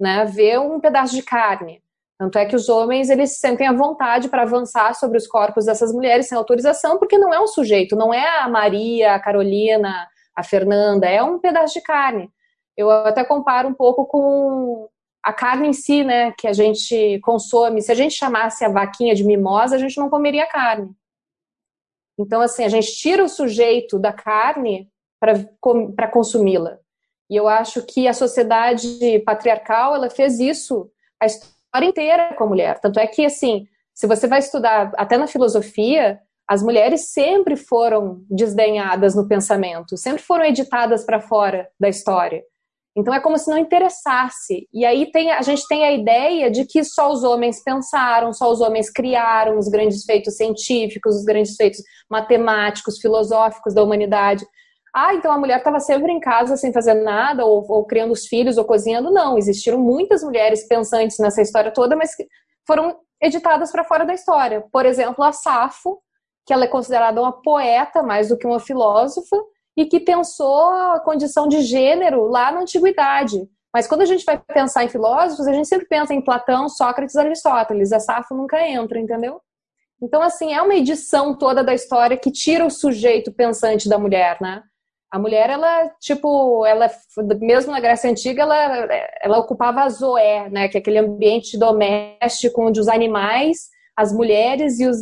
Né? 0.00 0.24
Ver 0.24 0.58
um 0.58 0.80
pedaço 0.80 1.14
de 1.14 1.22
carne. 1.22 1.82
Tanto 2.18 2.38
é 2.38 2.46
que 2.46 2.54
os 2.54 2.68
homens 2.68 3.10
eles 3.10 3.38
sentem 3.38 3.66
a 3.66 3.72
vontade 3.72 4.28
para 4.28 4.42
avançar 4.42 4.94
sobre 4.94 5.18
os 5.18 5.26
corpos 5.26 5.66
dessas 5.66 5.92
mulheres 5.92 6.28
sem 6.28 6.38
autorização, 6.38 6.98
porque 6.98 7.18
não 7.18 7.34
é 7.34 7.40
um 7.40 7.48
sujeito, 7.48 7.96
não 7.96 8.14
é 8.14 8.38
a 8.38 8.48
Maria, 8.48 9.14
a 9.14 9.20
Carolina, 9.20 10.06
a 10.34 10.42
Fernanda, 10.44 11.08
é 11.08 11.22
um 11.22 11.38
pedaço 11.38 11.74
de 11.74 11.82
carne. 11.82 12.30
Eu 12.76 12.90
até 12.90 13.24
comparo 13.24 13.68
um 13.68 13.74
pouco 13.74 14.06
com 14.06 14.88
a 15.22 15.32
carne 15.32 15.68
em 15.68 15.72
si, 15.72 16.02
né, 16.04 16.32
que 16.32 16.46
a 16.48 16.52
gente 16.52 17.18
consome. 17.22 17.82
Se 17.82 17.92
a 17.92 17.94
gente 17.94 18.14
chamasse 18.14 18.64
a 18.64 18.68
vaquinha 18.68 19.14
de 19.14 19.24
mimosa, 19.24 19.76
a 19.76 19.78
gente 19.78 19.98
não 19.98 20.08
comeria 20.08 20.46
carne. 20.46 20.90
Então, 22.22 22.40
assim, 22.40 22.64
a 22.64 22.68
gente 22.68 22.92
tira 22.96 23.24
o 23.24 23.28
sujeito 23.28 23.98
da 23.98 24.12
carne 24.12 24.88
para 25.20 26.08
consumi-la. 26.08 26.78
E 27.30 27.36
eu 27.36 27.48
acho 27.48 27.82
que 27.86 28.06
a 28.06 28.12
sociedade 28.12 29.18
patriarcal, 29.24 29.94
ela 29.94 30.10
fez 30.10 30.38
isso 30.38 30.90
a 31.20 31.26
história 31.26 31.86
inteira 31.86 32.34
com 32.34 32.44
a 32.44 32.46
mulher. 32.46 32.80
Tanto 32.80 32.98
é 32.98 33.06
que, 33.06 33.24
assim, 33.24 33.66
se 33.94 34.06
você 34.06 34.26
vai 34.26 34.38
estudar 34.40 34.92
até 34.96 35.16
na 35.16 35.26
filosofia, 35.26 36.20
as 36.48 36.62
mulheres 36.62 37.12
sempre 37.12 37.56
foram 37.56 38.24
desdenhadas 38.28 39.14
no 39.14 39.26
pensamento, 39.26 39.96
sempre 39.96 40.22
foram 40.22 40.44
editadas 40.44 41.04
para 41.04 41.20
fora 41.20 41.68
da 41.78 41.88
história. 41.88 42.42
Então 42.96 43.14
é 43.14 43.20
como 43.20 43.38
se 43.38 43.50
não 43.50 43.56
interessasse. 43.56 44.68
E 44.72 44.84
aí 44.84 45.10
tem, 45.10 45.32
a 45.32 45.40
gente 45.40 45.66
tem 45.66 45.84
a 45.84 45.92
ideia 45.92 46.50
de 46.50 46.66
que 46.66 46.84
só 46.84 47.10
os 47.10 47.24
homens 47.24 47.62
pensaram, 47.62 48.32
só 48.32 48.50
os 48.50 48.60
homens 48.60 48.90
criaram 48.90 49.58
os 49.58 49.68
grandes 49.68 50.04
feitos 50.04 50.36
científicos, 50.36 51.16
os 51.16 51.24
grandes 51.24 51.56
feitos 51.56 51.82
matemáticos, 52.10 52.98
filosóficos 52.98 53.74
da 53.74 53.82
humanidade. 53.82 54.46
Ah, 54.94 55.14
então 55.14 55.32
a 55.32 55.38
mulher 55.38 55.58
estava 55.58 55.80
sempre 55.80 56.12
em 56.12 56.20
casa 56.20 56.54
sem 56.56 56.70
fazer 56.70 56.92
nada, 56.92 57.46
ou, 57.46 57.64
ou, 57.66 57.86
criando 57.86 58.12
os 58.12 58.26
filhos, 58.26 58.58
ou 58.58 58.64
cozinhando. 58.64 59.10
Não, 59.10 59.38
existiram 59.38 59.78
muitas 59.78 60.22
mulheres 60.22 60.68
pensantes 60.68 61.18
nessa 61.18 61.40
história 61.40 61.72
toda, 61.72 61.96
mas 61.96 62.14
que 62.14 62.26
foram 62.66 62.98
editadas 63.20 63.72
para 63.72 63.84
fora 63.84 64.04
da 64.04 64.12
história. 64.12 64.62
Por 64.70 64.84
exemplo, 64.84 65.24
a 65.24 65.32
Safo, 65.32 65.98
que 66.44 66.52
ela 66.52 66.64
é 66.64 66.68
considerada 66.68 67.22
uma 67.22 67.32
poeta 67.32 68.02
mais 68.02 68.28
do 68.28 68.36
que 68.36 68.46
uma 68.46 68.60
filósofa, 68.60 69.36
e 69.76 69.86
que 69.86 70.00
pensou 70.00 70.64
a 70.70 71.00
condição 71.00 71.48
de 71.48 71.62
gênero 71.62 72.26
lá 72.26 72.52
na 72.52 72.60
antiguidade. 72.60 73.48
Mas 73.72 73.86
quando 73.86 74.02
a 74.02 74.06
gente 74.06 74.24
vai 74.24 74.38
pensar 74.38 74.84
em 74.84 74.88
filósofos, 74.88 75.46
a 75.46 75.52
gente 75.52 75.66
sempre 75.66 75.86
pensa 75.86 76.12
em 76.12 76.20
Platão, 76.20 76.68
Sócrates, 76.68 77.16
Aristóteles. 77.16 77.92
A 77.92 77.98
Safo 77.98 78.34
nunca 78.34 78.60
entra, 78.66 79.00
entendeu? 79.00 79.40
Então, 80.00 80.20
assim, 80.20 80.52
é 80.52 80.60
uma 80.60 80.74
edição 80.74 81.36
toda 81.38 81.64
da 81.64 81.72
história 81.72 82.16
que 82.16 82.30
tira 82.30 82.66
o 82.66 82.70
sujeito 82.70 83.32
pensante 83.32 83.88
da 83.88 83.98
mulher, 83.98 84.36
né? 84.40 84.62
A 85.10 85.18
mulher, 85.18 85.48
ela, 85.48 85.90
tipo, 86.00 86.66
ela, 86.66 86.90
mesmo 87.38 87.70
na 87.70 87.80
Grécia 87.80 88.10
Antiga, 88.10 88.42
ela, 88.42 88.88
ela 89.22 89.38
ocupava 89.38 89.82
a 89.82 89.88
zoé, 89.88 90.48
né? 90.50 90.68
Que 90.68 90.76
é 90.76 90.80
aquele 90.80 90.98
ambiente 90.98 91.58
doméstico 91.58 92.62
onde 92.62 92.80
os 92.80 92.88
animais, 92.88 93.68
as 93.96 94.12
mulheres 94.12 94.80
e 94.80 94.86
os, 94.86 94.98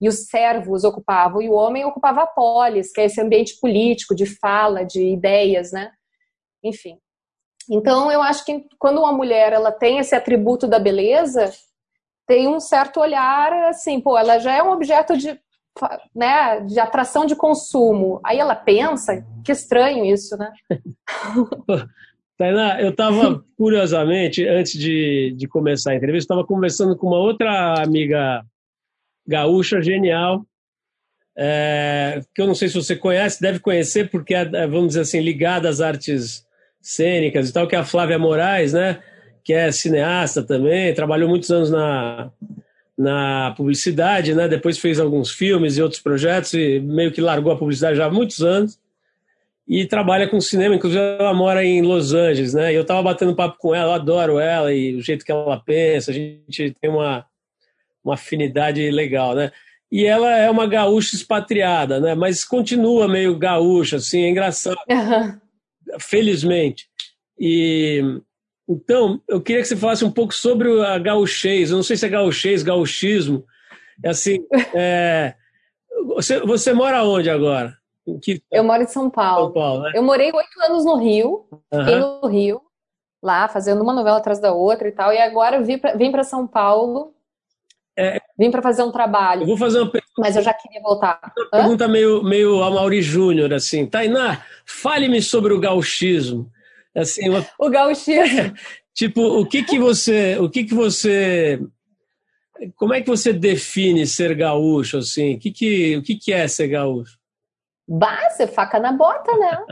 e 0.00 0.08
os 0.08 0.26
servos 0.26 0.84
ocupavam, 0.84 1.40
e 1.40 1.48
o 1.48 1.54
homem 1.54 1.84
ocupava 1.84 2.22
a 2.22 2.26
polis, 2.26 2.92
que 2.92 3.00
é 3.00 3.04
esse 3.04 3.20
ambiente 3.20 3.58
político, 3.60 4.14
de 4.14 4.26
fala, 4.26 4.84
de 4.84 5.02
ideias, 5.02 5.72
né? 5.72 5.90
Enfim. 6.62 6.98
Então, 7.70 8.10
eu 8.10 8.20
acho 8.20 8.44
que 8.44 8.64
quando 8.78 8.98
uma 8.98 9.12
mulher 9.12 9.52
ela 9.52 9.72
tem 9.72 9.98
esse 9.98 10.14
atributo 10.14 10.66
da 10.66 10.78
beleza, 10.78 11.50
tem 12.26 12.48
um 12.48 12.60
certo 12.60 13.00
olhar 13.00 13.52
assim, 13.68 14.00
pô, 14.00 14.18
ela 14.18 14.38
já 14.38 14.52
é 14.54 14.62
um 14.62 14.72
objeto 14.72 15.16
de, 15.16 15.38
né, 16.14 16.60
de 16.60 16.78
atração 16.78 17.24
de 17.24 17.36
consumo. 17.36 18.20
Aí 18.24 18.38
ela 18.38 18.54
pensa, 18.54 19.24
que 19.44 19.52
estranho 19.52 20.04
isso, 20.04 20.36
né? 20.36 20.52
Tainá, 22.36 22.80
eu 22.80 22.90
estava, 22.90 23.44
curiosamente, 23.56 24.46
antes 24.46 24.72
de, 24.72 25.32
de 25.36 25.46
começar 25.46 25.92
a 25.92 25.94
entrevista, 25.94 26.34
estava 26.34 26.46
conversando 26.46 26.96
com 26.96 27.06
uma 27.06 27.18
outra 27.18 27.80
amiga 27.80 28.44
gaúcha 29.26 29.80
genial, 29.82 30.44
é, 31.36 32.22
que 32.34 32.40
eu 32.40 32.46
não 32.46 32.54
sei 32.54 32.68
se 32.68 32.74
você 32.74 32.94
conhece, 32.94 33.40
deve 33.40 33.58
conhecer, 33.58 34.08
porque 34.10 34.34
é, 34.34 34.66
vamos 34.66 34.88
dizer 34.88 35.00
assim, 35.00 35.20
ligada 35.20 35.68
às 35.68 35.80
artes 35.80 36.46
cênicas 36.80 37.48
e 37.48 37.52
tal, 37.52 37.66
que 37.66 37.74
é 37.74 37.78
a 37.78 37.84
Flávia 37.84 38.18
Moraes, 38.18 38.72
né? 38.72 39.00
Que 39.42 39.52
é 39.52 39.72
cineasta 39.72 40.42
também, 40.42 40.94
trabalhou 40.94 41.28
muitos 41.28 41.50
anos 41.50 41.70
na, 41.70 42.30
na 42.96 43.52
publicidade, 43.56 44.34
né? 44.34 44.46
Depois 44.46 44.78
fez 44.78 45.00
alguns 45.00 45.30
filmes 45.30 45.76
e 45.76 45.82
outros 45.82 46.00
projetos 46.00 46.54
e 46.54 46.78
meio 46.80 47.10
que 47.12 47.20
largou 47.20 47.52
a 47.52 47.58
publicidade 47.58 47.96
já 47.96 48.06
há 48.06 48.10
muitos 48.10 48.42
anos 48.42 48.78
e 49.66 49.86
trabalha 49.86 50.28
com 50.28 50.40
cinema, 50.40 50.74
inclusive 50.74 51.00
ela 51.00 51.32
mora 51.32 51.64
em 51.64 51.80
Los 51.80 52.12
Angeles, 52.12 52.52
né? 52.52 52.72
E 52.72 52.76
eu 52.76 52.84
tava 52.84 53.02
batendo 53.02 53.34
papo 53.34 53.56
com 53.58 53.74
ela, 53.74 53.92
eu 53.92 53.94
adoro 53.94 54.38
ela 54.38 54.72
e 54.72 54.94
o 54.94 55.00
jeito 55.00 55.24
que 55.24 55.32
ela 55.32 55.58
pensa, 55.58 56.10
a 56.10 56.14
gente 56.14 56.76
tem 56.80 56.90
uma, 56.90 57.24
uma 58.04 58.14
afinidade 58.14 58.90
legal, 58.90 59.34
né? 59.34 59.50
E 59.90 60.04
ela 60.04 60.30
é 60.36 60.50
uma 60.50 60.66
gaúcha 60.66 61.14
expatriada, 61.14 62.00
né? 62.00 62.14
Mas 62.14 62.44
continua 62.44 63.08
meio 63.08 63.38
gaúcha, 63.38 63.96
assim, 63.96 64.22
é 64.22 64.28
engraçado. 64.28 64.76
Uhum. 64.88 65.38
Felizmente. 66.00 66.88
E 67.38 68.02
então, 68.68 69.20
eu 69.28 69.40
queria 69.40 69.62
que 69.62 69.68
você 69.68 69.76
falasse 69.76 70.04
um 70.04 70.10
pouco 70.10 70.34
sobre 70.34 70.68
a 70.84 70.98
gauchês. 70.98 71.70
Eu 71.70 71.76
não 71.76 71.82
sei 71.82 71.96
se 71.96 72.06
é 72.06 72.08
gauchês, 72.08 72.62
gauchismo. 72.62 73.44
É 74.02 74.10
assim, 74.10 74.44
é... 74.74 75.34
Você, 76.16 76.40
você 76.40 76.72
mora 76.72 77.04
onde 77.04 77.30
agora? 77.30 77.76
Que... 78.22 78.42
Eu 78.50 78.64
moro 78.64 78.82
em 78.82 78.86
São 78.86 79.08
Paulo. 79.08 79.46
São 79.46 79.52
Paulo 79.52 79.82
né? 79.82 79.92
Eu 79.94 80.02
morei 80.02 80.30
oito 80.32 80.60
anos 80.62 80.84
no 80.84 80.96
Rio, 80.96 81.46
fiquei 81.72 81.94
uhum. 82.00 82.20
no 82.22 82.28
Rio, 82.28 82.60
lá, 83.22 83.48
fazendo 83.48 83.82
uma 83.82 83.94
novela 83.94 84.18
atrás 84.18 84.38
da 84.38 84.52
outra 84.52 84.88
e 84.88 84.92
tal, 84.92 85.12
e 85.12 85.18
agora 85.18 85.56
eu 85.56 85.64
vim 85.64 86.10
para 86.10 86.24
São 86.24 86.46
Paulo. 86.46 87.13
É... 87.96 88.20
Vim 88.38 88.50
para 88.50 88.62
fazer 88.62 88.82
um 88.82 88.90
trabalho. 88.90 89.46
Vou 89.46 89.56
fazer 89.56 89.78
uma 89.78 89.90
pergunta. 89.90 90.12
Mas 90.18 90.36
eu 90.36 90.42
já 90.42 90.52
queria 90.52 90.80
voltar. 90.82 91.20
Uma 91.36 91.44
Hã? 91.46 91.62
pergunta 91.62 91.88
meio, 91.88 92.22
meio 92.22 92.62
a 92.62 92.70
Mauri 92.70 93.02
Júnior, 93.02 93.52
assim. 93.52 93.86
Tainá, 93.86 94.42
fale-me 94.66 95.22
sobre 95.22 95.52
o 95.52 95.60
gauchismo. 95.60 96.50
Assim, 96.94 97.28
uma... 97.28 97.46
O 97.58 97.70
gauchismo. 97.70 98.54
tipo, 98.92 99.22
o 99.22 99.46
que 99.46 99.62
que 99.62 99.78
você, 99.78 100.36
o 100.38 100.50
que 100.50 100.64
que 100.64 100.74
você 100.74 101.60
como 102.76 102.94
é 102.94 103.00
que 103.00 103.08
você 103.08 103.32
define 103.32 104.06
ser 104.06 104.34
gaúcho 104.34 104.98
assim? 104.98 105.34
O 105.34 105.38
que 105.38 105.50
que, 105.50 105.96
o 105.96 106.02
que 106.02 106.16
que 106.16 106.32
é 106.32 106.46
ser 106.46 106.68
gaúcho? 106.68 107.18
Base, 107.86 108.46
faca 108.46 108.78
na 108.78 108.92
bota, 108.92 109.36
né? 109.36 109.64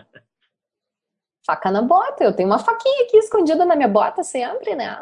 faca 1.44 1.70
na 1.70 1.82
bota. 1.82 2.24
Eu 2.24 2.35
tenho 2.35 2.48
uma 2.48 2.58
faquinha 2.58 3.04
aqui 3.04 3.16
escondida 3.18 3.64
na 3.64 3.76
minha 3.76 3.88
bota 3.88 4.22
sempre, 4.22 4.74
né? 4.74 4.98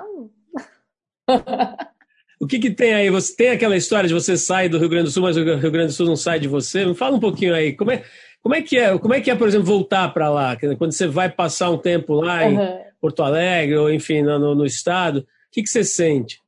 o 2.40 2.46
que, 2.46 2.58
que 2.58 2.70
tem 2.70 2.94
aí? 2.94 3.10
Você 3.10 3.36
tem 3.36 3.50
aquela 3.50 3.76
história 3.76 4.08
de 4.08 4.14
você 4.14 4.34
sai 4.34 4.66
do 4.66 4.78
Rio 4.78 4.88
Grande 4.88 5.04
do 5.04 5.10
Sul, 5.10 5.22
mas 5.22 5.36
o 5.36 5.44
Rio 5.44 5.70
Grande 5.70 5.88
do 5.88 5.92
Sul 5.92 6.06
não 6.06 6.16
sai 6.16 6.40
de 6.40 6.48
você? 6.48 6.86
Me 6.86 6.94
fala 6.94 7.16
um 7.16 7.20
pouquinho 7.20 7.54
aí. 7.54 7.74
Como 7.74 7.90
é, 7.90 8.02
como 8.42 8.54
é 8.54 8.62
que 8.62 8.78
é? 8.78 8.98
Como 8.98 9.12
é 9.12 9.20
que 9.20 9.30
é, 9.30 9.34
por 9.34 9.46
exemplo, 9.46 9.66
voltar 9.66 10.08
para 10.14 10.30
lá? 10.30 10.56
Quando 10.78 10.92
você 10.92 11.06
vai 11.06 11.28
passar 11.28 11.68
um 11.68 11.76
tempo 11.76 12.14
lá 12.14 12.44
em 12.44 12.56
uhum. 12.56 12.80
Porto 12.98 13.22
Alegre 13.22 13.76
ou 13.76 13.92
enfim 13.92 14.22
no, 14.22 14.54
no 14.54 14.64
estado, 14.64 15.18
o 15.18 15.24
que, 15.52 15.62
que 15.62 15.68
você 15.68 15.84
sente? 15.84 16.40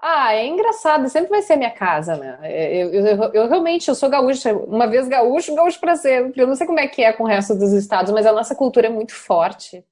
Ah, 0.00 0.34
é 0.34 0.46
engraçado, 0.46 1.08
sempre 1.08 1.30
vai 1.30 1.42
ser 1.42 1.56
minha 1.56 1.70
casa, 1.70 2.14
né? 2.14 2.38
Eu, 2.44 2.90
eu, 2.92 3.06
eu, 3.06 3.32
eu 3.32 3.48
realmente, 3.48 3.88
eu 3.88 3.94
sou 3.94 4.08
gaúcha, 4.08 4.52
uma 4.54 4.86
vez 4.86 5.08
gaúcho, 5.08 5.54
gaúcho 5.54 5.80
para 5.80 5.96
sempre. 5.96 6.42
Eu 6.42 6.46
não 6.46 6.54
sei 6.54 6.66
como 6.66 6.78
é 6.78 6.86
que 6.86 7.02
é 7.02 7.12
com 7.12 7.24
o 7.24 7.26
resto 7.26 7.54
dos 7.54 7.72
estados, 7.72 8.12
mas 8.12 8.26
a 8.26 8.32
nossa 8.32 8.54
cultura 8.54 8.86
é 8.86 8.90
muito 8.90 9.14
forte 9.14 9.82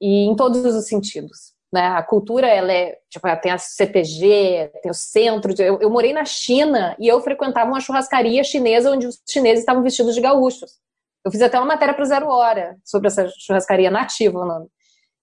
e 0.00 0.24
em 0.24 0.34
todos 0.36 0.64
os 0.64 0.86
sentidos. 0.86 1.52
Né? 1.72 1.86
A 1.86 2.02
cultura, 2.02 2.48
ela 2.48 2.72
é, 2.72 2.98
tipo, 3.08 3.26
ela 3.26 3.36
tem 3.36 3.52
a 3.52 3.58
CTG, 3.58 4.72
tem 4.82 4.90
o 4.90 4.94
centro. 4.94 5.54
De, 5.54 5.62
eu, 5.62 5.80
eu 5.80 5.90
morei 5.90 6.12
na 6.12 6.24
China 6.24 6.96
e 6.98 7.06
eu 7.06 7.20
frequentava 7.20 7.70
uma 7.70 7.80
churrascaria 7.80 8.42
chinesa 8.42 8.90
onde 8.90 9.06
os 9.06 9.20
chineses 9.28 9.60
estavam 9.60 9.82
vestidos 9.82 10.14
de 10.14 10.20
gaúchos. 10.20 10.78
Eu 11.24 11.30
fiz 11.30 11.42
até 11.42 11.58
uma 11.58 11.66
matéria 11.66 11.94
para 11.94 12.04
Zero 12.04 12.28
Hora 12.28 12.76
sobre 12.84 13.08
essa 13.08 13.28
churrascaria 13.38 13.90
nativa, 13.90 14.40
o 14.40 14.46
nome. 14.46 14.66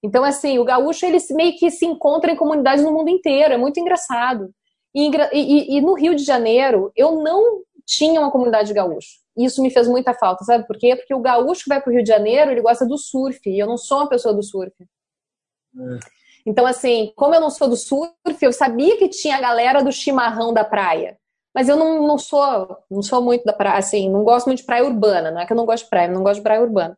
Então, 0.02 0.24
assim, 0.24 0.60
o 0.60 0.64
gaúcho, 0.64 1.06
ele 1.06 1.18
meio 1.32 1.58
que 1.58 1.72
se 1.72 1.86
encontra 1.86 2.32
em 2.32 2.36
comunidades 2.36 2.84
no 2.84 2.94
mundo 2.94 3.10
inteiro, 3.10 3.54
é 3.54 3.58
muito 3.58 3.80
engraçado. 3.80 4.52
E, 4.96 5.10
e, 5.34 5.78
e 5.78 5.82
no 5.82 5.96
Rio 5.96 6.16
de 6.16 6.24
Janeiro, 6.24 6.92
eu 6.96 7.24
não 7.24 7.62
tinha 7.86 8.20
uma 8.22 8.32
comunidade 8.32 8.68
de 8.68 8.74
gaúcho. 8.74 9.18
Isso 9.36 9.62
me 9.62 9.70
fez 9.70 9.88
muita 9.88 10.14
falta, 10.14 10.44
sabe 10.44 10.66
por 10.68 10.78
quê? 10.78 10.96
Porque 10.96 11.14
o 11.14 11.20
gaúcho 11.20 11.64
que 11.64 11.70
vai 11.70 11.82
para 11.82 11.90
o 11.90 11.94
Rio 11.94 12.04
de 12.04 12.10
Janeiro, 12.10 12.52
ele 12.52 12.62
gosta 12.62 12.86
do 12.86 12.98
surf, 12.98 13.40
e 13.50 13.60
eu 13.60 13.68
não 13.68 13.78
sou 13.78 14.00
uma 14.00 14.10
pessoa 14.10 14.34
do 14.34 14.44
surf. 14.44 14.74
É. 14.82 16.00
Então, 16.48 16.66
assim, 16.66 17.12
como 17.14 17.36
eu 17.36 17.42
não 17.42 17.50
sou 17.50 17.68
do 17.68 17.76
surf, 17.76 18.16
eu 18.42 18.54
sabia 18.54 18.98
que 18.98 19.10
tinha 19.10 19.36
a 19.36 19.42
galera 19.42 19.84
do 19.84 19.92
chimarrão 19.92 20.54
da 20.54 20.64
praia. 20.64 21.18
Mas 21.54 21.68
eu 21.68 21.76
não, 21.76 22.08
não 22.08 22.18
sou 22.18 22.78
não 22.90 23.02
sou 23.02 23.22
muito 23.22 23.44
da 23.44 23.52
praia, 23.52 23.80
assim, 23.80 24.10
não 24.10 24.24
gosto 24.24 24.46
muito 24.46 24.60
de 24.60 24.66
praia 24.66 24.86
urbana. 24.86 25.30
Não 25.30 25.42
é 25.42 25.46
que 25.46 25.52
eu 25.52 25.58
não 25.58 25.66
gosto 25.66 25.84
de 25.84 25.90
praia, 25.90 26.08
eu 26.08 26.14
não 26.14 26.24
gosto 26.24 26.38
de 26.38 26.44
praia 26.44 26.62
urbana. 26.62 26.98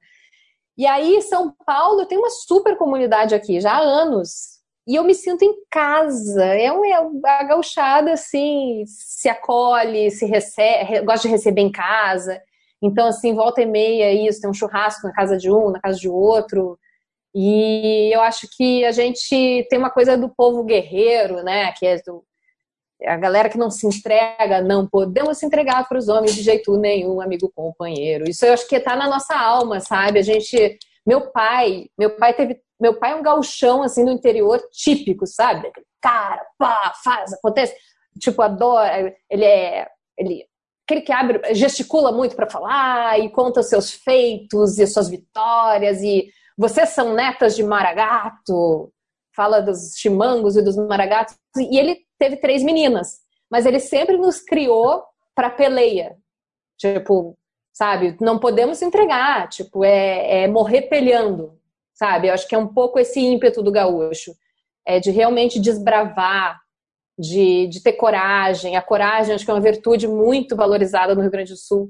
E 0.78 0.86
aí, 0.86 1.20
São 1.24 1.52
Paulo 1.66 2.06
tem 2.06 2.20
uma 2.20 2.30
super 2.30 2.78
comunidade 2.78 3.34
aqui, 3.34 3.60
já 3.60 3.74
há 3.74 3.80
anos. 3.80 4.60
E 4.88 4.96
eu 4.96 5.04
me 5.04 5.16
sinto 5.16 5.44
em 5.44 5.56
casa. 5.72 6.46
É 6.46 6.72
uma 6.72 6.88
é 6.88 6.94
a 7.26 7.44
gauchada, 7.44 8.14
assim, 8.14 8.84
se 8.86 9.30
acolhe, 9.30 10.12
se 10.12 10.28
recebe, 10.28 11.02
gosta 11.02 11.28
de 11.28 11.34
receber 11.34 11.62
em 11.62 11.72
casa. 11.72 12.40
Então, 12.82 13.08
assim, 13.08 13.34
volta 13.34 13.62
e 13.64 13.66
meia, 13.66 14.14
isso, 14.14 14.42
tem 14.42 14.50
um 14.50 14.54
churrasco 14.54 15.08
na 15.08 15.14
casa 15.14 15.38
de 15.38 15.52
um, 15.52 15.72
na 15.72 15.80
casa 15.80 15.98
de 15.98 16.08
outro. 16.08 16.78
E 17.34 18.12
eu 18.14 18.22
acho 18.22 18.48
que 18.56 18.84
a 18.86 18.92
gente 18.92 19.68
tem 19.70 19.78
uma 19.78 19.90
coisa 19.90 20.18
do 20.18 20.30
povo 20.30 20.64
guerreiro, 20.64 21.44
né? 21.44 21.72
Que 21.74 21.86
é 21.86 22.02
do, 22.02 22.24
a 23.06 23.16
galera 23.16 23.50
que 23.50 23.58
não 23.58 23.70
se 23.70 23.88
entrega, 23.88 24.62
não 24.62 24.88
podemos 24.88 25.38
se 25.38 25.46
entregar 25.46 25.88
para 25.88 25.98
os 25.98 26.10
homens 26.10 26.36
de 26.36 26.42
jeito 26.42 26.76
nenhum, 26.78 27.22
amigo 27.22 27.52
companheiro. 27.56 28.30
Isso 28.30 28.46
eu 28.46 28.54
acho 28.54 28.68
que 28.68 28.76
está 28.76 28.96
na 28.96 29.08
nossa 29.08 29.36
alma, 29.36 29.80
sabe? 29.80 30.20
A 30.20 30.24
gente, 30.24 30.78
meu 31.06 31.32
pai, 31.32 31.88
meu 31.98 32.16
pai 32.18 32.34
teve, 32.34 32.60
meu 32.80 33.00
pai 33.00 33.12
é 33.12 33.16
um 33.16 33.24
gauchão 33.24 33.84
assim 33.84 34.04
no 34.04 34.12
interior 34.12 34.62
típico, 34.72 35.26
sabe? 35.26 35.72
Cara, 36.02 36.46
pá, 36.58 36.94
faz, 37.04 37.34
acontece. 37.34 37.76
Tipo, 38.20 38.42
adora, 38.42 39.16
ele 39.30 39.46
é, 39.46 39.88
ele 40.18 40.46
aquele 40.86 41.02
que 41.02 41.12
abre, 41.12 41.54
gesticula 41.54 42.12
muito 42.12 42.36
para 42.36 42.50
falar 42.50 43.20
e 43.20 43.30
conta 43.30 43.60
os 43.60 43.68
seus 43.68 43.92
feitos 43.92 44.78
e 44.78 44.84
as 44.84 44.92
suas 44.92 45.08
vitórias 45.08 46.02
e 46.02 46.28
vocês 46.60 46.90
são 46.90 47.14
netas 47.14 47.56
de 47.56 47.64
Maragato, 47.64 48.92
fala 49.34 49.62
dos 49.62 49.94
chimangos 49.96 50.58
e 50.58 50.62
dos 50.62 50.76
maragatos 50.76 51.38
e 51.58 51.80
ele 51.80 52.02
teve 52.18 52.36
três 52.36 52.62
meninas, 52.62 53.20
mas 53.50 53.66
ele 53.66 53.80
sempre 53.80 54.18
nos 54.18 54.42
criou 54.42 55.06
para 55.34 55.50
peleia. 55.50 56.18
Tipo, 56.78 57.38
sabe? 57.72 58.18
Não 58.20 58.38
podemos 58.38 58.82
entregar, 58.82 59.48
tipo, 59.48 59.86
é, 59.86 60.44
é 60.44 60.48
morrer 60.50 60.82
peleando, 60.84 61.58
sabe? 61.94 62.28
Eu 62.28 62.34
acho 62.34 62.46
que 62.46 62.56
é 62.56 62.58
um 62.58 62.68
pouco 62.68 63.00
esse 63.00 63.22
ímpeto 63.22 63.64
do 63.64 63.72
gaúcho, 63.72 64.36
é 64.86 65.00
de 65.00 65.12
realmente 65.12 65.62
desbravar, 65.62 66.60
de, 67.18 67.68
de 67.68 67.82
ter 67.82 67.94
coragem. 67.94 68.76
A 68.76 68.82
coragem, 68.82 69.34
acho 69.34 69.46
que 69.46 69.52
é 69.52 69.54
uma 69.54 69.62
virtude 69.62 70.10
muito 70.10 70.58
valorizada 70.58 71.16
no 71.16 71.22
Rio 71.22 71.32
Grande 71.32 71.54
do 71.54 71.58
Sul. 71.58 71.90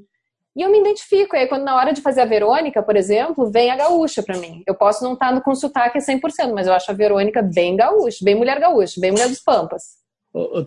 E 0.59 0.61
eu 0.61 0.69
me 0.69 0.81
identifico. 0.81 1.37
E 1.37 1.39
aí, 1.39 1.47
quando 1.47 1.63
na 1.63 1.73
hora 1.73 1.93
de 1.93 2.01
fazer 2.01 2.19
a 2.19 2.25
Verônica, 2.25 2.83
por 2.83 2.97
exemplo, 2.97 3.49
vem 3.49 3.71
a 3.71 3.77
gaúcha 3.77 4.21
para 4.21 4.37
mim. 4.37 4.61
Eu 4.67 4.75
posso 4.75 5.05
não 5.05 5.13
estar 5.13 5.39
com 5.39 5.55
sotaque 5.55 5.99
100%, 5.99 6.51
mas 6.53 6.67
eu 6.67 6.73
acho 6.73 6.91
a 6.91 6.93
Verônica 6.93 7.41
bem 7.41 7.77
gaúcha, 7.77 8.17
bem 8.21 8.35
mulher 8.35 8.59
gaúcha, 8.59 8.99
bem 8.99 9.09
mulher 9.09 9.29
dos 9.29 9.39
Pampas. 9.39 9.83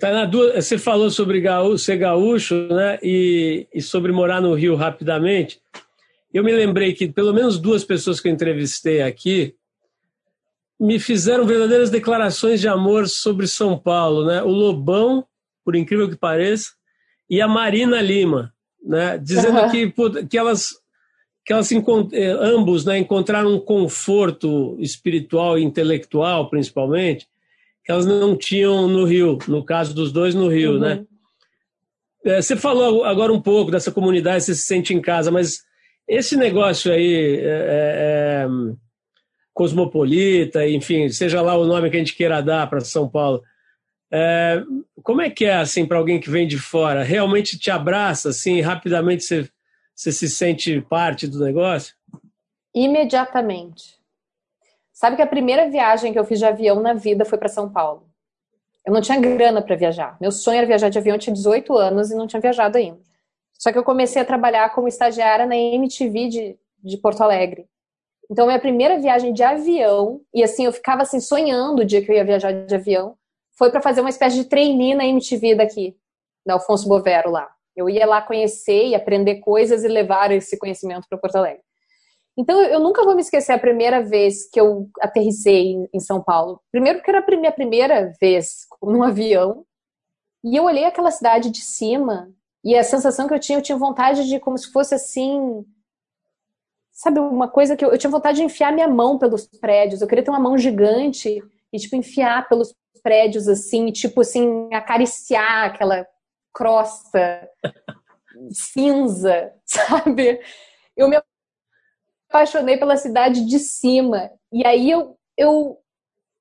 Tainá, 0.00 0.26
você 0.54 0.78
falou 0.78 1.10
sobre 1.10 1.42
ser 1.76 1.98
gaúcho 1.98 2.54
né, 2.70 2.98
e, 3.02 3.68
e, 3.74 3.82
sobre 3.82 4.12
morar 4.12 4.40
no 4.40 4.54
Rio 4.54 4.76
rapidamente. 4.76 5.60
Eu 6.32 6.42
me 6.42 6.52
lembrei 6.52 6.94
que 6.94 7.12
pelo 7.12 7.34
menos 7.34 7.58
duas 7.58 7.84
pessoas 7.84 8.18
que 8.18 8.28
eu 8.28 8.32
entrevistei 8.32 9.02
aqui 9.02 9.54
me 10.80 10.98
fizeram 10.98 11.44
verdadeiras 11.44 11.90
declarações 11.90 12.62
de 12.62 12.66
amor 12.66 13.06
sobre 13.08 13.46
São 13.46 13.78
Paulo. 13.78 14.24
Né? 14.24 14.42
O 14.42 14.48
Lobão, 14.48 15.26
por 15.62 15.76
incrível 15.76 16.08
que 16.08 16.16
pareça, 16.16 16.70
e 17.28 17.42
a 17.42 17.46
Marina 17.46 18.00
Lima, 18.00 18.52
né, 18.92 19.16
dizendo 19.16 19.58
uhum. 19.58 19.70
que, 19.70 20.26
que 20.26 20.36
elas, 20.36 20.68
que 21.44 21.52
elas 21.52 21.72
eh, 21.72 22.36
ambos 22.40 22.84
né, 22.84 22.98
encontraram 22.98 23.54
um 23.54 23.58
conforto 23.58 24.76
espiritual 24.78 25.58
e 25.58 25.64
intelectual, 25.64 26.50
principalmente, 26.50 27.26
que 27.82 27.90
elas 27.90 28.04
não 28.04 28.36
tinham 28.36 28.86
no 28.86 29.04
Rio, 29.04 29.38
no 29.48 29.64
caso 29.64 29.94
dos 29.94 30.12
dois 30.12 30.34
no 30.34 30.48
Rio, 30.48 30.78
né? 30.78 30.94
uhum. 30.94 30.96
né? 30.96 31.06
É, 32.24 32.40
você 32.40 32.54
falou 32.54 33.04
agora 33.04 33.32
um 33.32 33.40
pouco 33.40 33.70
dessa 33.70 33.90
comunidade, 33.90 34.44
você 34.44 34.54
se 34.54 34.62
sente 34.62 34.94
em 34.94 35.00
casa, 35.00 35.30
mas 35.30 35.64
esse 36.06 36.36
negócio 36.36 36.92
aí, 36.92 37.40
é, 37.40 38.44
é 38.44 38.46
cosmopolita, 39.54 40.68
enfim, 40.68 41.08
seja 41.08 41.40
lá 41.40 41.56
o 41.56 41.66
nome 41.66 41.90
que 41.90 41.96
a 41.96 41.98
gente 41.98 42.14
queira 42.14 42.40
dar 42.40 42.68
para 42.68 42.80
São 42.80 43.08
Paulo, 43.08 43.42
é, 44.12 44.62
como 45.02 45.22
é 45.22 45.30
que 45.30 45.46
é 45.46 45.54
assim 45.54 45.86
para 45.86 45.96
alguém 45.96 46.20
que 46.20 46.28
vem 46.28 46.46
de 46.46 46.58
fora? 46.58 47.02
Realmente 47.02 47.58
te 47.58 47.70
abraça 47.70 48.28
assim, 48.28 48.60
rapidamente 48.60 49.24
você, 49.24 49.48
você 49.94 50.12
se 50.12 50.28
sente 50.28 50.80
parte 50.82 51.26
do 51.26 51.42
negócio? 51.42 51.94
Imediatamente. 52.74 53.98
Sabe 54.92 55.16
que 55.16 55.22
a 55.22 55.26
primeira 55.26 55.70
viagem 55.70 56.12
que 56.12 56.18
eu 56.18 56.24
fiz 56.24 56.38
de 56.38 56.44
avião 56.44 56.80
na 56.80 56.92
vida 56.92 57.24
foi 57.24 57.38
para 57.38 57.48
São 57.48 57.70
Paulo. 57.72 58.06
Eu 58.84 58.92
não 58.92 59.00
tinha 59.00 59.18
grana 59.18 59.62
para 59.62 59.76
viajar. 59.76 60.16
Meu 60.20 60.30
sonho 60.30 60.58
era 60.58 60.66
viajar 60.66 60.90
de 60.90 60.98
avião, 60.98 61.16
eu 61.16 61.20
tinha 61.20 61.34
18 61.34 61.74
anos 61.74 62.10
e 62.10 62.14
não 62.14 62.26
tinha 62.26 62.40
viajado 62.40 62.76
ainda. 62.76 63.00
Só 63.58 63.72
que 63.72 63.78
eu 63.78 63.84
comecei 63.84 64.20
a 64.20 64.24
trabalhar 64.24 64.74
como 64.74 64.88
estagiária 64.88 65.46
na 65.46 65.56
MTV 65.56 66.28
de, 66.28 66.58
de 66.82 66.98
Porto 66.98 67.22
Alegre. 67.22 67.66
Então, 68.30 68.46
minha 68.46 68.58
primeira 68.58 68.98
viagem 68.98 69.32
de 69.32 69.42
avião, 69.42 70.20
e 70.34 70.42
assim, 70.42 70.66
eu 70.66 70.72
ficava 70.72 71.02
assim, 71.02 71.20
sonhando 71.20 71.80
o 71.82 71.84
dia 71.84 72.02
que 72.04 72.10
eu 72.10 72.16
ia 72.16 72.24
viajar 72.24 72.52
de 72.52 72.74
avião, 72.74 73.16
foi 73.56 73.70
para 73.70 73.82
fazer 73.82 74.00
uma 74.00 74.10
espécie 74.10 74.36
de 74.36 74.44
trainee 74.44 74.94
na 74.94 75.06
MTV 75.06 75.54
daqui, 75.54 75.96
da 76.44 76.54
Alfonso 76.54 76.88
Bovero 76.88 77.30
lá. 77.30 77.50
Eu 77.74 77.88
ia 77.88 78.06
lá 78.06 78.20
conhecer 78.20 78.88
e 78.88 78.94
aprender 78.94 79.36
coisas 79.36 79.84
e 79.84 79.88
levar 79.88 80.30
esse 80.30 80.58
conhecimento 80.58 81.06
para 81.08 81.18
Porto 81.18 81.36
Alegre. 81.36 81.62
Então, 82.36 82.62
eu 82.62 82.80
nunca 82.80 83.04
vou 83.04 83.14
me 83.14 83.20
esquecer 83.20 83.52
a 83.52 83.58
primeira 83.58 84.02
vez 84.02 84.48
que 84.48 84.58
eu 84.58 84.88
aterrissei 85.00 85.88
em 85.92 86.00
São 86.00 86.22
Paulo. 86.22 86.60
Primeiro, 86.70 86.98
porque 86.98 87.10
era 87.10 87.20
a 87.20 87.36
minha 87.36 87.52
primeira 87.52 88.12
vez 88.20 88.66
num 88.82 89.02
avião. 89.02 89.66
E 90.42 90.56
eu 90.56 90.64
olhei 90.64 90.84
aquela 90.84 91.10
cidade 91.10 91.50
de 91.50 91.60
cima 91.60 92.32
e 92.64 92.76
a 92.76 92.82
sensação 92.82 93.28
que 93.28 93.34
eu 93.34 93.38
tinha, 93.38 93.58
eu 93.58 93.62
tinha 93.62 93.76
vontade 93.76 94.26
de, 94.26 94.40
como 94.40 94.56
se 94.56 94.72
fosse 94.72 94.94
assim. 94.94 95.64
Sabe, 96.90 97.20
uma 97.20 97.48
coisa 97.48 97.76
que 97.76 97.84
eu, 97.84 97.90
eu 97.90 97.98
tinha 97.98 98.10
vontade 98.10 98.38
de 98.38 98.44
enfiar 98.44 98.72
minha 98.72 98.88
mão 98.88 99.18
pelos 99.18 99.46
prédios. 99.46 100.00
Eu 100.00 100.08
queria 100.08 100.24
ter 100.24 100.30
uma 100.30 100.40
mão 100.40 100.56
gigante 100.56 101.42
e, 101.72 101.78
tipo, 101.78 101.96
enfiar 101.96 102.48
pelos 102.48 102.74
prédios 103.00 103.48
assim, 103.48 103.90
tipo 103.92 104.20
assim, 104.20 104.68
acariciar 104.72 105.66
aquela 105.66 106.06
crosta 106.52 107.48
cinza, 108.50 109.52
sabe? 109.64 110.40
Eu 110.96 111.08
me 111.08 111.20
apaixonei 112.28 112.76
pela 112.76 112.96
cidade 112.96 113.46
de 113.46 113.58
cima. 113.58 114.30
E 114.52 114.66
aí 114.66 114.90
eu, 114.90 115.16
eu, 115.36 115.78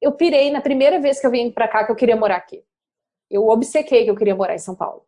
eu 0.02 0.12
pirei 0.14 0.52
na 0.52 0.62
primeira 0.62 1.00
vez 1.00 1.20
que 1.20 1.28
eu 1.28 1.32
vim 1.32 1.52
para 1.52 1.68
cá 1.68 1.86
que 1.86 1.92
eu 1.92 1.96
queria 1.96 2.16
morar 2.16 2.38
aqui. 2.38 2.64
Eu 3.30 3.48
obcequei 3.48 4.04
que 4.04 4.10
eu 4.10 4.16
queria 4.16 4.36
morar 4.36 4.56
em 4.56 4.60
São 4.60 4.76
Paulo. 4.76 5.06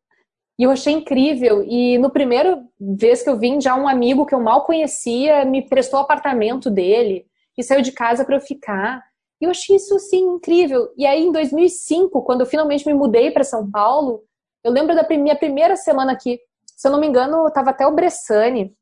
E 0.57 0.63
eu 0.63 0.71
achei 0.71 0.93
incrível. 0.93 1.63
E 1.63 1.97
no 1.97 2.09
primeiro 2.09 2.67
vez 2.79 3.23
que 3.23 3.29
eu 3.29 3.37
vim, 3.37 3.59
já 3.59 3.75
um 3.75 3.87
amigo 3.87 4.25
que 4.25 4.35
eu 4.35 4.39
mal 4.39 4.65
conhecia 4.65 5.43
me 5.45 5.67
prestou 5.67 5.99
o 5.99 6.03
apartamento 6.03 6.69
dele 6.69 7.25
e 7.57 7.63
saiu 7.63 7.81
de 7.81 7.91
casa 7.91 8.23
para 8.23 8.35
eu 8.35 8.41
ficar. 8.41 9.03
E 9.43 9.45
eu 9.45 9.51
achei 9.51 9.75
isso 9.75 9.93
assim 9.93 10.21
incrível. 10.21 10.93
E 10.95 11.05
aí 11.05 11.21
em 11.21 11.29
2005, 11.29 12.21
quando 12.21 12.41
eu 12.41 12.45
finalmente 12.45 12.87
me 12.87 12.93
mudei 12.93 13.29
para 13.29 13.43
São 13.43 13.69
Paulo, 13.69 14.23
eu 14.63 14.71
lembro 14.71 14.95
da 14.95 15.05
minha 15.17 15.35
primeira 15.35 15.75
semana 15.75 16.13
aqui. 16.13 16.39
Se 16.77 16.87
eu 16.87 16.93
não 16.93 16.97
me 16.97 17.07
engano, 17.07 17.45
estava 17.45 17.71
até 17.71 17.85
o 17.85 17.93
Bressani, 17.93 18.73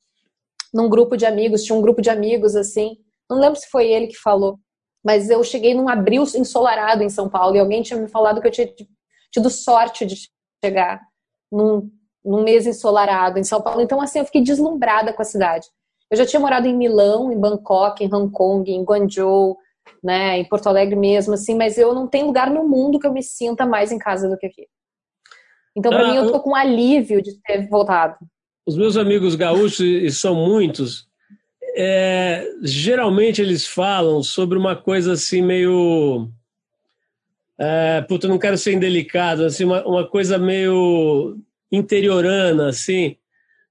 num 0.72 0.88
grupo 0.88 1.18
de 1.18 1.26
amigos, 1.26 1.64
tinha 1.64 1.76
um 1.76 1.82
grupo 1.82 2.00
de 2.00 2.12
amigos 2.12 2.56
assim. 2.56 2.96
Não 3.28 3.40
lembro 3.40 3.60
se 3.60 3.72
foi 3.72 3.88
ele 3.88 4.06
que 4.06 4.16
falou, 4.16 4.60
mas 5.04 5.32
eu 5.32 5.44
cheguei 5.44 5.74
num 5.74 5.90
abril 5.90 6.22
ensolarado 6.36 7.02
em 7.02 7.10
São 7.10 7.28
Paulo 7.28 7.56
e 7.56 7.60
alguém 7.60 7.82
tinha 7.82 8.00
me 8.00 8.08
falado 8.08 8.40
que 8.40 8.48
eu 8.48 8.52
tinha 8.52 8.72
tido 9.32 9.50
sorte 9.50 10.06
de 10.06 10.30
chegar 10.64 11.02
num, 11.52 11.90
num 12.24 12.44
mês 12.44 12.68
ensolarado 12.68 13.40
em 13.40 13.44
São 13.44 13.64
Paulo. 13.64 13.82
Então, 13.82 14.00
assim, 14.00 14.20
eu 14.20 14.26
fiquei 14.26 14.44
deslumbrada 14.44 15.12
com 15.12 15.24
a 15.24 15.26
cidade. 15.26 15.66
Eu 16.12 16.18
já 16.18 16.26
tinha 16.26 16.40
morado 16.40 16.68
em 16.68 16.78
Milão, 16.78 17.32
em 17.32 17.40
Bangkok, 17.40 18.04
em 18.04 18.14
Hong 18.14 18.32
Kong, 18.32 18.72
em 18.72 18.84
Guangzhou, 18.84 19.58
né, 20.04 20.40
em 20.40 20.46
Porto 20.46 20.68
Alegre 20.68 20.96
mesmo, 20.96 21.34
assim, 21.34 21.56
mas 21.56 21.78
eu 21.78 21.94
não 21.94 22.08
tenho 22.08 22.28
lugar 22.28 22.50
no 22.50 22.68
mundo 22.68 23.00
que 23.00 23.08
eu 23.08 23.14
me 23.14 23.24
sinta 23.24 23.66
mais 23.66 23.92
em 23.92 24.00
casa 24.00 24.30
do 24.30 24.38
que 24.38 24.48
aqui. 24.48 24.68
Então, 25.76 25.92
para 25.92 26.06
ah, 26.06 26.08
mim, 26.10 26.16
eu 26.18 26.32
tô 26.32 26.40
com 26.42 26.56
alívio 26.56 27.22
de 27.22 27.40
ter 27.42 27.68
voltado 27.70 28.18
os 28.66 28.78
meus 28.78 28.96
amigos 28.98 29.36
gaúchos, 29.36 29.80
e 29.80 30.10
são 30.12 30.36
muitos, 30.36 31.08
é, 31.76 32.48
geralmente 32.62 33.42
eles 33.42 33.66
falam 33.66 34.22
sobre 34.22 34.58
uma 34.58 34.76
coisa 34.76 35.14
assim 35.14 35.42
meio. 35.42 36.30
É, 37.58 38.02
puta, 38.02 38.28
não 38.28 38.40
quero 38.40 38.58
ser 38.58 38.74
indelicado, 38.74 39.46
assim, 39.46 39.66
uma, 39.66 39.86
uma 39.86 40.08
coisa 40.08 40.38
meio 40.38 41.38
interiorana, 41.72 42.70
assim, 42.70 43.18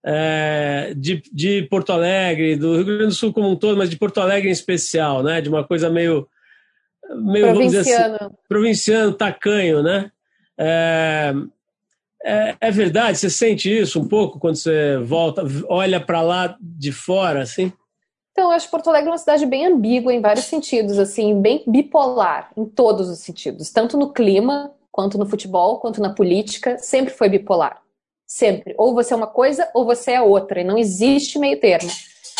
é, 0.04 0.92
de, 0.96 1.22
de 1.32 1.62
Porto 1.64 1.92
Alegre, 1.92 2.56
do 2.56 2.76
Rio 2.76 2.84
Grande 2.84 3.06
do 3.06 3.12
Sul 3.12 3.32
como 3.32 3.50
um 3.50 3.56
todo, 3.56 3.76
mas 3.76 3.90
de 3.90 3.96
Porto 3.96 4.20
Alegre 4.20 4.48
em 4.48 4.52
especial, 4.52 5.22
né? 5.22 5.40
De 5.40 5.48
uma 5.48 5.64
coisa 5.64 5.90
meio. 5.90 6.26
meio 7.22 7.48
provinciano. 7.48 8.16
Assim, 8.16 8.34
provinciano, 8.48 9.12
tacanho, 9.12 9.82
né? 9.82 10.10
É, 10.58 11.34
é, 12.24 12.56
é, 12.60 12.70
verdade? 12.70 13.18
Você 13.18 13.30
sente 13.30 13.70
isso 13.70 14.00
um 14.00 14.06
pouco 14.06 14.38
quando 14.38 14.56
você 14.56 14.98
volta, 14.98 15.42
olha 15.68 16.00
para 16.00 16.20
lá 16.22 16.56
de 16.60 16.92
fora, 16.92 17.42
assim? 17.42 17.72
Então, 18.32 18.44
eu 18.44 18.50
acho 18.52 18.66
que 18.66 18.70
Porto 18.70 18.88
Alegre 18.88 19.08
é 19.08 19.12
uma 19.12 19.18
cidade 19.18 19.44
bem 19.44 19.66
ambígua 19.66 20.12
em 20.14 20.20
vários 20.20 20.46
sentidos, 20.46 20.98
assim, 20.98 21.40
bem 21.40 21.62
bipolar 21.66 22.50
em 22.56 22.64
todos 22.64 23.08
os 23.08 23.18
sentidos, 23.18 23.70
tanto 23.70 23.98
no 23.98 24.12
clima, 24.12 24.72
quanto 24.90 25.18
no 25.18 25.26
futebol, 25.26 25.78
quanto 25.78 26.00
na 26.00 26.10
política, 26.10 26.78
sempre 26.78 27.12
foi 27.12 27.28
bipolar. 27.28 27.82
Sempre. 28.30 28.76
Ou 28.78 28.94
você 28.94 29.12
é 29.12 29.16
uma 29.16 29.26
coisa 29.26 29.68
ou 29.74 29.84
você 29.84 30.12
é 30.12 30.22
outra, 30.22 30.60
e 30.60 30.64
não 30.64 30.78
existe 30.78 31.36
meio 31.36 31.58
termo. 31.58 31.90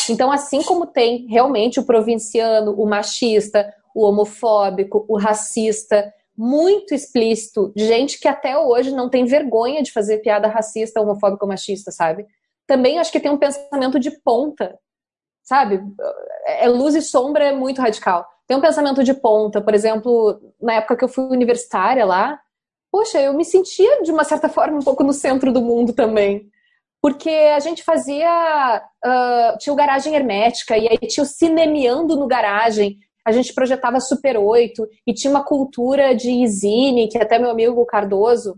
Então, 0.09 0.31
assim 0.31 0.63
como 0.63 0.87
tem 0.87 1.27
realmente 1.27 1.81
o 1.81 1.85
provinciano, 1.85 2.81
o 2.81 2.87
machista, 2.87 3.75
o 3.93 4.05
homofóbico, 4.05 5.05
o 5.09 5.19
racista, 5.19 6.15
muito 6.37 6.95
explícito, 6.95 7.73
gente 7.75 8.21
que 8.21 8.29
até 8.29 8.57
hoje 8.57 8.93
não 8.93 9.11
tem 9.11 9.25
vergonha 9.25 9.83
de 9.83 9.91
fazer 9.91 10.19
piada 10.19 10.47
racista, 10.47 11.01
homofóbica 11.01 11.45
ou 11.45 11.49
machista, 11.49 11.91
sabe? 11.91 12.25
Também 12.69 13.01
acho 13.01 13.11
que 13.11 13.19
tem 13.19 13.33
um 13.33 13.37
pensamento 13.37 13.99
de 13.99 14.13
ponta, 14.23 14.79
sabe? 15.43 15.83
É 16.47 16.69
luz 16.69 16.95
e 16.95 17.03
sombra 17.03 17.47
é 17.47 17.53
muito 17.53 17.83
radical. 17.83 18.25
Tem 18.47 18.57
um 18.57 18.61
pensamento 18.61 19.03
de 19.03 19.13
ponta, 19.13 19.61
por 19.61 19.75
exemplo, 19.75 20.41
na 20.63 20.75
época 20.75 20.97
que 20.97 21.05
eu 21.05 21.09
fui 21.09 21.25
universitária 21.25 22.05
lá, 22.07 22.39
poxa, 22.91 23.21
eu 23.21 23.35
me 23.35 23.45
sentia 23.45 24.03
de 24.03 24.11
uma 24.11 24.25
certa 24.25 24.49
forma 24.49 24.79
um 24.79 24.83
pouco 24.83 25.05
no 25.05 25.13
centro 25.13 25.53
do 25.53 25.63
mundo 25.63 25.93
também. 25.93 26.49
Porque 27.01 27.31
a 27.31 27.61
gente 27.61 27.83
fazia. 27.83 28.83
Uh, 29.05 29.59
tinha 29.59 29.73
o 29.73 29.77
garagem 29.77 30.15
hermética, 30.15 30.77
e 30.77 30.87
aí 30.89 30.99
tinha 30.99 31.25
o 31.25 31.27
cinemeando 31.27 32.17
no 32.17 32.27
garagem, 32.27 32.99
a 33.25 33.33
gente 33.33 33.55
projetava 33.55 34.01
Super 34.01 34.37
8 34.37 34.87
e 35.07 35.15
tinha 35.15 35.31
uma 35.31 35.45
cultura 35.45 36.15
de 36.15 36.47
zine, 36.47 37.09
que 37.09 37.19
até 37.19 37.39
meu 37.39 37.51
amigo 37.51 37.85
Cardoso, 37.87 38.57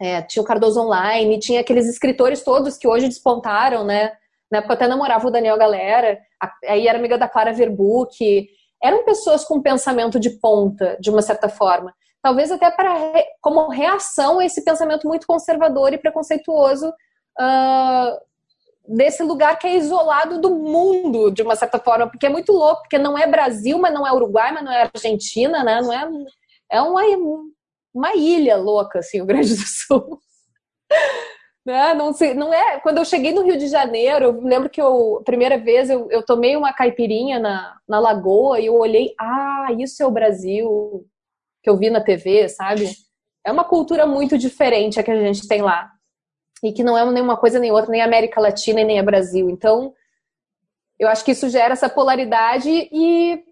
é, 0.00 0.22
tinha 0.22 0.42
o 0.42 0.46
Cardoso 0.46 0.80
Online, 0.80 1.38
tinha 1.38 1.60
aqueles 1.60 1.86
escritores 1.86 2.42
todos 2.42 2.76
que 2.76 2.88
hoje 2.88 3.08
despontaram, 3.08 3.84
né? 3.84 4.12
Na 4.50 4.58
época 4.58 4.74
eu 4.74 4.76
até 4.76 4.88
namorava 4.88 5.26
o 5.26 5.30
Daniel 5.30 5.56
Galera, 5.56 6.18
aí 6.66 6.86
era 6.86 6.98
amiga 6.98 7.16
da 7.16 7.28
Clara 7.28 7.52
Verbuck. 7.52 8.46
Eram 8.82 9.04
pessoas 9.04 9.44
com 9.44 9.62
pensamento 9.62 10.20
de 10.20 10.30
ponta, 10.38 10.96
de 11.00 11.10
uma 11.10 11.22
certa 11.22 11.48
forma. 11.48 11.94
Talvez 12.24 12.50
até 12.50 12.70
para 12.70 12.94
como 13.38 13.68
reação 13.68 14.38
a 14.38 14.46
esse 14.46 14.64
pensamento 14.64 15.06
muito 15.06 15.26
conservador 15.26 15.92
e 15.92 15.98
preconceituoso 15.98 16.88
uh, 16.88 18.18
desse 18.88 19.22
lugar 19.22 19.58
que 19.58 19.66
é 19.66 19.76
isolado 19.76 20.40
do 20.40 20.48
mundo, 20.54 21.30
de 21.30 21.42
uma 21.42 21.54
certa 21.54 21.78
forma, 21.78 22.08
porque 22.08 22.24
é 22.24 22.30
muito 22.30 22.50
louco, 22.50 22.80
porque 22.80 22.96
não 22.96 23.18
é 23.18 23.26
Brasil, 23.26 23.78
mas 23.78 23.92
não 23.92 24.06
é 24.06 24.12
Uruguai, 24.14 24.52
mas 24.52 24.64
não 24.64 24.72
é 24.72 24.90
Argentina, 24.94 25.62
né? 25.62 25.82
Não 25.82 25.92
é, 25.92 26.08
é 26.72 26.80
uma, 26.80 27.02
uma 27.92 28.14
ilha 28.14 28.56
louca, 28.56 29.00
assim, 29.00 29.20
o 29.20 29.26
Grande 29.26 29.54
do 29.54 29.66
Sul. 29.66 30.18
né? 31.62 31.92
Não, 31.92 32.14
sei, 32.14 32.32
não 32.32 32.54
é. 32.54 32.80
Quando 32.80 32.96
eu 32.96 33.04
cheguei 33.04 33.34
no 33.34 33.42
Rio 33.42 33.58
de 33.58 33.68
Janeiro, 33.68 34.24
eu 34.24 34.40
lembro 34.40 34.70
que 34.70 34.80
eu, 34.80 35.20
primeira 35.26 35.58
vez 35.58 35.90
eu, 35.90 36.10
eu 36.10 36.24
tomei 36.24 36.56
uma 36.56 36.72
caipirinha 36.72 37.38
na, 37.38 37.76
na 37.86 37.98
lagoa 37.98 38.58
e 38.60 38.64
eu 38.64 38.76
olhei, 38.76 39.14
ah, 39.20 39.66
isso 39.78 40.02
é 40.02 40.06
o 40.06 40.10
Brasil 40.10 41.06
que 41.64 41.70
eu 41.70 41.76
vi 41.78 41.88
na 41.88 42.02
TV, 42.02 42.46
sabe? 42.50 42.90
É 43.44 43.50
uma 43.50 43.64
cultura 43.64 44.06
muito 44.06 44.36
diferente 44.36 45.00
a 45.00 45.02
que 45.02 45.10
a 45.10 45.18
gente 45.18 45.48
tem 45.48 45.62
lá 45.62 45.90
e 46.62 46.72
que 46.72 46.84
não 46.84 46.96
é 46.96 47.10
nenhuma 47.10 47.38
coisa 47.38 47.58
nem 47.58 47.72
outra, 47.72 47.90
nem 47.90 48.02
América 48.02 48.40
Latina 48.40 48.82
e 48.82 48.84
nem 48.84 48.98
é 48.98 49.02
Brasil. 49.02 49.48
Então, 49.48 49.94
eu 50.98 51.08
acho 51.08 51.24
que 51.24 51.30
isso 51.30 51.48
gera 51.48 51.72
essa 51.72 51.88
polaridade 51.88 52.68
e, 52.70 53.42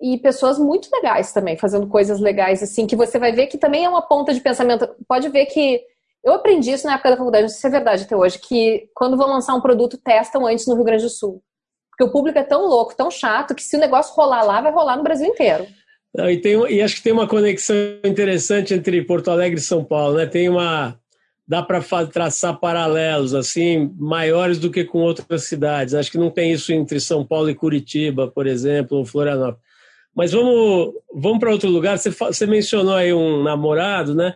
e 0.00 0.18
pessoas 0.18 0.58
muito 0.60 0.88
legais 0.92 1.32
também, 1.32 1.58
fazendo 1.58 1.88
coisas 1.88 2.20
legais, 2.20 2.62
assim, 2.62 2.86
que 2.86 2.96
você 2.96 3.18
vai 3.18 3.32
ver 3.32 3.48
que 3.48 3.58
também 3.58 3.84
é 3.84 3.88
uma 3.88 4.02
ponta 4.02 4.32
de 4.32 4.40
pensamento. 4.40 4.88
Pode 5.08 5.28
ver 5.28 5.46
que 5.46 5.82
eu 6.22 6.34
aprendi 6.34 6.70
isso 6.70 6.86
na 6.86 6.94
época 6.94 7.10
da 7.10 7.16
faculdade, 7.16 7.42
não 7.42 7.48
sei 7.48 7.60
se 7.60 7.66
é 7.66 7.70
verdade 7.70 8.04
até 8.04 8.16
hoje, 8.16 8.38
que 8.38 8.88
quando 8.94 9.16
vão 9.16 9.28
lançar 9.28 9.54
um 9.54 9.60
produto, 9.60 9.98
testam 9.98 10.46
antes 10.46 10.66
no 10.68 10.76
Rio 10.76 10.84
Grande 10.84 11.02
do 11.02 11.10
Sul. 11.10 11.42
Porque 11.90 12.04
o 12.04 12.12
público 12.12 12.38
é 12.38 12.44
tão 12.44 12.64
louco, 12.66 12.94
tão 12.94 13.10
chato, 13.10 13.56
que 13.56 13.62
se 13.62 13.76
o 13.76 13.80
negócio 13.80 14.14
rolar 14.14 14.44
lá, 14.44 14.60
vai 14.60 14.70
rolar 14.70 14.96
no 14.96 15.02
Brasil 15.02 15.26
inteiro. 15.26 15.66
Não, 16.14 16.30
e, 16.30 16.38
tem, 16.38 16.54
e 16.72 16.80
acho 16.80 16.96
que 16.96 17.02
tem 17.02 17.12
uma 17.12 17.28
conexão 17.28 17.76
interessante 18.04 18.74
entre 18.74 19.02
Porto 19.02 19.30
Alegre 19.30 19.58
e 19.58 19.62
São 19.62 19.84
Paulo, 19.84 20.16
né? 20.16 20.26
Tem 20.26 20.48
uma, 20.48 20.98
dá 21.46 21.62
para 21.62 21.82
traçar 22.06 22.58
paralelos 22.58 23.34
assim 23.34 23.90
maiores 23.96 24.58
do 24.58 24.70
que 24.70 24.84
com 24.84 24.98
outras 24.98 25.44
cidades. 25.44 25.94
Acho 25.94 26.10
que 26.10 26.18
não 26.18 26.30
tem 26.30 26.52
isso 26.52 26.72
entre 26.72 27.00
São 27.00 27.24
Paulo 27.24 27.48
e 27.48 27.54
Curitiba, 27.54 28.28
por 28.28 28.46
exemplo, 28.46 28.98
ou 28.98 29.04
Florianópolis. 29.04 29.66
Mas 30.14 30.32
vamos, 30.32 30.94
vamos 31.14 31.38
para 31.38 31.52
outro 31.52 31.70
lugar. 31.70 31.98
Você, 31.98 32.10
você, 32.10 32.46
mencionou 32.46 32.94
aí 32.94 33.12
um 33.12 33.42
namorado, 33.42 34.14
né? 34.14 34.34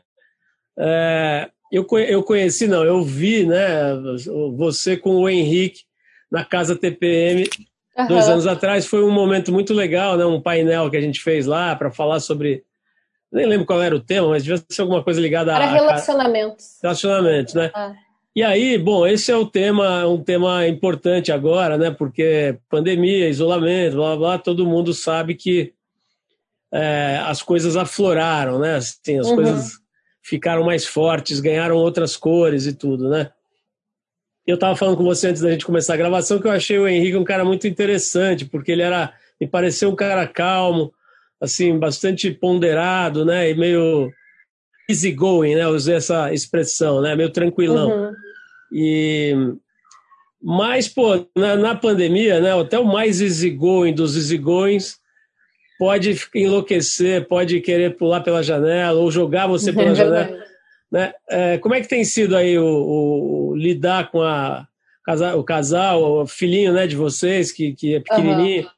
É, 0.79 1.51
eu, 1.73 1.87
eu 1.99 2.23
conheci, 2.23 2.67
não, 2.69 2.85
eu 2.85 3.03
vi, 3.03 3.45
né? 3.45 3.95
Você 4.57 4.97
com 4.97 5.17
o 5.17 5.29
Henrique 5.29 5.81
na 6.31 6.45
casa 6.45 6.77
TPM 6.77 7.49
uhum. 7.97 8.07
dois 8.07 8.29
anos 8.29 8.47
atrás. 8.47 8.87
Foi 8.87 9.03
um 9.03 9.11
momento 9.11 9.53
muito 9.53 9.73
legal, 9.73 10.17
né? 10.17 10.25
Um 10.25 10.41
painel 10.41 10.91
que 10.91 10.97
a 10.97 11.01
gente 11.01 11.21
fez 11.21 11.47
lá 11.47 11.75
para 11.75 11.91
falar 11.91 12.21
sobre 12.21 12.65
nem 13.33 13.47
lembro 13.47 13.65
qual 13.65 13.83
era 13.83 13.97
o 13.97 14.01
tema, 14.01 14.29
mas 14.29 14.45
devia 14.45 14.63
ser 14.69 14.83
alguma 14.83 15.03
coisa 15.03 15.21
ligada 15.21 15.55
Era 15.55 15.65
a. 15.65 15.73
relacionamentos. 15.73 16.79
Relacionamentos, 16.83 17.55
né? 17.55 17.71
Ah. 17.75 17.95
E 18.37 18.43
aí, 18.43 18.79
bom, 18.79 19.07
esse 19.07 19.31
é 19.31 19.37
o 19.37 19.47
tema, 19.47 20.07
um 20.07 20.23
tema 20.23 20.67
importante 20.67 21.33
agora, 21.33 21.79
né? 21.79 21.91
Porque 21.91 22.59
pandemia, 22.69 23.29
isolamento, 23.29 23.97
blá 23.97 24.17
blá, 24.17 24.39
todo 24.39 24.67
mundo 24.67 24.93
sabe 24.93 25.35
que 25.35 25.73
é, 26.73 27.21
as 27.25 27.43
coisas 27.43 27.77
afloraram, 27.77 28.59
né? 28.59 28.77
Assim, 28.77 29.19
as 29.19 29.29
uhum. 29.29 29.37
coisas 29.37 29.73
ficaram 30.23 30.65
mais 30.65 30.87
fortes, 30.87 31.41
ganharam 31.41 31.77
outras 31.77 32.17
cores 32.17 32.67
e 32.67 32.73
tudo, 32.73 33.09
né? 33.09 33.31
Eu 34.47 34.55
estava 34.55 34.75
falando 34.77 34.97
com 34.97 35.05
você 35.05 35.29
antes 35.29 35.41
da 35.41 35.51
gente 35.51 35.65
começar 35.65 35.95
a 35.95 35.99
gravação 35.99 36.41
que 36.41 36.47
eu 36.47 36.51
achei 36.51 36.79
o 36.79 36.89
Henrique 36.89 37.17
um 37.17 37.25
cara 37.25 37.45
muito 37.45 37.67
interessante, 37.67 38.45
porque 38.45 38.73
ele 38.73 38.83
era, 38.83 39.13
me 39.41 39.47
pareceu 39.47 39.89
um 39.89 39.97
cara 39.97 40.27
calmo, 40.27 40.93
assim, 41.41 41.79
bastante 41.79 42.31
ponderado, 42.31 43.25
né? 43.25 43.51
E 43.51 43.55
meio 43.55 44.11
easygoing, 44.91 45.55
né? 45.55 45.67
usei 45.69 45.95
essa 45.95 46.33
expressão, 46.33 47.01
né? 47.01 47.15
Meio 47.15 47.31
tranquilão. 47.31 47.91
Uhum. 47.91 48.13
E 48.73 49.35
mas 50.45 50.89
pô, 50.89 51.25
na, 51.37 51.55
na, 51.55 51.75
pandemia, 51.77 52.41
né? 52.41 52.59
Até 52.59 52.77
o 52.77 52.85
mais 52.85 53.21
easygoing 53.21 53.95
dos 53.95 54.17
easygoings 54.17 54.99
pode 55.79 56.19
enlouquecer, 56.35 57.29
pode 57.29 57.61
querer 57.61 57.97
pular 57.97 58.23
pela 58.23 58.43
janela 58.43 58.99
ou 58.99 59.11
jogar 59.11 59.47
você 59.47 59.73
pela 59.73 59.91
é 59.93 59.95
janela. 59.95 60.52
Né? 60.93 61.15
É, 61.31 61.57
como 61.57 61.75
é 61.75 61.81
que 61.81 61.89
tem 61.89 62.05
sido 62.05 62.37
aí 62.37 62.59
o, 62.59 62.67
o, 62.67 63.57
lidar 63.57 64.11
com 64.11 64.21
a 64.21 64.69
o 65.37 65.43
casal, 65.43 66.01
o 66.01 66.27
filhinho, 66.29 66.73
né, 66.73 66.87
de 66.87 66.95
vocês 66.95 67.51
que, 67.51 67.75
que 67.75 67.97
é 67.97 68.01
pequenininho? 68.01 68.63
Uhum. 68.63 68.71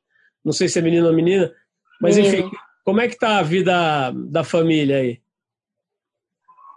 Não 0.44 0.52
sei 0.52 0.68
se 0.68 0.78
é 0.78 0.82
menino 0.82 1.06
ou 1.06 1.12
menina, 1.12 1.52
mas 2.00 2.16
menino. 2.16 2.46
enfim, 2.46 2.56
como 2.82 3.00
é 3.00 3.08
que 3.08 3.18
tá 3.18 3.38
a 3.38 3.42
vida 3.42 4.10
da 4.12 4.42
família 4.42 4.98
aí? 4.98 5.20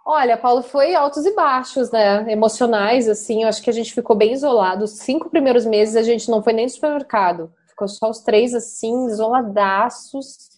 Olha, 0.05 0.37
Paulo, 0.37 0.63
foi 0.63 0.95
altos 0.95 1.25
e 1.25 1.33
baixos, 1.33 1.91
né? 1.91 2.29
Emocionais, 2.31 3.07
assim. 3.07 3.43
Eu 3.43 3.49
acho 3.49 3.61
que 3.61 3.69
a 3.69 3.73
gente 3.73 3.93
ficou 3.93 4.15
bem 4.15 4.33
isolado. 4.33 4.85
Os 4.85 4.99
cinco 4.99 5.29
primeiros 5.29 5.65
meses 5.65 5.95
a 5.95 6.03
gente 6.03 6.29
não 6.29 6.41
foi 6.41 6.53
nem 6.53 6.65
no 6.65 6.71
supermercado. 6.71 7.53
Ficou 7.69 7.87
só 7.87 8.09
os 8.09 8.19
três, 8.19 8.53
assim, 8.53 9.07
isoladaços. 9.07 10.49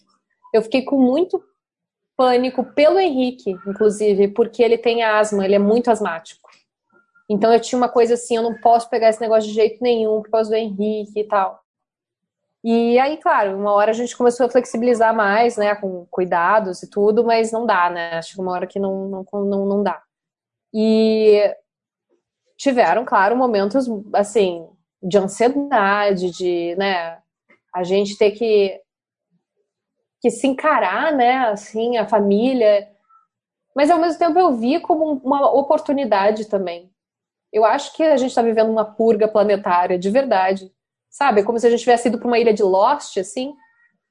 Eu 0.54 0.62
fiquei 0.62 0.82
com 0.82 0.98
muito 1.00 1.42
pânico 2.20 2.62
pelo 2.62 3.00
Henrique, 3.00 3.52
inclusive, 3.66 4.28
porque 4.28 4.62
ele 4.62 4.76
tem 4.76 5.02
asma, 5.02 5.42
ele 5.42 5.54
é 5.54 5.58
muito 5.58 5.90
asmático. 5.90 6.50
Então 7.30 7.50
eu 7.50 7.58
tinha 7.58 7.78
uma 7.78 7.88
coisa 7.88 8.12
assim, 8.12 8.36
eu 8.36 8.42
não 8.42 8.60
posso 8.60 8.90
pegar 8.90 9.08
esse 9.08 9.22
negócio 9.22 9.48
de 9.48 9.54
jeito 9.54 9.82
nenhum 9.82 10.20
por 10.20 10.30
causa 10.30 10.50
do 10.50 10.56
Henrique 10.56 11.18
e 11.18 11.24
tal. 11.24 11.62
E 12.62 12.98
aí, 12.98 13.16
claro, 13.16 13.56
uma 13.56 13.72
hora 13.72 13.92
a 13.92 13.94
gente 13.94 14.14
começou 14.14 14.44
a 14.44 14.50
flexibilizar 14.50 15.16
mais, 15.16 15.56
né, 15.56 15.74
com 15.74 16.04
cuidados 16.10 16.82
e 16.82 16.90
tudo, 16.90 17.24
mas 17.24 17.52
não 17.52 17.64
dá, 17.64 17.88
né? 17.88 18.18
Acho 18.18 18.34
que 18.34 18.40
uma 18.42 18.52
hora 18.52 18.66
que 18.66 18.78
não, 18.78 19.08
não, 19.08 19.44
não, 19.46 19.66
não 19.66 19.82
dá. 19.82 20.02
E 20.74 21.56
tiveram, 22.58 23.02
claro, 23.06 23.34
momentos, 23.34 23.86
assim, 24.12 24.68
de 25.02 25.16
ansiedade, 25.16 26.30
de, 26.32 26.76
né, 26.76 27.18
a 27.74 27.82
gente 27.82 28.18
ter 28.18 28.32
que, 28.32 28.78
que 30.20 30.30
se 30.30 30.46
encarar, 30.46 31.12
né, 31.12 31.48
assim, 31.48 31.96
a 31.96 32.06
família. 32.06 32.88
Mas 33.74 33.90
ao 33.90 33.98
mesmo 33.98 34.18
tempo 34.18 34.38
eu 34.38 34.52
vi 34.52 34.80
como 34.80 35.20
uma 35.24 35.50
oportunidade 35.50 36.46
também. 36.46 36.90
Eu 37.52 37.64
acho 37.64 37.94
que 37.94 38.02
a 38.02 38.16
gente 38.16 38.30
está 38.30 38.42
vivendo 38.42 38.70
uma 38.70 38.84
purga 38.84 39.26
planetária, 39.26 39.98
de 39.98 40.10
verdade 40.10 40.70
sabe? 41.10 41.42
Como 41.42 41.58
se 41.58 41.66
a 41.66 41.70
gente 41.70 41.80
tivesse 41.80 42.08
ido 42.08 42.18
para 42.18 42.28
uma 42.28 42.38
ilha 42.38 42.54
de 42.54 42.62
Lost, 42.62 43.16
assim. 43.18 43.52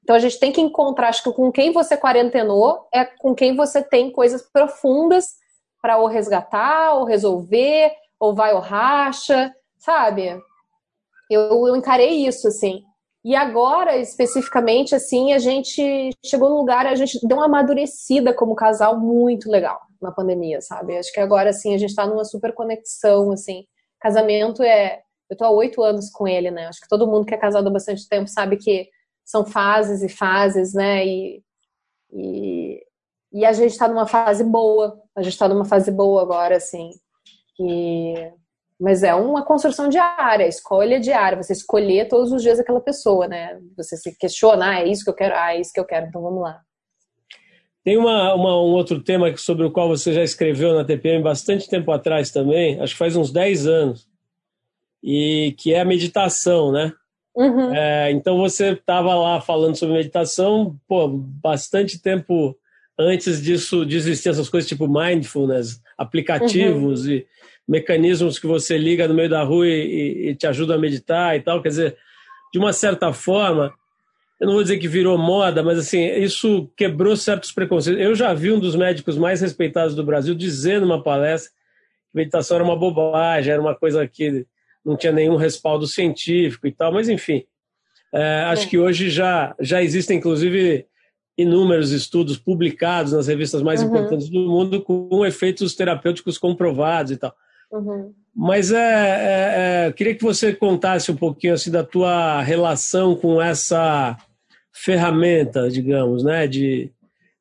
Então 0.04 0.16
a 0.16 0.20
gente 0.20 0.40
tem 0.40 0.52
que 0.52 0.62
encontrar, 0.62 1.10
acho 1.10 1.24
que 1.24 1.32
com 1.32 1.52
quem 1.52 1.72
você 1.72 1.96
quarentenou 1.96 2.88
é 2.94 3.06
com 3.06 3.34
quem 3.34 3.56
você 3.56 3.82
tem 3.82 4.12
coisas 4.12 4.42
profundas 4.42 5.38
para 5.82 5.98
ou 5.98 6.08
resgatar, 6.08 6.96
ou 6.96 7.06
resolver, 7.06 7.92
ou 8.20 8.36
vai 8.36 8.54
ou 8.54 8.60
racha, 8.60 9.54
sabe? 9.78 10.38
Eu, 11.30 11.68
eu 11.68 11.76
encarei 11.76 12.28
isso, 12.28 12.48
assim. 12.48 12.84
E 13.24 13.36
agora, 13.36 13.98
especificamente, 13.98 14.96
assim, 14.96 15.34
a 15.34 15.40
gente 15.40 16.10
chegou 16.26 16.50
num 16.50 16.58
lugar, 16.58 16.86
a 16.86 16.96
gente 16.96 17.20
deu 17.28 17.38
uma 17.38 17.46
amadurecida 17.46 18.34
como 18.34 18.56
casal 18.56 18.98
muito 18.98 19.52
legal 19.52 19.80
na 20.02 20.12
pandemia, 20.12 20.62
sabe? 20.62 20.98
Acho 20.98 21.12
que 21.12 21.20
agora, 21.20 21.50
assim, 21.50 21.74
a 21.76 21.78
gente 21.78 21.94
tá 21.94 22.08
numa 22.08 22.24
super 22.24 22.54
conexão, 22.54 23.32
assim. 23.32 23.66
Casamento 24.00 24.64
é, 24.64 25.02
eu 25.30 25.36
tô 25.36 25.44
há 25.44 25.52
oito 25.52 25.84
anos 25.84 26.10
com 26.10 26.28
ele, 26.28 26.50
né? 26.50 26.68
Acho 26.68 26.80
que 26.80 26.88
todo 26.88 27.08
mundo 27.08 27.26
que 27.26 27.34
é 27.34 27.38
casado 27.38 27.68
há 27.68 27.72
bastante 27.72 28.08
tempo 28.08 28.30
sabe 28.30 28.56
que 28.56 28.90
são 29.26 29.46
fases 29.46 30.02
e 30.02 30.10
fases, 30.10 30.74
né? 30.74 31.06
E, 31.06 31.44
e, 32.14 32.82
e 33.34 33.46
a 33.46 33.52
gente 33.52 33.78
tá 33.78 33.88
numa 33.88 34.08
fase 34.08 34.44
boa. 34.44 35.00
A 35.16 35.22
gente 35.22 35.38
tá 35.38 35.48
numa 35.48 35.66
fase 35.66 35.92
boa 35.92 36.22
agora, 36.22 36.56
assim. 36.56 36.92
E, 37.60 38.32
mas 38.80 39.04
é 39.04 39.14
uma 39.14 39.44
construção 39.44 39.90
diária, 39.90 40.48
escolha 40.48 41.00
diária. 41.00 41.42
Você 41.42 41.52
escolher 41.52 42.08
todos 42.08 42.32
os 42.32 42.42
dias 42.42 42.60
aquela 42.60 42.80
pessoa, 42.80 43.28
né? 43.28 43.60
Você 43.76 43.98
se 43.98 44.16
questiona, 44.18 44.70
ah, 44.70 44.80
é 44.80 44.88
isso 44.88 45.04
que 45.04 45.10
eu 45.10 45.16
quero, 45.16 45.36
ah, 45.36 45.54
é 45.54 45.60
isso 45.60 45.74
que 45.74 45.80
eu 45.80 45.86
quero, 45.86 46.08
então 46.08 46.22
vamos 46.22 46.42
lá. 46.42 46.62
Tem 47.84 47.98
uma, 47.98 48.34
uma, 48.36 48.56
um 48.56 48.72
outro 48.72 49.02
tema 49.02 49.36
sobre 49.36 49.66
o 49.66 49.72
qual 49.72 49.88
você 49.90 50.14
já 50.14 50.24
escreveu 50.24 50.74
na 50.74 50.86
TPM 50.86 51.24
bastante 51.24 51.68
tempo 51.68 51.92
atrás 51.92 52.32
também, 52.32 52.80
acho 52.80 52.94
que 52.94 53.00
faz 53.00 53.16
uns 53.16 53.32
10 53.32 53.68
anos, 53.68 54.08
e 55.04 55.56
que 55.58 55.74
é 55.74 55.82
a 55.82 55.86
meditação, 55.86 56.72
né? 56.72 56.94
Uhum. 57.36 57.74
É, 57.74 58.12
então 58.12 58.38
você 58.38 58.72
estava 58.72 59.16
lá 59.16 59.42
falando 59.42 59.76
sobre 59.76 59.96
meditação, 59.96 60.78
pô, 60.88 61.08
bastante 61.08 62.02
tempo 62.02 62.56
antes 62.98 63.42
disso, 63.42 63.86
de 63.86 63.96
existir 63.96 64.30
essas 64.30 64.50
coisas 64.50 64.68
tipo 64.68 64.88
mindfulness, 64.88 65.82
aplicativos 65.98 67.06
uhum. 67.06 67.12
e 67.12 67.28
mecanismos 67.70 68.40
que 68.40 68.48
você 68.48 68.80
liga 68.80 69.08
no 69.08 69.14
meio 69.14 69.30
da 69.30 69.44
rua 69.44 69.68
e, 69.68 70.30
e, 70.30 70.36
te 70.36 70.48
ajuda 70.48 70.74
a 70.74 70.78
meditar 70.78 71.38
e 71.38 71.42
tal. 71.42 71.62
Quer 71.62 71.70
dizer, 71.70 71.98
de 72.52 72.58
uma 72.58 72.74
certa 72.74 73.14
forma, 73.14 73.72
eu 74.42 74.48
não 74.48 74.56
vou 74.56 74.64
dizer 74.64 74.80
que 74.80 74.88
virou 74.88 75.16
moda, 75.20 75.62
mas 75.62 75.78
assim, 75.78 76.04
isso 76.04 76.68
quebrou 76.76 77.16
certos 77.16 77.52
preconceitos. 77.52 78.02
Eu 78.02 78.16
já 78.16 78.34
vi 78.34 78.52
um 78.52 78.60
dos 78.60 78.76
médicos 78.76 79.20
mais 79.20 79.40
respeitados 79.40 79.94
do 79.94 80.04
Brasil 80.04 80.34
dizer 80.34 80.82
numa 80.82 81.04
palestra 81.04 81.52
que 82.10 82.18
meditação 82.18 82.56
era 82.56 82.64
uma 82.64 82.76
bobagem, 82.76 83.54
era 83.54 83.62
uma 83.62 83.76
coisa 83.76 84.08
que 84.08 84.48
não 84.84 84.98
tinha 84.98 85.14
nenhum 85.14 85.36
respaldo 85.36 85.86
científico 85.86 86.66
e 86.66 86.72
tal, 86.72 86.92
mas 86.92 87.08
enfim. 87.08 87.44
É, 88.12 88.46
acho 88.46 88.68
que 88.68 88.80
hoje 88.80 89.12
já, 89.12 89.56
já 89.60 89.84
existem, 89.84 90.18
inclusive, 90.18 90.88
inúmeros 91.38 91.92
estudos 91.92 92.36
publicados 92.40 93.14
nas 93.14 93.28
revistas 93.28 93.62
mais 93.62 93.84
uhum. 93.84 93.90
importantes 93.90 94.28
do 94.28 94.40
mundo 94.40 94.82
com 94.82 95.24
efeitos 95.24 95.76
terapêuticos 95.76 96.40
comprovados 96.40 97.12
e 97.12 97.18
tal. 97.18 97.36
Uhum. 97.72 98.14
Mas 98.36 98.72
é, 98.72 98.78
é, 98.78 99.88
é, 99.88 99.92
queria 99.92 100.16
que 100.16 100.24
você 100.24 100.54
contasse 100.54 101.12
um 101.12 101.16
pouquinho 101.16 101.54
assim, 101.54 101.70
da 101.70 101.84
tua 101.84 102.42
relação 102.42 103.16
com 103.16 103.42
essa 103.42 104.18
ferramenta, 104.72 105.70
digamos, 105.70 106.24
né, 106.24 106.48
de, 106.48 106.92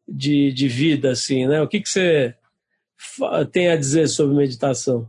de, 0.07 0.53
de 0.53 0.69
vida, 0.69 1.11
assim, 1.11 1.47
né? 1.47 1.63
O 1.63 1.69
que, 1.69 1.81
que 1.81 1.89
você 1.89 2.35
tem 3.53 3.69
a 3.69 3.77
dizer 3.77 4.09
sobre 4.09 4.35
meditação? 4.35 5.09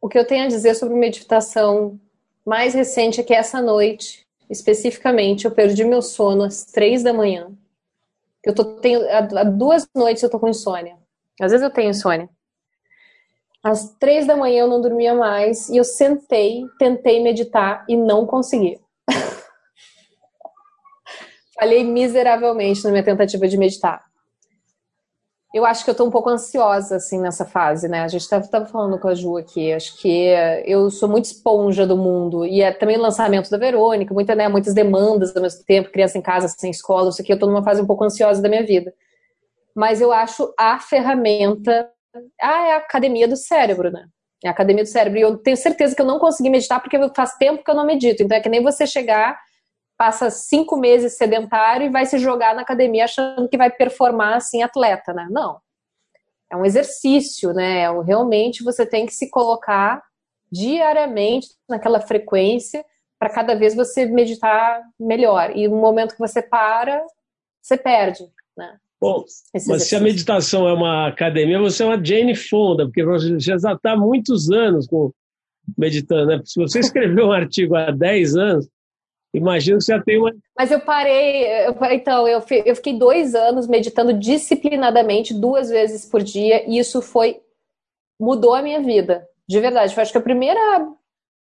O 0.00 0.08
que 0.08 0.18
eu 0.18 0.26
tenho 0.26 0.44
a 0.44 0.48
dizer 0.48 0.74
sobre 0.74 0.94
meditação 0.94 1.98
mais 2.44 2.74
recente 2.74 3.20
é 3.20 3.24
que 3.24 3.34
essa 3.34 3.60
noite, 3.60 4.26
especificamente, 4.48 5.44
eu 5.44 5.50
perdi 5.50 5.84
meu 5.84 6.02
sono 6.02 6.44
às 6.44 6.64
três 6.64 7.02
da 7.02 7.12
manhã. 7.12 7.50
Eu 8.44 8.54
tô, 8.54 8.64
tenho, 8.64 9.00
há 9.10 9.44
duas 9.44 9.88
noites 9.94 10.22
eu 10.22 10.30
tô 10.30 10.38
com 10.38 10.48
insônia. 10.48 10.96
Às 11.40 11.52
vezes 11.52 11.64
eu 11.64 11.70
tenho 11.70 11.90
insônia. 11.90 12.28
Às 13.62 13.94
três 13.98 14.26
da 14.26 14.36
manhã 14.36 14.62
eu 14.62 14.68
não 14.68 14.80
dormia 14.80 15.14
mais 15.14 15.68
e 15.68 15.76
eu 15.76 15.84
sentei, 15.84 16.64
tentei 16.78 17.22
meditar 17.22 17.84
e 17.88 17.96
não 17.96 18.26
consegui. 18.26 18.80
Falhei 21.54 21.84
miseravelmente 21.84 22.82
na 22.84 22.90
minha 22.90 23.04
tentativa 23.04 23.46
de 23.46 23.56
meditar 23.56 24.04
eu 25.52 25.66
acho 25.66 25.84
que 25.84 25.90
eu 25.90 25.94
tô 25.94 26.06
um 26.06 26.10
pouco 26.10 26.30
ansiosa, 26.30 26.96
assim, 26.96 27.20
nessa 27.20 27.44
fase, 27.44 27.86
né? 27.86 28.02
A 28.02 28.08
gente 28.08 28.22
estava 28.22 28.46
tava 28.48 28.66
falando 28.66 28.98
com 28.98 29.08
a 29.08 29.14
Ju 29.14 29.36
aqui, 29.36 29.72
acho 29.72 29.98
que 29.98 30.28
eu 30.64 30.90
sou 30.90 31.08
muito 31.08 31.26
esponja 31.26 31.86
do 31.86 31.96
mundo, 31.96 32.46
e 32.46 32.62
é 32.62 32.72
também 32.72 32.96
o 32.96 33.02
lançamento 33.02 33.50
da 33.50 33.58
Verônica, 33.58 34.14
muita, 34.14 34.34
né, 34.34 34.48
muitas 34.48 34.72
demandas 34.72 35.36
ao 35.36 35.42
mesmo 35.42 35.62
tempo, 35.64 35.92
criança 35.92 36.16
em 36.16 36.22
casa, 36.22 36.48
sem 36.48 36.70
escola, 36.70 37.10
isso 37.10 37.20
aqui, 37.20 37.32
eu 37.32 37.38
tô 37.38 37.46
numa 37.46 37.62
fase 37.62 37.82
um 37.82 37.86
pouco 37.86 38.04
ansiosa 38.04 38.40
da 38.40 38.48
minha 38.48 38.64
vida. 38.64 38.94
Mas 39.74 40.00
eu 40.00 40.10
acho 40.10 40.52
a 40.58 40.78
ferramenta, 40.78 41.88
ah, 42.40 42.66
é 42.66 42.72
a 42.74 42.76
academia 42.78 43.26
do 43.26 43.36
cérebro, 43.36 43.90
né? 43.90 44.06
É 44.44 44.48
a 44.48 44.50
academia 44.50 44.82
do 44.82 44.88
cérebro, 44.88 45.18
e 45.18 45.22
eu 45.22 45.38
tenho 45.38 45.56
certeza 45.56 45.94
que 45.94 46.02
eu 46.02 46.06
não 46.06 46.18
consegui 46.18 46.50
meditar 46.50 46.80
porque 46.80 46.98
faz 47.14 47.34
tempo 47.36 47.62
que 47.62 47.70
eu 47.70 47.74
não 47.74 47.86
medito, 47.86 48.22
então 48.22 48.36
é 48.36 48.40
que 48.40 48.48
nem 48.48 48.62
você 48.62 48.86
chegar 48.86 49.38
passa 49.96 50.30
cinco 50.30 50.76
meses 50.76 51.16
sedentário 51.16 51.86
e 51.86 51.90
vai 51.90 52.04
se 52.06 52.18
jogar 52.18 52.56
na 52.56 52.62
academia 52.62 53.04
achando 53.04 53.48
que 53.48 53.56
vai 53.56 53.70
performar 53.70 54.36
assim 54.36 54.60
atleta, 54.60 55.12
né? 55.12 55.28
Não. 55.30 55.60
É 56.50 56.56
um 56.56 56.64
exercício, 56.64 57.52
né? 57.52 57.82
É 57.82 58.02
realmente 58.02 58.64
você 58.64 58.84
tem 58.84 59.06
que 59.06 59.14
se 59.14 59.30
colocar 59.30 60.02
diariamente 60.50 61.46
naquela 61.68 62.00
frequência 62.00 62.84
para 63.16 63.30
cada 63.30 63.54
vez 63.54 63.76
você 63.76 64.04
meditar 64.04 64.82
melhor. 64.98 65.56
E 65.56 65.68
no 65.68 65.76
momento 65.76 66.14
que 66.14 66.18
você 66.18 66.42
para, 66.42 67.00
você 67.62 67.76
perde, 67.76 68.24
né? 68.56 68.76
Bom, 69.02 69.24
mas 69.66 69.88
se 69.88 69.96
a 69.96 70.00
meditação 70.00 70.68
é 70.68 70.72
uma 70.72 71.08
academia, 71.08 71.58
você 71.58 71.82
é 71.82 71.86
uma 71.86 72.02
Jane 72.02 72.36
Fonda, 72.36 72.84
porque 72.84 73.04
você 73.04 73.36
já 73.40 73.56
está 73.56 73.94
há 73.94 73.96
muitos 73.96 74.48
anos 74.48 74.86
com, 74.86 75.10
meditando. 75.76 76.26
Né? 76.26 76.40
Se 76.44 76.60
você 76.60 76.78
escreveu 76.78 77.26
um 77.26 77.32
artigo 77.32 77.74
há 77.74 77.90
10 77.90 78.36
anos, 78.36 78.68
imagino 79.34 79.78
que 79.78 79.84
você 79.84 79.92
já 79.92 80.00
tem 80.00 80.20
uma. 80.20 80.32
Mas 80.56 80.70
eu 80.70 80.78
parei, 80.78 81.66
eu, 81.66 81.76
então, 81.90 82.28
eu, 82.28 82.40
eu 82.64 82.76
fiquei 82.76 82.96
dois 82.96 83.34
anos 83.34 83.66
meditando 83.66 84.12
disciplinadamente, 84.12 85.34
duas 85.34 85.68
vezes 85.68 86.06
por 86.06 86.22
dia, 86.22 86.64
e 86.70 86.78
isso 86.78 87.02
foi. 87.02 87.40
mudou 88.20 88.54
a 88.54 88.62
minha 88.62 88.80
vida, 88.80 89.26
de 89.48 89.58
verdade. 89.58 89.92
Foi, 89.92 90.02
acho 90.04 90.12
que 90.12 90.18
a 90.18 90.22
primeira. 90.22 90.60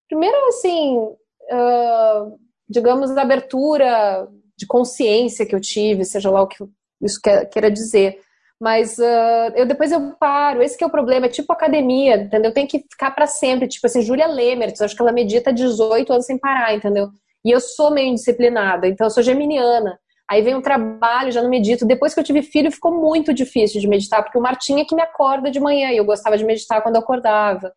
Primeira, 0.10 0.38
assim. 0.50 0.98
Uh, 0.98 2.38
digamos, 2.70 3.16
abertura 3.16 4.28
de 4.58 4.68
consciência 4.68 5.46
que 5.46 5.56
eu 5.56 5.62
tive, 5.62 6.04
seja 6.04 6.30
lá 6.30 6.42
o 6.42 6.48
que 6.48 6.62
isso 7.02 7.20
queira 7.52 7.70
dizer. 7.70 8.20
Mas 8.60 8.98
uh, 8.98 9.54
eu 9.56 9.66
depois 9.66 9.92
eu 9.92 10.14
paro. 10.20 10.62
Esse 10.64 10.82
é 10.84 10.88
o 10.88 10.90
problema. 10.90 11.28
É 11.28 11.30
tipo 11.30 11.54
academia, 11.54 12.16
entendeu? 12.18 12.52
Tem 12.52 12.66
que 12.66 12.80
ficar 12.80 13.12
para 13.12 13.28
sempre. 13.28 13.68
Tipo 13.68 13.86
assim, 13.86 14.02
Julia 14.02 14.28
Lemertz, 14.28 14.82
acho 14.82 14.96
que 14.96 15.02
ela 15.02 15.12
medita 15.12 15.54
18 15.54 16.12
anos 16.12 16.26
sem 16.26 16.38
parar, 16.38 16.74
entendeu? 16.74 17.10
E 17.46 17.52
eu 17.52 17.60
sou 17.60 17.92
meio 17.92 18.10
indisciplinada, 18.10 18.88
então 18.88 19.08
eu 19.08 19.12
sou 19.12 19.24
geminiana. 19.24 20.00
Aí 20.30 20.42
vem 20.42 20.56
um 20.56 20.62
trabalho, 20.62 21.32
já 21.32 21.42
não 21.42 21.50
medito. 21.50 21.86
Depois 21.86 22.14
que 22.14 22.20
eu 22.20 22.24
tive 22.24 22.42
filho, 22.42 22.72
ficou 22.72 22.92
muito 22.92 23.34
difícil 23.34 23.80
de 23.80 23.88
meditar, 23.88 24.22
porque 24.22 24.38
o 24.38 24.42
Martim 24.42 24.80
é 24.82 24.86
que 24.86 24.96
me 24.96 25.02
acorda 25.02 25.50
de 25.50 25.60
manhã 25.60 25.92
e 25.92 25.98
eu 25.98 26.04
gostava 26.04 26.38
de 26.38 26.44
meditar 26.44 26.82
quando 26.82 26.96
eu 26.96 27.02
acordava. 27.02 27.72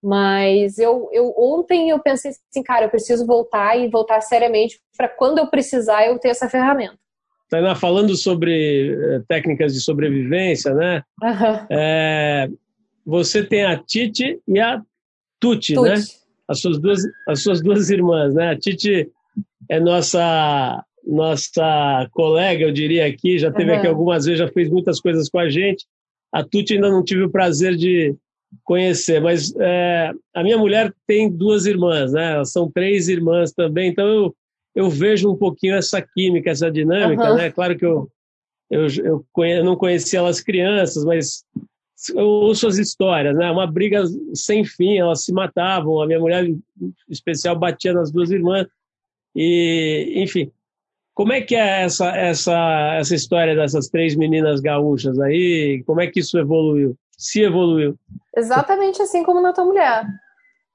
Mas 0.00 0.78
eu, 0.78 1.08
eu 1.12 1.34
ontem 1.36 1.90
eu 1.90 1.98
pensei 1.98 2.30
assim, 2.30 2.62
cara, 2.62 2.84
eu 2.84 2.90
preciso 2.90 3.26
voltar 3.26 3.76
e 3.76 3.88
voltar 3.88 4.20
seriamente 4.20 4.78
para 4.96 5.08
quando 5.08 5.38
eu 5.38 5.48
precisar 5.48 6.06
eu 6.06 6.18
ter 6.18 6.28
essa 6.28 6.48
ferramenta. 6.48 6.98
Tainá, 7.48 7.74
falando 7.74 8.16
sobre 8.16 8.92
eh, 8.92 9.22
técnicas 9.28 9.72
de 9.72 9.80
sobrevivência, 9.80 10.74
né? 10.74 11.02
Uhum. 11.22 11.66
É, 11.70 12.48
você 13.04 13.44
tem 13.44 13.64
a 13.64 13.76
Titi 13.76 14.40
e 14.48 14.58
a 14.58 14.82
Tuti, 15.38 15.74
né? 15.80 15.94
As 16.48 16.60
suas, 16.60 16.78
duas, 16.78 17.02
as 17.28 17.42
suas 17.42 17.62
duas 17.62 17.90
irmãs, 17.90 18.34
né? 18.34 18.50
A 18.50 18.58
Titi 18.58 19.10
é 19.68 19.80
nossa 19.80 20.82
nossa 21.06 22.08
colega, 22.12 22.64
eu 22.64 22.72
diria 22.72 23.06
aqui, 23.06 23.38
já 23.38 23.52
teve 23.52 23.70
uhum. 23.70 23.78
aqui 23.78 23.86
algumas 23.86 24.24
vezes, 24.24 24.38
já 24.38 24.48
fez 24.48 24.70
muitas 24.70 25.00
coisas 25.00 25.28
com 25.28 25.38
a 25.38 25.50
gente. 25.50 25.84
A 26.32 26.42
Tuti 26.42 26.74
ainda 26.74 26.88
não 26.88 27.04
tive 27.04 27.24
o 27.24 27.30
prazer 27.30 27.76
de 27.76 28.16
conhecer, 28.62 29.20
mas 29.20 29.54
é, 29.60 30.12
a 30.34 30.42
minha 30.42 30.56
mulher 30.56 30.92
tem 31.06 31.30
duas 31.30 31.66
irmãs, 31.66 32.12
né? 32.12 32.32
Elas 32.32 32.52
são 32.52 32.70
três 32.70 33.08
irmãs 33.08 33.52
também, 33.52 33.90
então 33.90 34.06
eu 34.06 34.34
eu 34.74 34.90
vejo 34.90 35.30
um 35.30 35.36
pouquinho 35.36 35.76
essa 35.76 36.02
química, 36.02 36.50
essa 36.50 36.70
dinâmica, 36.70 37.30
uhum. 37.30 37.36
né? 37.36 37.50
Claro 37.50 37.76
que 37.78 37.86
eu, 37.86 38.10
eu, 38.70 38.86
eu, 39.04 39.26
conhe, 39.32 39.58
eu 39.58 39.64
não 39.64 39.76
conhecia 39.76 40.18
elas 40.18 40.40
crianças, 40.40 41.04
mas 41.04 41.44
eu 42.14 42.26
ouço 42.26 42.66
as 42.66 42.76
histórias, 42.76 43.36
né? 43.36 43.50
Uma 43.50 43.66
briga 43.66 44.02
sem 44.34 44.64
fim, 44.64 44.98
elas 44.98 45.24
se 45.24 45.32
matavam, 45.32 46.02
a 46.02 46.06
minha 46.06 46.18
mulher 46.18 46.44
em 46.44 46.60
especial 47.08 47.56
batia 47.56 47.92
nas 47.92 48.10
duas 48.10 48.30
irmãs 48.30 48.66
e, 49.34 50.14
enfim, 50.16 50.50
como 51.14 51.32
é 51.32 51.40
que 51.40 51.54
é 51.54 51.82
essa 51.82 52.08
essa 52.08 52.96
essa 52.98 53.14
história 53.14 53.54
dessas 53.54 53.88
três 53.88 54.16
meninas 54.16 54.60
gaúchas 54.60 55.18
aí? 55.20 55.82
Como 55.86 56.00
é 56.00 56.08
que 56.08 56.20
isso 56.20 56.38
evoluiu? 56.38 56.96
Se 57.16 57.42
evoluiu? 57.42 57.96
Exatamente 58.36 59.00
assim 59.00 59.22
como 59.22 59.40
na 59.40 59.52
tua 59.52 59.64
mulher. 59.64 60.04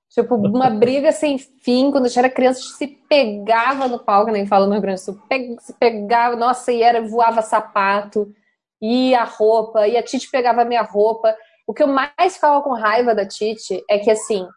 Tipo, 0.09 0.35
uma 0.35 0.71
briga 0.71 1.11
sem 1.11 1.37
fim. 1.37 1.91
Quando 1.91 2.05
a 2.05 2.07
gente 2.07 2.19
era 2.19 2.29
criança, 2.29 2.61
se 2.61 2.87
pegava 2.87 3.87
no 3.87 3.99
palco, 3.99 4.31
nem 4.31 4.45
falo 4.45 4.65
no 4.65 4.73
Rio 4.73 4.81
Grande 4.81 5.01
do 5.01 5.05
Sul. 5.05 5.21
Se 5.59 5.73
pegava, 5.73 6.35
nossa, 6.35 6.71
e 6.71 6.81
era, 6.81 7.01
voava 7.01 7.41
sapato, 7.41 8.33
e 8.81 9.13
a 9.13 9.23
roupa, 9.23 9.87
e 9.87 9.95
a 9.95 10.03
Titi 10.03 10.29
pegava 10.31 10.63
a 10.63 10.65
minha 10.65 10.81
roupa. 10.81 11.35
O 11.67 11.73
que 11.73 11.83
eu 11.83 11.87
mais 11.87 12.35
ficava 12.35 12.61
com 12.63 12.73
raiva 12.73 13.13
da 13.13 13.27
Titi 13.27 13.83
é 13.87 13.99
que, 13.99 14.09
assim, 14.09 14.47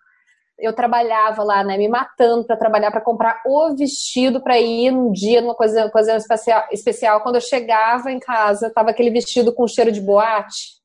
eu 0.58 0.72
trabalhava 0.72 1.42
lá, 1.42 1.62
né, 1.62 1.76
me 1.76 1.88
matando 1.88 2.44
para 2.46 2.56
trabalhar, 2.56 2.90
para 2.90 3.00
comprar 3.00 3.42
o 3.44 3.76
vestido 3.76 4.40
para 4.40 4.58
ir 4.58 4.90
num 4.90 5.12
dia, 5.12 5.42
numa 5.42 5.54
coisa, 5.54 5.90
coisa 5.90 6.16
especial, 6.16 6.64
especial. 6.72 7.20
Quando 7.20 7.34
eu 7.34 7.40
chegava 7.42 8.10
em 8.10 8.18
casa, 8.18 8.72
tava 8.72 8.90
aquele 8.90 9.10
vestido 9.10 9.52
com 9.52 9.66
cheiro 9.66 9.92
de 9.92 10.00
boate. 10.00 10.80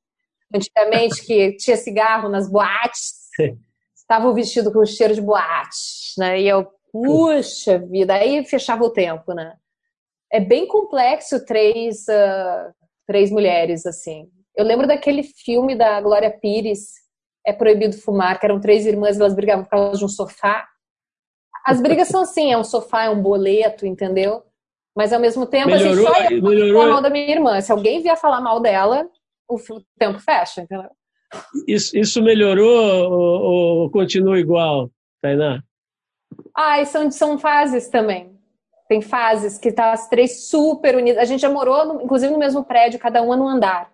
Antigamente, 0.54 1.26
que 1.26 1.56
tinha 1.58 1.78
cigarro 1.78 2.28
nas 2.28 2.50
boates 2.50 3.28
estava 4.10 4.34
vestido 4.34 4.72
com 4.72 4.86
cheiro 4.86 5.14
de 5.14 5.22
boate, 5.22 6.16
né? 6.18 6.40
E 6.40 6.48
eu, 6.48 6.66
puxa 6.92 7.78
vida, 7.78 8.14
aí 8.14 8.46
fechava 8.46 8.84
o 8.84 8.90
tempo, 8.90 9.34
né? 9.34 9.54
É 10.32 10.40
bem 10.40 10.66
complexo 10.66 11.46
três, 11.46 12.06
uh, 12.08 12.74
três 13.06 13.30
mulheres, 13.30 13.86
assim. 13.86 14.30
Eu 14.56 14.66
lembro 14.66 14.88
daquele 14.88 15.24
filme 15.24 15.76
da 15.76 16.02
Glória 16.02 16.32
Pires, 16.32 16.94
É 17.46 17.54
Proibido 17.54 17.98
Fumar, 17.98 18.40
que 18.40 18.46
eram 18.46 18.60
três 18.60 18.86
irmãs, 18.86 19.20
elas 19.20 19.36
brigavam 19.36 19.64
por 19.64 19.70
causa 19.70 20.00
de 20.00 20.06
um 20.06 20.10
sofá. 20.10 20.66
As 21.66 21.82
brigas 21.82 22.08
são 22.08 22.22
assim, 22.22 22.52
é 22.52 22.58
um 22.58 22.64
sofá, 22.64 23.04
é 23.04 23.10
um 23.10 23.22
boleto, 23.22 23.86
entendeu? 23.86 24.44
Mas 24.96 25.14
ao 25.14 25.20
mesmo 25.20 25.46
tempo, 25.46 25.68
melhorou, 25.68 26.08
a 26.08 26.22
gente 26.22 26.42
só 26.42 26.52
ia 26.52 26.74
falar 26.74 26.90
mal 26.90 27.02
da 27.02 27.10
minha 27.10 27.30
irmã. 27.30 27.62
Se 27.62 27.72
alguém 27.72 28.02
vier 28.02 28.18
falar 28.18 28.42
mal 28.42 28.60
dela, 28.60 29.08
o 29.48 29.58
tempo 30.00 30.20
fecha, 30.20 30.62
entendeu? 30.62 30.90
Isso, 31.68 31.98
isso 31.98 32.22
melhorou 32.22 33.12
ou, 33.12 33.42
ou, 33.82 33.92
continua 33.92 34.40
igual, 34.40 34.90
Tainá? 35.22 35.62
Ah, 36.56 36.84
são, 36.86 37.12
são 37.12 37.38
fases 37.38 37.90
também. 37.90 38.38
Tem 38.88 39.02
fases 39.02 39.58
que 39.58 39.72
tá 39.72 39.92
as 39.92 40.08
três 40.08 40.48
super 40.48 40.96
unidas. 40.96 41.22
A 41.22 41.26
gente 41.26 41.42
já 41.42 41.50
morou, 41.50 41.86
no, 41.86 42.02
inclusive, 42.02 42.32
no 42.32 42.40
mesmo 42.40 42.64
prédio, 42.64 43.00
cada 43.00 43.22
uma 43.22 43.36
no 43.36 43.48
andar. 43.48 43.92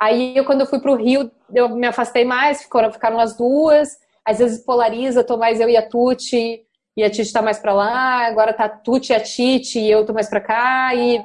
Aí, 0.00 0.36
eu, 0.36 0.44
quando 0.44 0.60
eu 0.62 0.66
fui 0.66 0.80
para 0.80 0.92
o 0.92 0.96
Rio, 0.96 1.30
eu 1.54 1.68
me 1.68 1.86
afastei 1.86 2.24
mais, 2.24 2.62
ficaram, 2.62 2.90
ficaram 2.90 3.18
as 3.18 3.36
duas. 3.36 3.98
Às 4.24 4.38
vezes 4.38 4.64
polariza, 4.64 5.24
tô 5.24 5.36
mais 5.36 5.60
eu 5.60 5.68
e 5.68 5.76
a 5.76 5.86
Tuti, 5.86 6.64
e 6.96 7.02
a 7.02 7.10
Titi 7.10 7.32
tá 7.32 7.42
mais 7.42 7.58
para 7.58 7.74
lá. 7.74 8.26
Agora 8.26 8.52
tá 8.52 8.64
a 8.64 8.68
Tuti 8.68 9.12
e 9.12 9.14
a 9.14 9.20
Titi, 9.20 9.80
e 9.80 9.90
eu 9.90 10.06
tô 10.06 10.12
mais 10.12 10.28
para 10.28 10.40
cá. 10.40 10.94
E 10.94 11.22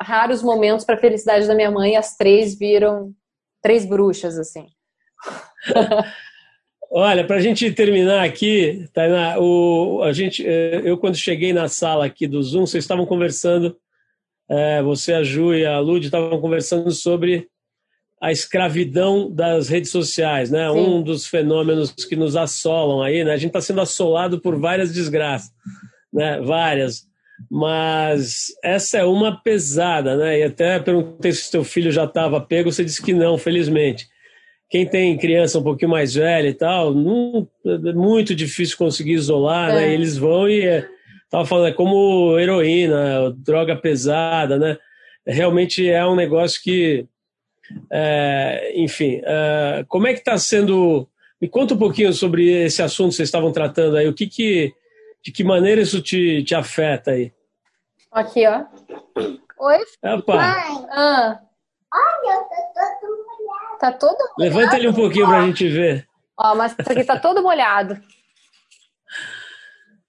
raros 0.00 0.42
momentos 0.42 0.84
para 0.84 0.96
felicidade 0.96 1.46
da 1.46 1.54
minha 1.54 1.70
mãe, 1.70 1.96
as 1.96 2.16
três 2.16 2.58
viram 2.58 3.14
três 3.62 3.86
bruxas, 3.86 4.38
assim. 4.38 4.66
Olha, 6.90 7.24
para 7.24 7.36
a 7.36 7.40
gente 7.40 7.72
terminar 7.72 8.22
aqui, 8.22 8.86
Tainá, 8.92 9.38
o, 9.38 10.02
a 10.02 10.12
gente, 10.12 10.46
é, 10.46 10.82
eu 10.84 10.98
quando 10.98 11.16
cheguei 11.16 11.52
na 11.52 11.66
sala 11.66 12.04
aqui 12.04 12.26
do 12.26 12.42
Zoom, 12.42 12.66
vocês 12.66 12.84
estavam 12.84 13.06
conversando, 13.06 13.74
é, 14.46 14.82
você, 14.82 15.14
a 15.14 15.22
Ju 15.22 15.54
e 15.54 15.64
a 15.64 15.78
Lud 15.78 16.04
estavam 16.04 16.38
conversando 16.38 16.90
sobre 16.90 17.48
a 18.20 18.30
escravidão 18.30 19.30
das 19.30 19.68
redes 19.68 19.90
sociais, 19.90 20.50
né? 20.50 20.70
Sim. 20.70 20.78
Um 20.78 21.02
dos 21.02 21.26
fenômenos 21.26 21.92
que 21.92 22.14
nos 22.14 22.36
assolam 22.36 23.00
aí, 23.00 23.24
né? 23.24 23.32
A 23.32 23.36
gente 23.36 23.48
está 23.48 23.60
sendo 23.60 23.80
assolado 23.80 24.38
por 24.38 24.60
várias 24.60 24.92
desgraças, 24.92 25.50
né? 26.12 26.40
Várias 26.42 27.06
mas 27.50 28.46
essa 28.62 28.98
é 28.98 29.04
uma 29.04 29.40
pesada, 29.40 30.16
né? 30.16 30.40
E 30.40 30.42
até 30.42 30.78
perguntei 30.78 31.32
se 31.32 31.50
seu 31.50 31.64
filho 31.64 31.90
já 31.90 32.04
estava 32.04 32.40
pego, 32.40 32.72
você 32.72 32.84
disse 32.84 33.02
que 33.02 33.12
não, 33.12 33.38
felizmente. 33.38 34.08
Quem 34.68 34.86
tem 34.86 35.18
criança 35.18 35.58
um 35.58 35.62
pouquinho 35.62 35.90
mais 35.90 36.14
velha 36.14 36.48
e 36.48 36.54
tal, 36.54 36.94
não, 36.94 37.46
é 37.64 37.92
muito 37.92 38.34
difícil 38.34 38.76
conseguir 38.78 39.12
isolar, 39.12 39.74
né? 39.74 39.84
é. 39.84 39.86
né? 39.88 39.94
eles 39.94 40.16
vão 40.16 40.48
e 40.48 40.62
é, 40.62 40.88
tava 41.30 41.44
falando 41.44 41.68
é 41.68 41.72
como 41.72 42.38
heroína, 42.38 43.34
droga 43.36 43.76
pesada, 43.76 44.58
né? 44.58 44.78
Realmente 45.26 45.88
é 45.88 46.04
um 46.06 46.16
negócio 46.16 46.60
que, 46.62 47.06
é, 47.90 48.72
enfim, 48.74 49.20
é, 49.24 49.84
como 49.88 50.06
é 50.06 50.12
que 50.12 50.20
está 50.20 50.36
sendo? 50.38 51.08
Me 51.40 51.48
conta 51.48 51.74
um 51.74 51.78
pouquinho 51.78 52.12
sobre 52.12 52.48
esse 52.64 52.82
assunto 52.82 53.10
que 53.10 53.16
vocês 53.16 53.28
estavam 53.28 53.52
tratando 53.52 53.96
aí. 53.96 54.08
O 54.08 54.14
que 54.14 54.26
que 54.26 54.72
de 55.22 55.30
que 55.30 55.44
maneira 55.44 55.80
isso 55.80 56.02
te, 56.02 56.42
te 56.42 56.54
afeta 56.54 57.12
aí? 57.12 57.32
Aqui, 58.10 58.44
ó. 58.46 58.64
Oi? 59.58 59.78
Opa. 60.02 60.34
Ah. 60.90 61.40
Olha, 61.94 62.40
tá 62.74 62.98
todo 63.00 63.26
molhado. 63.26 63.78
Tá 63.78 63.92
todo 63.92 64.18
molhado? 64.18 64.34
Levanta 64.38 64.76
ele 64.76 64.88
um 64.88 64.94
pouquinho 64.94 65.26
ó. 65.26 65.28
pra 65.28 65.46
gente 65.46 65.68
ver. 65.68 66.06
Ó, 66.36 66.54
mas 66.54 66.74
isso 66.78 66.90
aqui 66.90 67.04
tá 67.04 67.18
todo 67.18 67.42
molhado. 67.42 68.00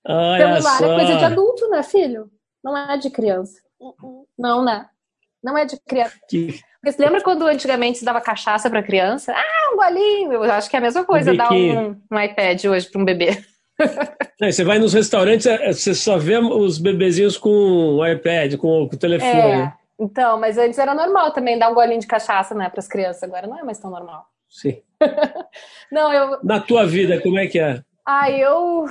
Olha 0.06 0.56
Celular 0.56 0.78
só. 0.78 0.86
é 0.86 0.96
coisa 0.96 1.18
de 1.18 1.26
adulto, 1.26 1.70
né, 1.70 1.84
filho? 1.84 2.32
Não 2.64 2.78
é 2.78 2.98
de 2.98 3.10
criança. 3.10 3.62
Não, 4.38 4.64
né? 4.64 4.88
Não 5.44 5.58
é 5.58 5.66
de 5.66 5.80
criança. 5.80 6.18
Que... 6.30 6.60
Você 6.84 7.02
lembra 7.02 7.22
quando 7.22 7.46
antigamente 7.46 8.00
se 8.00 8.06
dava 8.06 8.20
cachaça 8.20 8.70
para 8.70 8.84
criança? 8.84 9.34
Ah, 9.34 9.72
um 9.74 9.78
golinho. 9.78 10.34
Eu 10.34 10.52
acho 10.52 10.70
que 10.70 10.76
é 10.76 10.80
a 10.80 10.82
mesma 10.82 11.06
coisa 11.06 11.32
um 11.32 11.38
dar 11.38 11.52
um, 11.52 12.02
um 12.12 12.20
iPad 12.20 12.66
hoje 12.66 12.90
para 12.90 13.02
um 13.02 13.06
bebê. 13.06 13.44
você 14.40 14.64
vai 14.64 14.80
nos 14.80 14.94
restaurantes, 14.94 15.46
é, 15.46 15.72
você 15.72 15.94
só 15.94 16.18
vê 16.18 16.38
os 16.38 16.78
bebezinhos 16.78 17.38
com 17.38 17.50
o 17.50 18.06
iPad, 18.06 18.56
com 18.58 18.84
o 18.84 18.90
telefone. 18.90 19.32
É, 19.32 19.74
então, 20.00 20.40
mas 20.40 20.58
antes 20.58 20.80
era 20.80 20.94
normal 20.94 21.32
também 21.32 21.58
dar 21.58 21.70
um 21.70 21.74
golinho 21.74 22.00
de 22.00 22.08
cachaça, 22.08 22.54
né, 22.54 22.70
para 22.70 22.80
as 22.80 22.88
crianças. 22.88 23.24
Agora 23.24 23.48
não 23.48 23.60
é 23.60 23.64
mais 23.64 23.80
tão 23.80 23.90
normal. 23.90 24.26
Sim. 24.50 24.82
não, 25.92 26.12
eu. 26.14 26.40
Na 26.44 26.60
tua 26.60 26.86
vida, 26.86 27.22
como 27.22 27.40
é 27.40 27.48
que 27.48 27.60
é? 27.60 27.82
Ah, 28.06 28.30
eu. 28.30 28.86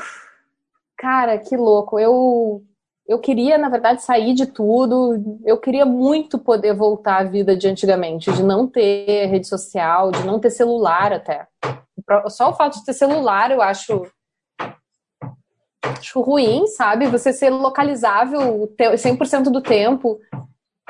Cara, 0.97 1.39
que 1.39 1.57
louco. 1.57 1.99
Eu 1.99 2.65
eu 3.07 3.19
queria, 3.19 3.59
na 3.59 3.69
verdade, 3.69 4.03
sair 4.03 4.33
de 4.33 4.47
tudo. 4.47 5.39
Eu 5.45 5.59
queria 5.59 5.85
muito 5.85 6.39
poder 6.39 6.73
voltar 6.75 7.19
à 7.19 7.25
vida 7.25 7.57
de 7.57 7.69
antigamente, 7.69 8.33
de 8.33 8.43
não 8.43 8.67
ter 8.67 9.27
rede 9.27 9.47
social, 9.47 10.11
de 10.11 10.25
não 10.25 10.39
ter 10.39 10.51
celular 10.51 11.13
até. 11.13 11.47
Só 12.29 12.51
o 12.51 12.55
fato 12.55 12.79
de 12.79 12.85
ter 12.85 12.93
celular 12.93 13.51
eu 13.51 13.61
acho, 13.61 14.07
acho 15.83 16.21
ruim, 16.21 16.67
sabe? 16.67 17.07
Você 17.07 17.33
ser 17.33 17.51
localizável 17.51 18.73
100% 18.79 19.45
do 19.45 19.61
tempo. 19.61 20.19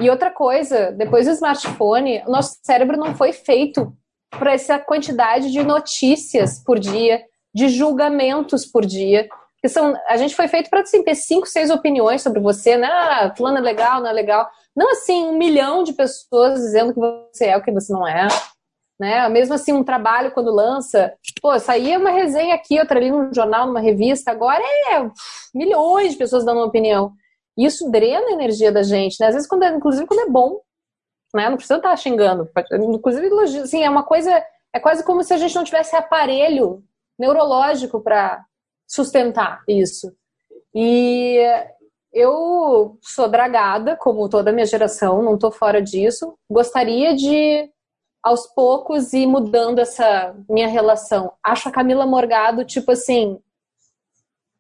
E 0.01 0.11
outra 0.11 0.31
coisa, 0.31 0.91
depois 0.93 1.27
do 1.27 1.33
smartphone, 1.33 2.23
nosso 2.27 2.59
cérebro 2.63 2.97
não 2.97 3.15
foi 3.15 3.33
feito 3.33 3.93
para 4.31 4.53
essa 4.53 4.79
quantidade 4.79 5.51
de 5.51 5.63
notícias 5.63 6.63
por 6.65 6.79
dia, 6.79 7.23
de 7.55 7.69
julgamentos 7.69 8.65
por 8.65 8.85
dia. 8.85 9.29
Que 9.61 9.69
são, 9.69 9.95
a 10.09 10.17
gente 10.17 10.35
foi 10.35 10.49
feito 10.49 10.69
para 10.69 10.81
assim, 10.81 11.05
ter 11.05 11.15
cinco, 11.15 11.47
seis 11.47 11.71
opiniões 11.71 12.23
sobre 12.23 12.41
você, 12.41 12.77
né? 12.77 12.89
Ah, 12.89 13.33
fulano 13.37 13.59
é 13.59 13.61
legal, 13.61 14.01
não 14.01 14.11
é 14.11 14.13
legal. 14.13 14.49
Não 14.75 14.91
assim, 14.91 15.25
um 15.25 15.39
milhão 15.39 15.85
de 15.85 15.93
pessoas 15.93 16.61
dizendo 16.61 16.93
que 16.93 16.99
você 16.99 17.47
é 17.47 17.57
o 17.57 17.63
que 17.63 17.71
você 17.71 17.93
não 17.93 18.07
é. 18.07 18.27
Né? 19.03 19.29
Mesmo 19.29 19.55
assim, 19.55 19.73
um 19.73 19.83
trabalho 19.83 20.31
quando 20.31 20.55
lança, 20.55 21.13
pô, 21.41 21.59
saía 21.59 21.99
uma 21.99 22.11
resenha 22.11 22.55
aqui, 22.55 22.79
outra 22.79 23.01
ali 23.01 23.11
num 23.11 23.35
jornal, 23.35 23.67
numa 23.67 23.81
revista, 23.81 24.31
agora 24.31 24.63
é 24.63 25.11
milhões 25.53 26.13
de 26.13 26.19
pessoas 26.19 26.45
dando 26.45 26.59
uma 26.59 26.67
opinião. 26.67 27.13
Isso 27.59 27.91
drena 27.91 28.29
a 28.29 28.33
energia 28.33 28.71
da 28.71 28.85
gente, 28.85 29.17
né? 29.19 29.27
Às 29.27 29.35
vezes, 29.35 29.49
quando 29.49 29.65
é, 29.65 29.75
inclusive 29.75 30.07
quando 30.07 30.21
é 30.21 30.31
bom, 30.31 30.61
né? 31.35 31.49
Não 31.49 31.57
precisa 31.57 31.79
estar 31.79 31.97
xingando. 31.97 32.49
Inclusive, 32.95 33.29
assim, 33.61 33.83
é 33.83 33.91
uma 33.91 34.05
coisa, 34.05 34.41
é 34.73 34.79
quase 34.79 35.03
como 35.03 35.25
se 35.25 35.35
a 35.35 35.37
gente 35.37 35.57
não 35.57 35.65
tivesse 35.65 35.97
aparelho 35.97 36.85
neurológico 37.19 38.01
para 38.01 38.45
sustentar 38.87 39.65
isso. 39.67 40.15
E 40.73 41.41
eu 42.13 42.97
sou 43.03 43.27
dragada, 43.27 43.97
como 43.97 44.29
toda 44.29 44.51
a 44.51 44.53
minha 44.53 44.65
geração, 44.65 45.25
não 45.25 45.35
estou 45.35 45.51
fora 45.51 45.83
disso. 45.83 46.39
Gostaria 46.49 47.17
de, 47.17 47.69
aos 48.23 48.47
poucos, 48.47 49.13
ir 49.13 49.27
mudando 49.27 49.81
essa 49.81 50.35
minha 50.49 50.69
relação. 50.69 51.33
Acho 51.43 51.69
a 51.69 51.73
Camila 51.73 52.07
Morgado, 52.07 52.65
tipo 52.65 52.93
assim, 52.93 53.39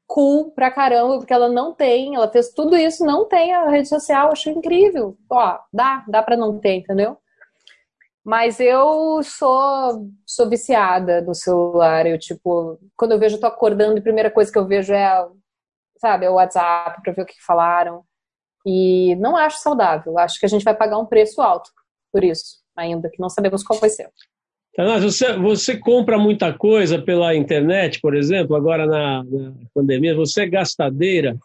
cool 0.07 0.51
pra 0.53 0.71
caramba, 0.71 1.19
porque 1.19 1.33
ela 1.33 1.49
não 1.49 1.73
tem, 1.75 2.17
ela 2.17 2.31
fez 2.31 2.51
tudo 2.51 2.77
isso, 2.77 3.05
não 3.05 3.27
tem 3.27 3.55
a 3.55 3.69
rede 3.71 3.89
social, 3.89 4.31
acho 4.33 4.51
incrível. 4.51 5.17
Ó, 5.31 5.59
dá, 5.73 6.05
dá 6.09 6.23
pra 6.23 6.37
não 6.37 6.59
ter, 6.59 6.75
entendeu? 6.77 7.17
Mas 8.25 8.61
eu 8.61 9.23
sou, 9.23 10.09
sou 10.27 10.49
viciada 10.49 11.23
no 11.23 11.35
celular. 11.35 12.07
Eu, 12.07 12.19
tipo, 12.19 12.79
quando 12.97 13.13
eu 13.13 13.19
vejo, 13.19 13.37
eu 13.37 13.41
tô 13.41 13.47
acordando, 13.47 13.99
a 13.99 14.03
primeira 14.03 14.31
coisa 14.31 14.51
que 14.53 14.59
eu 14.59 14.67
vejo 14.67 14.93
é, 14.93 15.29
sabe, 15.99 16.27
é 16.27 16.31
o 16.31 16.35
WhatsApp 16.35 17.03
pra 17.03 17.13
ver 17.13 17.23
o 17.23 17.27
que 17.27 17.43
falaram. 17.45 18.05
E 18.67 19.17
não 19.17 19.37
acho 19.37 19.59
saudável. 19.59 20.19
Acho 20.19 20.39
que 20.39 20.47
a 20.47 20.49
gente 20.49 20.65
vai 20.65 20.75
pagar 20.75 20.99
um 20.99 21.07
preço 21.07 21.43
alto 21.43 21.71
por 22.13 22.23
isso, 22.23 22.62
ainda, 22.77 23.11
que 23.11 23.21
não 23.21 23.29
sabemos 23.29 23.63
qual 23.63 23.79
vai 23.79 23.91
ser. 23.91 24.09
Tanás, 24.75 25.05
você, 25.05 25.37
você 25.37 25.77
compra 25.77 26.17
muita 26.17 26.53
coisa 26.53 27.01
pela 27.01 27.35
internet, 27.35 28.01
por 28.01 28.15
exemplo, 28.15 28.57
agora 28.57 28.87
na, 28.87 29.23
na 29.23 29.53
pandemia, 29.75 30.15
você 30.15 30.43
é 30.43 30.47
gastadeira? 30.47 31.37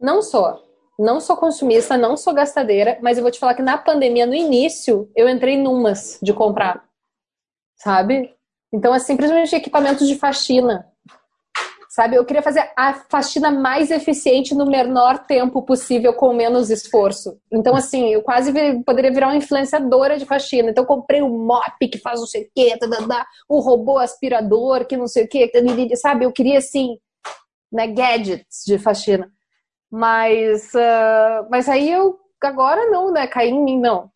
Não 0.00 0.20
sou. 0.20 0.62
Não 0.98 1.20
sou 1.20 1.36
consumista, 1.36 1.96
não 1.96 2.16
sou 2.16 2.34
gastadeira, 2.34 2.98
mas 3.02 3.16
eu 3.16 3.22
vou 3.22 3.30
te 3.30 3.38
falar 3.38 3.54
que 3.54 3.62
na 3.62 3.78
pandemia, 3.78 4.26
no 4.26 4.34
início, 4.34 5.10
eu 5.14 5.28
entrei 5.28 5.56
numas 5.56 6.18
de 6.22 6.32
comprar. 6.32 6.84
Sabe? 7.76 8.32
Então, 8.72 8.94
é 8.94 8.98
simplesmente 8.98 9.54
equipamentos 9.54 10.06
de 10.06 10.16
faxina. 10.16 10.86
Sabe? 11.94 12.16
Eu 12.16 12.24
queria 12.24 12.42
fazer 12.42 12.72
a 12.76 12.92
faxina 13.08 13.52
mais 13.52 13.88
eficiente 13.88 14.52
no 14.52 14.66
menor 14.66 15.26
tempo 15.26 15.62
possível, 15.62 16.12
com 16.12 16.34
menos 16.34 16.68
esforço. 16.68 17.38
Então, 17.52 17.76
assim, 17.76 18.08
eu 18.08 18.20
quase 18.20 18.52
poderia 18.82 19.12
virar 19.12 19.28
uma 19.28 19.36
influenciadora 19.36 20.18
de 20.18 20.26
faxina. 20.26 20.70
Então, 20.70 20.84
comprei 20.84 21.22
o 21.22 21.26
um 21.26 21.46
mop 21.46 21.88
que 21.88 21.98
faz 21.98 22.18
não 22.18 22.26
sei 22.26 22.46
o 22.46 22.50
quê, 22.52 22.76
o 23.48 23.60
robô 23.60 23.98
aspirador 23.98 24.84
que 24.86 24.96
não 24.96 25.06
sei 25.06 25.22
o 25.22 25.28
quê, 25.28 25.48
sabe? 25.94 26.24
Eu 26.24 26.32
queria, 26.32 26.58
assim, 26.58 26.98
né, 27.70 27.86
gadgets 27.86 28.64
de 28.66 28.76
faxina. 28.76 29.30
Mas, 29.88 30.74
uh, 30.74 31.46
mas 31.48 31.68
aí 31.68 31.92
eu, 31.92 32.18
agora 32.42 32.90
não, 32.90 33.12
né? 33.12 33.28
Caí 33.28 33.50
em 33.50 33.64
mim, 33.64 33.78
não. 33.78 34.10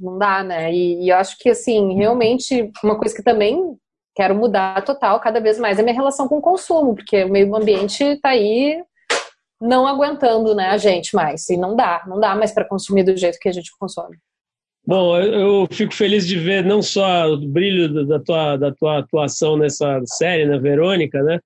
Não 0.00 0.16
dá, 0.16 0.44
né? 0.44 0.72
E, 0.72 1.06
e 1.06 1.10
acho 1.10 1.36
que, 1.36 1.50
assim, 1.50 1.96
realmente, 1.96 2.70
uma 2.84 2.96
coisa 2.96 3.12
que 3.12 3.24
também 3.24 3.76
quero 4.20 4.34
mudar 4.34 4.84
total, 4.84 5.18
cada 5.18 5.40
vez 5.40 5.58
mais, 5.58 5.78
é 5.78 5.82
minha 5.82 5.94
relação 5.94 6.28
com 6.28 6.36
o 6.36 6.42
consumo, 6.42 6.94
porque 6.94 7.24
o 7.24 7.30
meio 7.30 7.56
ambiente 7.56 8.04
está 8.04 8.28
aí 8.28 8.82
não 9.58 9.86
aguentando 9.86 10.54
né, 10.54 10.66
a 10.66 10.76
gente 10.76 11.16
mais. 11.16 11.48
E 11.48 11.56
não 11.56 11.74
dá, 11.74 12.04
não 12.06 12.20
dá 12.20 12.34
mais 12.34 12.52
para 12.52 12.66
consumir 12.66 13.02
do 13.02 13.16
jeito 13.16 13.38
que 13.38 13.48
a 13.48 13.52
gente 13.52 13.70
consome. 13.78 14.18
Bom, 14.86 15.18
eu 15.18 15.66
fico 15.70 15.94
feliz 15.94 16.26
de 16.26 16.38
ver 16.38 16.62
não 16.62 16.82
só 16.82 17.32
o 17.32 17.38
brilho 17.38 18.06
da 18.06 18.20
tua, 18.20 18.56
da 18.58 18.74
tua 18.74 18.98
atuação 18.98 19.56
nessa 19.56 19.98
série, 20.04 20.44
né, 20.44 20.58
Verônica, 20.58 21.22
né? 21.22 21.40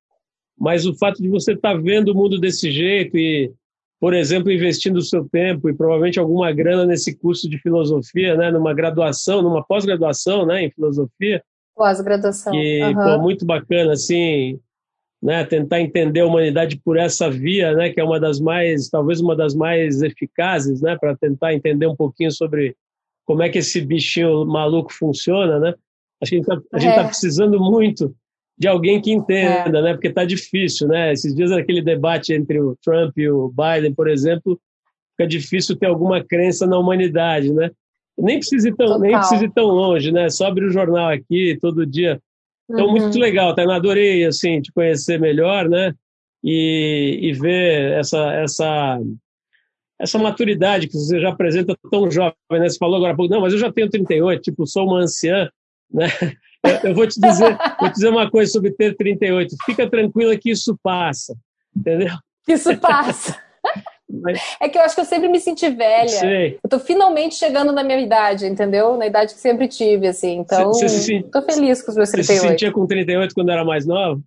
Mas 0.59 0.85
o 0.85 0.97
fato 0.97 1.23
de 1.23 1.29
você 1.29 1.53
estar 1.53 1.75
tá 1.75 1.81
vendo 1.81 2.09
o 2.09 2.15
mundo 2.15 2.41
desse 2.41 2.73
jeito 2.73 3.17
e, 3.17 3.53
por 4.01 4.15
exemplo, 4.15 4.51
investindo 4.51 4.97
o 4.97 5.03
seu 5.03 5.29
tempo 5.29 5.69
e 5.69 5.75
provavelmente 5.75 6.19
alguma 6.19 6.51
grana 6.51 6.85
nesse 6.85 7.17
curso 7.17 7.49
de 7.49 7.57
filosofia, 7.59 8.37
né, 8.37 8.51
numa 8.51 8.75
graduação, 8.75 9.43
numa 9.43 9.65
pós-graduação, 9.65 10.45
né, 10.45 10.65
em 10.65 10.71
filosofia, 10.73 11.41
Pós-graduação. 11.75 12.53
Que, 12.53 12.83
uhum. 12.83 12.95
pô, 12.95 13.19
muito 13.19 13.45
bacana, 13.45 13.93
assim, 13.93 14.59
né, 15.23 15.45
tentar 15.45 15.81
entender 15.81 16.21
a 16.21 16.27
humanidade 16.27 16.81
por 16.85 16.99
essa 16.99 17.31
via, 17.31 17.75
né, 17.75 17.91
que 17.91 18.01
é 18.01 18.05
uma 18.05 18.21
das 18.21 18.39
mais, 18.41 18.89
talvez 18.89 19.21
uma 19.21 19.35
das 19.35 19.55
mais 19.55 20.03
eficazes, 20.03 20.81
né, 20.83 20.97
para 20.99 21.17
tentar 21.17 21.55
entender 21.55 21.87
um 21.87 21.97
pouquinho 21.97 22.31
sobre 22.31 22.77
como 23.25 23.43
é 23.43 23.49
que 23.49 23.59
esse 23.59 23.81
bichinho 23.81 24.45
maluco 24.45 24.93
funciona, 24.93 25.59
né? 25.59 25.75
A 26.23 26.27
gente 26.27 26.43
está 26.43 26.61
é. 26.75 26.95
tá 26.95 27.05
precisando 27.05 27.59
muito 27.59 28.15
de 28.57 28.69
alguém 28.69 29.01
que 29.01 29.11
entenda, 29.11 29.79
é. 29.79 29.83
né? 29.83 29.93
Porque 29.95 30.09
está 30.09 30.25
difícil, 30.25 30.89
né? 30.89 31.13
Esses 31.13 31.35
dias 31.35 31.51
aquele 31.51 31.83
debate 31.83 32.33
entre 32.33 32.61
o 32.61 32.77
Trump 32.83 33.17
e 33.17 33.29
o 33.29 33.49
Biden, 33.49 33.95
por 33.95 34.09
exemplo, 34.09 34.61
fica 35.13 35.27
difícil 35.27 35.77
ter 35.77 35.87
alguma 35.87 36.23
crença 36.23 36.67
na 36.67 36.79
humanidade, 36.79 37.53
né? 37.53 37.71
Nem 38.17 38.39
precisa 38.39 38.69
ir 38.69 38.77
tão, 38.77 38.99
nem 38.99 39.17
precisa 39.17 39.51
tão 39.55 39.67
longe, 39.67 40.13
né? 40.13 40.29
Só 40.31 40.47
abre 40.47 40.65
o 40.65 40.71
jornal 40.71 41.09
aqui 41.09 41.59
todo 41.61 41.87
dia. 41.87 42.21
Então, 42.71 42.87
uhum. 42.87 42.93
muito 42.93 43.19
legal? 43.19 43.55
Eu 43.57 43.71
adorei, 43.71 44.25
assim, 44.25 44.61
te 44.61 44.73
conhecer 44.73 45.21
melhor, 45.21 45.69
né? 45.69 45.93
E, 46.43 47.19
e 47.23 47.33
ver 47.33 47.93
essa, 47.93 48.33
essa, 48.35 49.01
essa 49.99 50.19
maturidade 50.19 50.89
que 50.89 50.95
você 50.95 51.21
já 51.21 51.31
apresenta 51.31 51.77
tão 51.91 52.11
jovem, 52.11 52.35
né? 52.53 52.69
Você 52.69 52.79
falou 52.79 52.97
agora, 52.97 53.17
não, 53.29 53.41
mas 53.41 53.53
eu 53.53 53.59
já 53.59 53.73
tenho 53.73 53.91
38, 53.91 54.43
tipo, 54.43 54.67
sou 54.67 54.87
uma 54.87 55.01
anciã, 55.01 55.49
né? 55.91 56.07
Eu, 56.65 56.89
eu 56.89 56.95
vou 56.95 57.07
te 57.07 57.21
dizer, 57.21 57.59
vou 57.79 57.91
te 57.91 57.93
dizer 57.93 58.09
uma 58.09 58.31
coisa 58.31 58.51
sobre 58.51 58.71
ter 58.71 58.97
38. 58.97 59.55
Fica 59.67 59.87
tranquila 59.87 60.35
que 60.35 60.51
isso 60.51 60.75
passa, 60.83 61.37
entendeu? 61.77 62.15
Isso 62.49 62.75
passa. 62.79 63.39
Mas... 64.23 64.41
É 64.61 64.69
que 64.69 64.79
eu 64.79 64.83
acho 64.83 64.95
que 64.95 65.01
eu 65.01 65.05
sempre 65.05 65.29
me 65.29 65.41
senti 65.41 65.69
velha. 65.69 66.09
Sei. 66.09 66.59
Eu 66.63 66.69
tô 66.71 66.79
finalmente 66.79 67.35
chegando 67.35 67.73
na 67.73 67.83
minha 67.83 67.99
idade, 67.99 68.47
entendeu? 68.47 68.97
Na 68.97 69.07
idade 69.07 69.35
que 69.35 69.41
sempre 69.41 69.69
tive, 69.69 70.07
assim. 70.07 70.39
Então, 70.39 70.73
cê, 70.75 70.89
cê 70.89 70.99
se, 70.99 71.23
tô 71.25 71.43
feliz 71.43 71.83
com 71.83 71.91
os 71.91 71.97
meus 71.97 72.11
38. 72.11 72.41
Você 72.41 72.47
se 72.47 72.53
sentia 72.53 72.73
com 72.73 72.87
38 72.87 73.35
quando 73.35 73.51
era 73.51 73.65
mais 73.65 73.87
nova? 73.87 74.21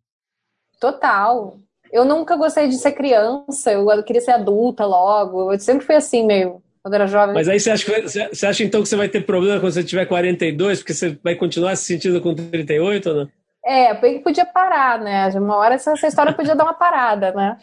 Total. 0.80 1.58
Eu 1.92 2.06
nunca 2.06 2.36
gostei 2.36 2.68
de 2.68 2.76
ser 2.76 2.92
criança, 2.92 3.72
eu 3.72 4.04
queria 4.04 4.22
ser 4.22 4.32
adulta 4.32 4.86
logo. 4.86 5.54
Eu 5.54 5.60
sempre 5.60 5.86
fui 5.86 5.96
assim, 5.96 6.26
meio, 6.26 6.62
quando 6.84 6.94
era 6.94 7.08
jovem. 7.08 7.34
Mas 7.34 7.48
aí 7.48 7.60
você 7.60 7.72
acha, 7.72 7.86
que, 7.86 8.02
você 8.02 8.46
acha 8.46 8.64
então 8.64 8.82
que 8.82 8.90
você 8.90 8.96
vai 8.96 9.10
ter 9.10 9.26
problema 9.26 9.60
quando 9.60 9.74
você 9.74 9.84
tiver 9.84 10.06
42, 10.06 10.80
porque 10.80 10.94
você 10.94 11.18
vai 11.24 11.36
continuar 11.36 11.76
se 11.76 11.86
sentindo 11.86 12.22
com 12.22 12.36
38 12.36 13.10
ou 13.10 13.16
não? 13.16 13.30
É, 13.66 13.94
podia 13.94 14.46
parar, 14.46 15.00
né? 15.00 15.28
Uma 15.36 15.58
hora 15.58 15.76
essa, 15.76 15.92
essa 15.92 16.08
história 16.08 16.32
podia 16.34 16.56
dar 16.56 16.64
uma 16.64 16.74
parada, 16.74 17.34
né? 17.34 17.58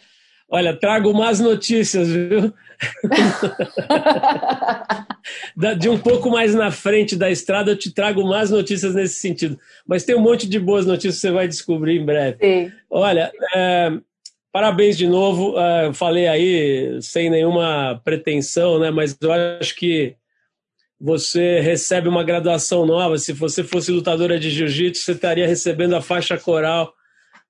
Olha, 0.47 0.75
trago 0.75 1.11
mais 1.13 1.39
notícias, 1.39 2.07
viu? 2.07 2.53
de 5.77 5.89
um 5.89 5.97
pouco 5.97 6.29
mais 6.29 6.53
na 6.53 6.69
frente 6.69 7.15
da 7.15 7.31
estrada, 7.31 7.71
eu 7.71 7.77
te 7.77 7.91
trago 7.91 8.23
mais 8.23 8.51
notícias 8.51 8.93
nesse 8.93 9.15
sentido. 9.15 9.59
Mas 9.87 10.03
tem 10.03 10.15
um 10.15 10.21
monte 10.21 10.47
de 10.47 10.59
boas 10.59 10.85
notícias 10.85 11.15
que 11.15 11.21
você 11.21 11.31
vai 11.31 11.47
descobrir 11.47 11.99
em 11.99 12.05
breve. 12.05 12.37
Sim. 12.39 12.71
Olha, 12.89 13.31
é, 13.55 13.91
parabéns 14.51 14.95
de 14.97 15.07
novo. 15.07 15.59
É, 15.59 15.91
falei 15.93 16.27
aí 16.27 16.99
sem 17.01 17.29
nenhuma 17.29 17.99
pretensão, 18.05 18.79
né? 18.79 18.91
Mas 18.91 19.17
eu 19.19 19.31
acho 19.31 19.75
que 19.75 20.15
você 21.01 21.59
recebe 21.59 22.07
uma 22.07 22.23
graduação 22.23 22.85
nova. 22.85 23.17
Se 23.17 23.33
você 23.33 23.63
fosse 23.63 23.91
lutadora 23.91 24.39
de 24.39 24.51
jiu-jitsu, 24.51 25.03
você 25.03 25.11
estaria 25.13 25.47
recebendo 25.47 25.95
a 25.95 26.01
faixa 26.01 26.37
coral 26.37 26.94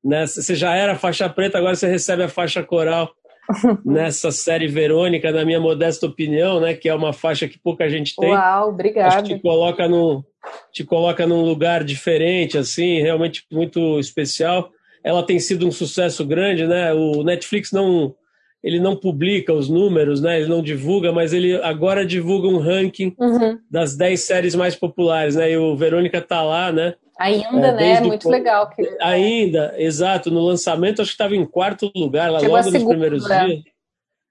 né? 0.06 0.28
Você 0.28 0.54
já 0.54 0.76
era 0.76 0.96
faixa 0.96 1.28
preta, 1.28 1.58
agora 1.58 1.76
você 1.76 1.88
recebe 1.88 2.22
a 2.22 2.30
faixa 2.30 2.62
coral 2.62 3.12
nessa 3.84 4.32
série 4.32 4.68
Verônica, 4.68 5.32
na 5.32 5.44
minha 5.44 5.60
modesta 5.60 6.06
opinião, 6.06 6.60
né? 6.60 6.76
Que 6.76 6.88
é 6.88 6.94
uma 6.94 7.12
faixa 7.12 7.48
que 7.48 7.58
pouca 7.58 7.90
gente 7.90 8.16
tem. 8.16 8.30
Uau, 8.30 8.70
obrigada. 8.70 9.08
Acho 9.08 9.24
que 9.24 9.36
te 9.36 9.42
coloca 9.42 9.88
num, 9.88 10.24
te 10.72 10.84
coloca 10.84 11.26
num 11.26 11.42
lugar 11.42 11.84
diferente, 11.84 12.58
assim, 12.58 13.02
realmente 13.02 13.44
muito 13.52 14.00
especial. 14.00 14.70
Ela 15.04 15.24
tem 15.24 15.40
sido 15.40 15.68
um 15.68 15.72
sucesso 15.72 16.24
grande, 16.24 16.68
né? 16.68 16.94
O 16.94 17.24
Netflix 17.24 17.72
não 17.72 18.16
ele 18.64 18.80
não 18.80 18.96
publica 18.96 19.54
os 19.54 19.70
números, 19.70 20.20
né? 20.20 20.40
Ele 20.40 20.50
não 20.50 20.60
divulga, 20.60 21.12
mas 21.12 21.34
ele 21.34 21.56
agora 21.62 22.04
divulga 22.04 22.48
um 22.48 22.58
ranking 22.58 23.16
uhum. 23.20 23.60
das 23.70 23.96
10 23.96 24.20
séries 24.20 24.56
mais 24.56 24.76
populares, 24.76 25.36
né? 25.36 25.52
E 25.52 25.58
o 25.58 25.76
Verônica 25.76 26.20
tá 26.20 26.42
lá, 26.42 26.72
né? 26.72 26.96
Ainda, 27.20 27.68
é, 27.68 27.74
né? 27.74 28.02
Muito 28.02 28.28
o... 28.28 28.32
legal. 28.32 28.70
Que... 28.70 28.98
Ainda, 29.02 29.74
exato. 29.78 30.30
No 30.30 30.42
lançamento, 30.42 31.02
acho 31.02 31.12
que 31.12 31.16
estava 31.16 31.36
em 31.36 31.46
quarto 31.46 31.92
lugar, 31.96 32.32
lá 32.32 32.40
Chegou 32.40 32.58
logo 32.58 32.72
nos 32.72 32.84
primeiros 32.84 33.26
dias. 33.26 33.64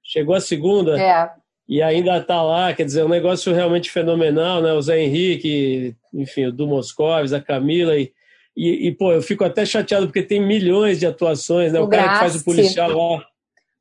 Chegou 0.03 0.35
a 0.35 0.41
segunda. 0.41 1.01
É. 1.01 1.31
E 1.67 1.81
ainda 1.81 2.19
está 2.19 2.43
lá, 2.43 2.75
quer 2.75 2.85
dizer, 2.85 3.01
é 3.01 3.05
um 3.05 3.09
negócio 3.09 3.55
realmente 3.55 3.91
fenomenal, 3.91 4.61
né? 4.61 4.75
O 4.75 4.83
Zé 4.83 5.01
Henrique, 5.01 5.97
enfim, 6.13 6.47
o 6.47 6.53
Du 6.53 6.67
Moscovis, 6.67 7.33
a 7.33 7.41
Camila 7.41 7.97
e, 7.97 8.13
e, 8.55 8.89
e, 8.89 8.93
pô, 8.93 9.13
eu 9.13 9.23
fico 9.23 9.45
até 9.45 9.65
chateado 9.65 10.07
porque 10.07 10.23
tem 10.23 10.41
milhões 10.41 11.01
de 11.01 11.07
atuações, 11.07 11.73
né? 11.73 11.81
O, 11.81 11.85
o 11.85 11.89
cara 11.89 12.13
que 12.13 12.19
faz 12.19 12.37
o 12.37 12.45
policial 12.45 12.91
lá, 12.91 13.25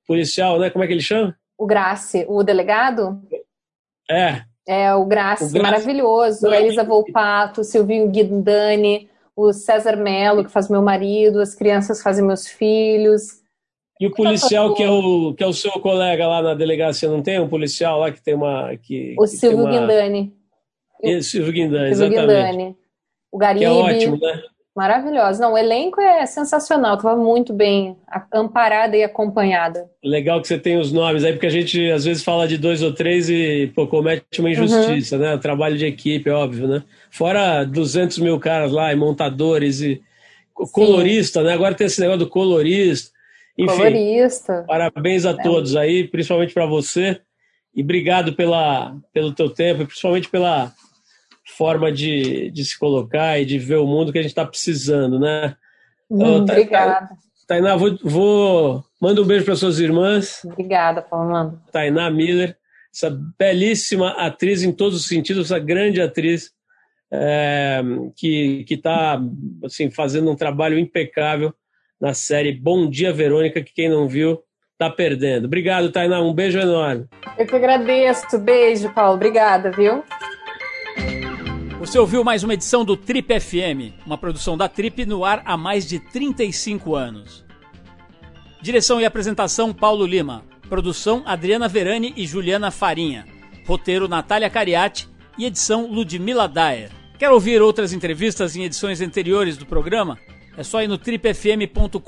policial, 0.07 0.59
né? 0.59 0.69
Como 0.69 0.81
é 0.81 0.87
que 0.87 0.93
ele 0.93 1.01
chama? 1.01 1.37
O 1.57 1.65
Grace, 1.65 2.25
o 2.29 2.41
delegado? 2.41 3.21
É. 4.09 4.43
É, 4.67 4.93
o 4.93 5.05
Grace. 5.05 5.59
maravilhoso. 5.59 6.47
A 6.47 6.59
Elisa 6.59 6.83
Volpato, 6.83 7.61
o 7.61 7.63
Silvinho 7.63 8.09
Guindani, 8.09 9.09
o 9.35 9.51
César 9.51 9.95
Melo, 9.95 10.43
que 10.43 10.51
faz 10.51 10.69
meu 10.69 10.81
marido, 10.81 11.39
as 11.39 11.53
crianças 11.53 12.01
fazem 12.01 12.25
meus 12.25 12.47
filhos. 12.47 13.41
E 13.99 14.07
o 14.07 14.11
policial 14.11 14.73
que 14.73 14.83
é 14.83 14.89
o, 14.89 15.33
que 15.33 15.43
é 15.43 15.47
o 15.47 15.53
seu 15.53 15.71
colega 15.73 16.27
lá 16.27 16.41
na 16.41 16.53
delegacia, 16.53 17.09
não 17.09 17.21
tem 17.21 17.39
um 17.39 17.47
policial 17.47 17.99
lá 17.99 18.11
que 18.11 18.21
tem 18.21 18.33
uma. 18.33 18.75
Que, 18.77 19.15
o 19.17 19.23
que 19.23 19.27
Silvio 19.27 19.65
uma... 19.65 19.69
Guindani. 19.69 20.33
Isso, 21.01 21.31
Silvio 21.31 21.53
Guindani, 21.53 21.95
Silvio 21.95 22.17
exatamente. 22.17 22.51
Guindani. 22.51 22.77
O 23.31 23.37
Garibe. 23.37 23.65
Que 23.65 23.65
é 23.65 23.71
ótimo, 23.71 24.17
né? 24.19 24.43
Maravilhosa. 24.75 25.39
Não, 25.39 25.53
o 25.53 25.57
elenco 25.57 26.01
é 26.01 26.25
sensacional, 26.25 26.95
estava 26.95 27.15
muito 27.15 27.53
bem 27.53 27.95
amparada 28.33 28.97
e 28.97 29.03
acompanhada. 29.03 29.87
Legal 30.03 30.41
que 30.41 30.47
você 30.47 30.57
tem 30.57 30.79
os 30.79 30.91
nomes 30.91 31.23
aí, 31.23 31.33
porque 31.33 31.45
a 31.45 31.51
gente 31.51 31.91
às 31.91 32.05
vezes 32.05 32.23
fala 32.23 32.47
de 32.47 32.57
dois 32.57 32.81
ou 32.81 32.91
três 32.91 33.29
e 33.29 33.71
pô, 33.75 33.85
comete 33.85 34.39
uma 34.39 34.49
injustiça, 34.49 35.15
uhum. 35.15 35.21
né? 35.21 35.37
Trabalho 35.37 35.77
de 35.77 35.85
equipe, 35.85 36.27
óbvio, 36.29 36.67
né? 36.67 36.83
Fora 37.11 37.63
200 37.63 38.17
mil 38.17 38.39
caras 38.39 38.71
lá, 38.71 38.91
e 38.91 38.95
montadores 38.95 39.79
e 39.79 40.01
colorista, 40.71 41.41
Sim. 41.41 41.45
né? 41.45 41.53
Agora 41.53 41.75
tem 41.75 41.85
esse 41.85 42.01
negócio 42.01 42.21
do 42.21 42.29
colorista. 42.29 43.11
Enfim, 43.55 43.77
colorista. 43.77 44.65
parabéns 44.67 45.23
a 45.27 45.31
é. 45.31 45.43
todos 45.43 45.75
aí, 45.75 46.07
principalmente 46.07 46.53
para 46.53 46.65
você. 46.65 47.21
E 47.75 47.83
obrigado 47.83 48.33
pela, 48.33 48.95
pelo 49.13 49.33
teu 49.33 49.51
tempo, 49.51 49.83
e 49.83 49.85
principalmente 49.85 50.29
pela 50.29 50.71
forma 51.45 51.91
de, 51.91 52.49
de 52.51 52.63
se 52.65 52.77
colocar 52.77 53.39
e 53.39 53.45
de 53.45 53.57
ver 53.57 53.77
o 53.77 53.87
mundo 53.87 54.11
que 54.11 54.19
a 54.19 54.21
gente 54.21 54.31
está 54.31 54.45
precisando, 54.45 55.19
né? 55.19 55.55
Hum, 56.09 56.41
obrigada. 56.41 57.09
Tainá, 57.47 57.75
vou, 57.75 57.97
vou 58.03 58.83
manda 59.01 59.21
um 59.21 59.25
beijo 59.25 59.45
para 59.45 59.55
suas 59.55 59.79
irmãs. 59.79 60.41
Obrigada, 60.45 61.01
Paulo. 61.01 61.59
Tainá 61.71 62.09
Miller, 62.09 62.57
essa 62.93 63.09
belíssima 63.37 64.11
atriz 64.11 64.63
em 64.63 64.71
todos 64.71 65.01
os 65.01 65.07
sentidos, 65.07 65.51
essa 65.51 65.59
grande 65.59 66.01
atriz 66.01 66.51
é, 67.11 67.81
que 68.15 68.65
está 68.69 69.19
assim, 69.63 69.91
fazendo 69.91 70.31
um 70.31 70.35
trabalho 70.35 70.79
impecável 70.79 71.53
na 71.99 72.13
série 72.13 72.51
Bom 72.51 72.89
Dia 72.89 73.13
Verônica, 73.13 73.61
que 73.61 73.73
quem 73.73 73.89
não 73.89 74.07
viu 74.07 74.41
está 74.71 74.89
perdendo. 74.89 75.45
Obrigado, 75.45 75.91
Tainá. 75.91 76.21
Um 76.21 76.33
beijo 76.33 76.59
enorme. 76.59 77.05
Eu 77.37 77.45
que 77.45 77.55
agradeço. 77.55 78.39
Beijo, 78.39 78.91
Paulo. 78.93 79.15
Obrigada, 79.15 79.71
viu? 79.71 80.03
Você 81.83 81.99
ouviu 81.99 82.23
mais 82.23 82.43
uma 82.43 82.53
edição 82.53 82.85
do 82.85 82.95
Trip 82.95 83.37
FM, 83.41 83.91
uma 84.05 84.17
produção 84.17 84.55
da 84.55 84.69
Trip 84.69 85.05
no 85.05 85.25
ar 85.25 85.41
há 85.43 85.57
mais 85.57 85.85
de 85.85 85.99
35 85.99 86.95
anos. 86.95 87.43
Direção 88.61 89.01
e 89.01 89.05
apresentação 89.05 89.73
Paulo 89.73 90.05
Lima. 90.05 90.45
Produção 90.69 91.23
Adriana 91.25 91.67
Verani 91.67 92.13
e 92.15 92.25
Juliana 92.25 92.71
Farinha. 92.71 93.27
Roteiro 93.67 94.07
Natália 94.07 94.49
Cariati 94.49 95.09
e 95.37 95.43
edição 95.43 95.85
Ludmila 95.85 96.47
Daer. 96.47 96.89
Quer 97.19 97.31
ouvir 97.31 97.61
outras 97.61 97.91
entrevistas 97.91 98.55
em 98.55 98.63
edições 98.63 99.01
anteriores 99.01 99.57
do 99.57 99.65
programa? 99.65 100.17
É 100.55 100.63
só 100.63 100.81
ir 100.81 100.87
no 100.87 100.97
tripfm.com.br 100.97 101.99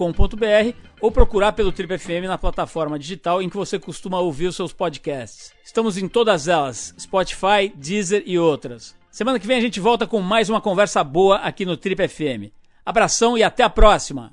ou 1.02 1.12
procurar 1.12 1.52
pelo 1.52 1.74
Trip 1.74 1.98
FM 1.98 2.28
na 2.28 2.38
plataforma 2.38 2.98
digital 2.98 3.42
em 3.42 3.50
que 3.50 3.58
você 3.58 3.78
costuma 3.78 4.22
ouvir 4.22 4.48
os 4.48 4.56
seus 4.56 4.72
podcasts. 4.72 5.52
Estamos 5.66 5.98
em 5.98 6.08
todas 6.08 6.48
elas: 6.48 6.96
Spotify, 6.98 7.74
Deezer 7.76 8.24
e 8.26 8.40
outras. 8.40 8.96
Semana 9.16 9.40
que 9.40 9.48
vem 9.48 9.58
a 9.58 9.62
gente 9.62 9.80
volta 9.80 10.06
com 10.06 10.20
mais 10.20 10.50
uma 10.50 10.60
conversa 10.60 11.02
boa 11.02 11.38
aqui 11.38 11.64
no 11.64 11.78
Trip 11.78 12.06
FM. 12.06 12.52
Abração 12.86 13.38
e 13.38 13.44
até 13.44 13.64
a 13.64 13.70
próxima! 13.70 14.32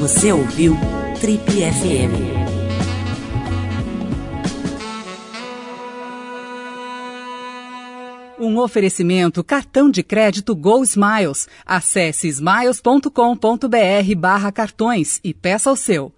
Você 0.00 0.32
ouviu 0.32 0.74
Trip 1.20 1.42
FM. 1.44 2.46
Um 8.38 8.58
oferecimento 8.58 9.44
cartão 9.44 9.90
de 9.90 10.02
crédito 10.02 10.56
Go 10.56 10.82
Smiles. 10.82 11.46
Acesse 11.66 12.28
smiles.com.br 12.28 14.14
barra 14.16 14.50
cartões 14.50 15.20
e 15.22 15.34
peça 15.34 15.70
o 15.70 15.76
seu. 15.76 16.10